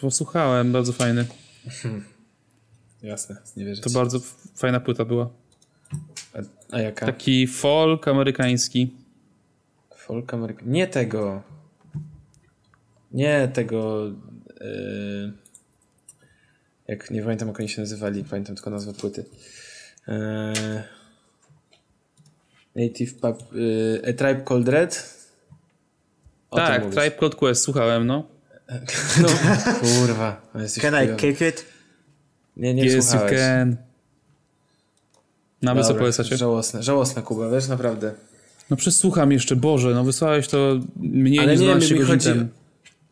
[0.00, 1.26] Posłuchałem, bardzo fajny.
[3.02, 3.82] Jasne, nie wierzę.
[3.82, 4.20] To bardzo
[4.56, 5.30] fajna płyta była.
[6.34, 6.38] A,
[6.76, 7.06] a jaka?
[7.06, 9.00] Taki folk amerykański.
[9.96, 10.62] Folk Ameryka...
[10.66, 11.42] Nie tego.
[13.12, 14.06] Nie tego...
[14.60, 15.32] Yy...
[16.88, 19.24] Jak nie pamiętam, jak oni się nazywali, pamiętam tylko nazwę płyty.
[20.08, 20.14] Yy...
[22.76, 23.52] Native Pub...
[23.52, 24.02] Yy...
[24.08, 25.19] A Tribe Called Red?
[26.50, 26.82] O tak.
[26.82, 28.24] Tribe Called Quest, słuchałem, no.
[29.22, 29.28] No,
[29.80, 30.40] kurwa.
[30.80, 31.64] Can I kick it?
[32.56, 33.38] Nie, nie Yes, you słuchałeś.
[33.38, 33.76] can.
[35.62, 36.36] Nawet co polecacie?
[36.36, 38.12] Żałosne, żałosne Kuba, wiesz, naprawdę.
[38.70, 42.28] No przesłucham jeszcze, Boże, no wysłałeś to mniej Ale niż nie, 12 mi godzin chodzi-
[42.28, 42.48] temu.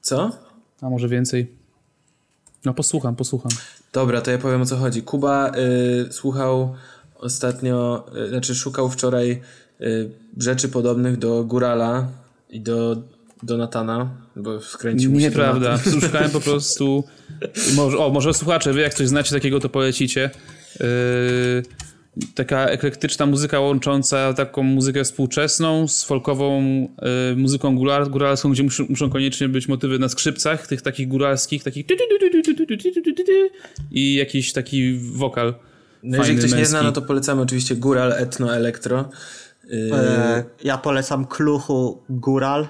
[0.01, 0.31] Co?
[0.81, 1.53] A może więcej.
[2.65, 3.51] No posłucham, posłucham.
[3.93, 5.03] Dobra, to ja powiem o co chodzi.
[5.03, 5.53] Kuba
[6.09, 6.75] y, słuchał
[7.19, 9.41] ostatnio, y, znaczy szukał wczoraj
[9.81, 12.07] y, rzeczy podobnych do Górala
[12.51, 12.97] i do
[13.43, 15.79] Donatana, bo skręcił mu się Nieprawda.
[16.01, 17.05] Szukałem po prostu.
[17.77, 20.31] Może, o, może słuchacze, wy jak coś znacie takiego, to polecicie.
[20.81, 20.87] Yy,
[22.35, 26.63] taka eklektyczna muzyka łącząca taką muzykę współczesną z folkową
[27.31, 31.65] yy, muzyką góral, góralską, gdzie muszą, muszą koniecznie być motywy na skrzypcach, tych takich góralskich,
[31.65, 31.87] takich
[33.91, 35.55] i jakiś taki wokal.
[36.03, 36.71] No jeżeli ktoś nie męski.
[36.71, 39.01] zna, no to polecamy oczywiście Góral Etno Elektro.
[39.01, 39.09] Y,
[39.93, 42.69] E, ja polecam Kluchu Góral.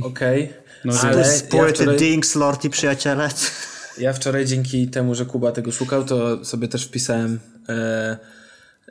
[0.00, 0.52] Okej,
[0.84, 3.28] No, ale ja Dings, Lord i przyjaciele.
[3.98, 8.16] ja wczoraj dzięki temu, że Kuba tego szukał, to sobie też wpisałem e,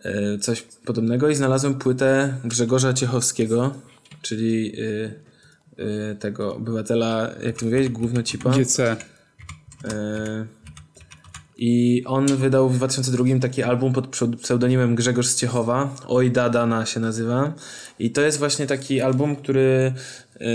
[0.03, 3.73] e, coś podobnego i znalazłem płytę Grzegorza Ciechowskiego,
[4.21, 5.13] czyli y,
[5.79, 8.49] y, tego obywatela, jak ty mówiłeś, głównocipa.
[8.49, 8.79] GC.
[8.79, 8.97] E,
[11.63, 15.95] I on wydał w 2002 taki album pod pseu- pseudonimem Grzegorz z Ciechowa.
[16.07, 17.53] Oj Dadana się nazywa.
[17.99, 19.93] I to jest właśnie taki album, który
[20.41, 20.45] e,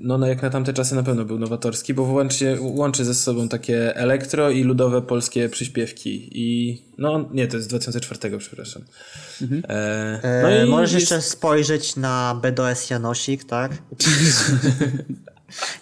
[0.00, 3.96] no, jak na tamte czasy na pewno był nowatorski, bo łączy, łączy ze sobą takie
[3.96, 6.28] elektro i ludowe polskie przyśpiewki.
[6.32, 8.82] I no nie, to jest z 2004, przepraszam.
[9.68, 13.72] E, no E, i możesz jest- jeszcze spojrzeć na BDS Janosik, tak?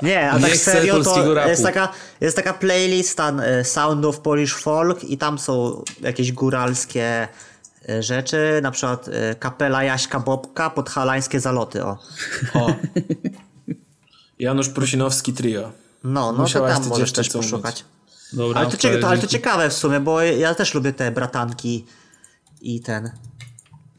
[0.03, 1.49] Nie, a Nie tak serio to rapu.
[1.49, 1.89] jest taka,
[2.21, 7.29] jest taka playlista e, Sound of Polish Folk i tam są jakieś góralskie
[7.89, 11.99] e, rzeczy, na przykład e, kapela Jaśka Bobka pod halańskie zaloty, o.
[12.55, 12.67] O.
[14.39, 15.73] Janusz Prusinowski Trio.
[16.05, 17.85] No, no to Musiałaś tam tę możesz też poszukać.
[18.33, 21.11] Dobra, Ale to, cieka- to, ale to ciekawe w sumie, bo ja też lubię te
[21.11, 21.85] bratanki
[22.61, 23.11] i ten.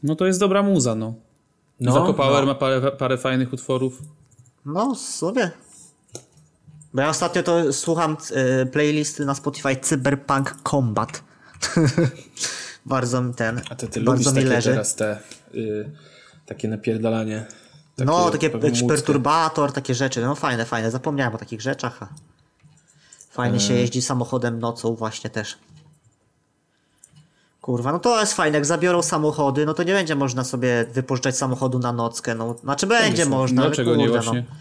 [0.03, 1.13] No to jest dobra muza, no.
[1.79, 2.45] No, Zako Power no.
[2.45, 4.01] ma parę, parę fajnych utworów.
[4.65, 5.51] No, sobie.
[6.95, 8.17] Bo ja ostatnio to słucham
[8.61, 11.23] y, playlisty na Spotify Cyberpunk Combat.
[12.85, 13.61] bardzo mi ten.
[13.69, 14.69] A to ty bardzo mi takie leży.
[14.69, 15.17] teraz te
[15.55, 15.91] y,
[16.45, 17.45] takie napierdalanie.
[17.97, 18.87] no, takie jakiś muckę.
[18.87, 20.21] perturbator, takie rzeczy.
[20.21, 20.91] No fajne, fajne.
[20.91, 21.99] Zapomniałem o takich rzeczach.
[23.31, 25.57] Fajnie się jeździ samochodem nocą właśnie też.
[27.61, 28.57] Kurwa, no to jest fajne.
[28.57, 32.35] Jak zabiorą samochody, no to nie będzie można sobie wypożyczać samochodu na nockę.
[32.35, 34.45] No, znaczy będzie można, ale Dlaczego nie kurde, właśnie?
[34.49, 34.55] No,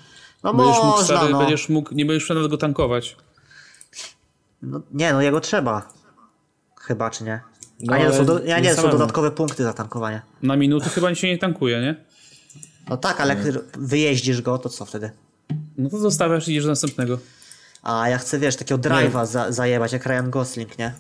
[0.45, 1.39] no Będziesz mógł, można, stary, no.
[1.39, 3.17] będziesz mógł, nie będziesz musiał nawet go tankować.
[4.63, 5.93] No, nie, no jego trzeba.
[6.81, 7.41] Chyba, czy nie?
[7.81, 10.23] No, A nie, to są, do, ja nie nie, są dodatkowe punkty za tankowanie.
[10.43, 12.05] Na minutę chyba się nie tankuje, nie?
[12.89, 15.11] No tak, ale jak wyjeździsz go, to co wtedy?
[15.79, 17.19] No to zostawiasz i idziesz do następnego.
[17.83, 20.95] A ja chcę, wiesz, takiego drive'a za, zajebać, jak Ryan Gosling, nie?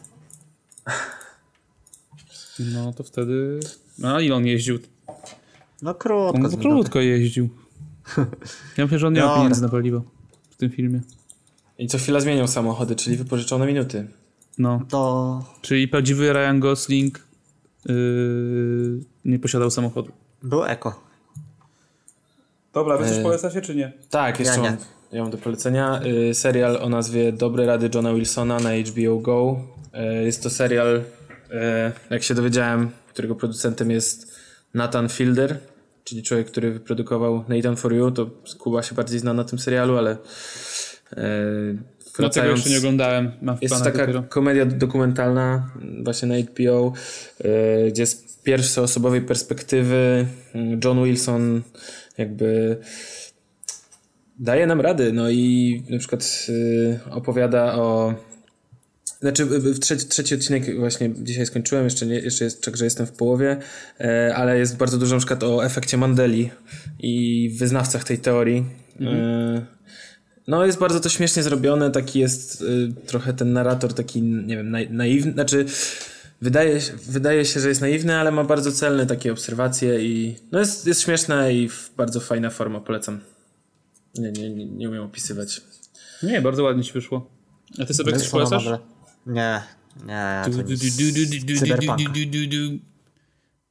[2.58, 3.60] No to wtedy...
[3.98, 4.78] No a ile on jeździł?
[5.82, 6.38] No krótko.
[6.38, 7.63] On krótko jeździł.
[8.76, 10.02] Ja myślę, że on nie ma pieniędzy na paliwo
[10.50, 11.00] w tym filmie.
[11.78, 14.08] I co chwila zmieniał samochody, czyli wypożyczone minuty.
[14.58, 17.20] No, To czyli prawdziwy Ryan Gosling
[17.86, 20.12] yy, nie posiadał samochodu.
[20.42, 21.04] był eko.
[22.72, 23.92] Dobra, wy coś polecacie czy nie?
[24.10, 24.70] Tak, jeszcze Ja nie.
[24.70, 24.78] mam,
[25.12, 26.00] ja mam do polecenia.
[26.30, 29.56] Y, serial o nazwie Dobre Rady Johna Wilsona na HBO Go.
[30.20, 31.02] Y, jest to serial, y,
[32.10, 34.34] jak się dowiedziałem, którego producentem jest
[34.74, 35.58] Nathan Fielder,
[36.04, 38.10] czyli człowiek, który wyprodukował Nathan For You.
[38.10, 40.16] To Kuba się bardziej zna na tym serialu, ale y,
[41.16, 41.82] No
[42.16, 42.58] tego wracając...
[42.58, 43.32] jeszcze nie oglądałem.
[43.60, 44.22] Jest taka dopiero.
[44.22, 46.92] komedia dokumentalna mm, właśnie na HBO,
[47.44, 51.62] y, gdzie z pierwszoosobowej perspektywy mm, John Wilson
[52.18, 52.76] jakby
[54.38, 58.14] daje nam rady, no i na przykład y, opowiada o
[59.24, 63.06] znaczy, y, y, trzeci, trzeci odcinek właśnie dzisiaj skończyłem, jeszcze, nie, jeszcze jest, także jestem
[63.06, 63.56] w połowie,
[64.00, 66.50] e, ale jest bardzo dużo na przykład o efekcie Mandeli
[66.98, 68.64] i wyznawcach tej teorii.
[69.00, 69.66] E,
[70.46, 74.70] no jest bardzo to śmiesznie zrobione, taki jest y, trochę ten narrator taki, nie wiem,
[74.70, 75.66] nai- naiwny, znaczy
[76.40, 80.58] wydaje, się- wydaje się, że jest naiwny, ale ma bardzo celne takie obserwacje i no
[80.58, 83.20] jest, jest śmieszne i w, bardzo fajna forma, polecam.
[84.14, 85.60] Nie, nie, nie, nie umiem opisywać.
[86.22, 87.30] Nie, bardzo ładnie ci wyszło.
[87.82, 88.64] A ty sobie coś Wyszło na polecasz?
[88.64, 88.93] dobre.
[89.26, 89.62] Nie,
[90.06, 90.42] nie,
[92.14, 92.78] Du, du, du.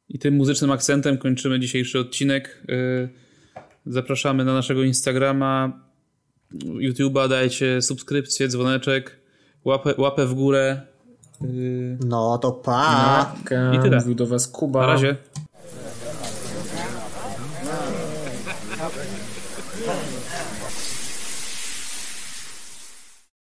[0.09, 2.63] I tym muzycznym akcentem kończymy dzisiejszy odcinek.
[2.67, 3.09] Yy,
[3.85, 5.79] Zapraszamy na naszego Instagrama,
[6.63, 9.19] YouTube'a, dajcie subskrypcję, dzwoneczek,
[9.65, 10.81] łapę, łapę w górę.
[11.41, 13.35] Yy, No to pa!
[13.73, 13.97] I tyle.
[13.97, 14.81] Mówił do was Kuba.
[14.81, 15.15] Na razie.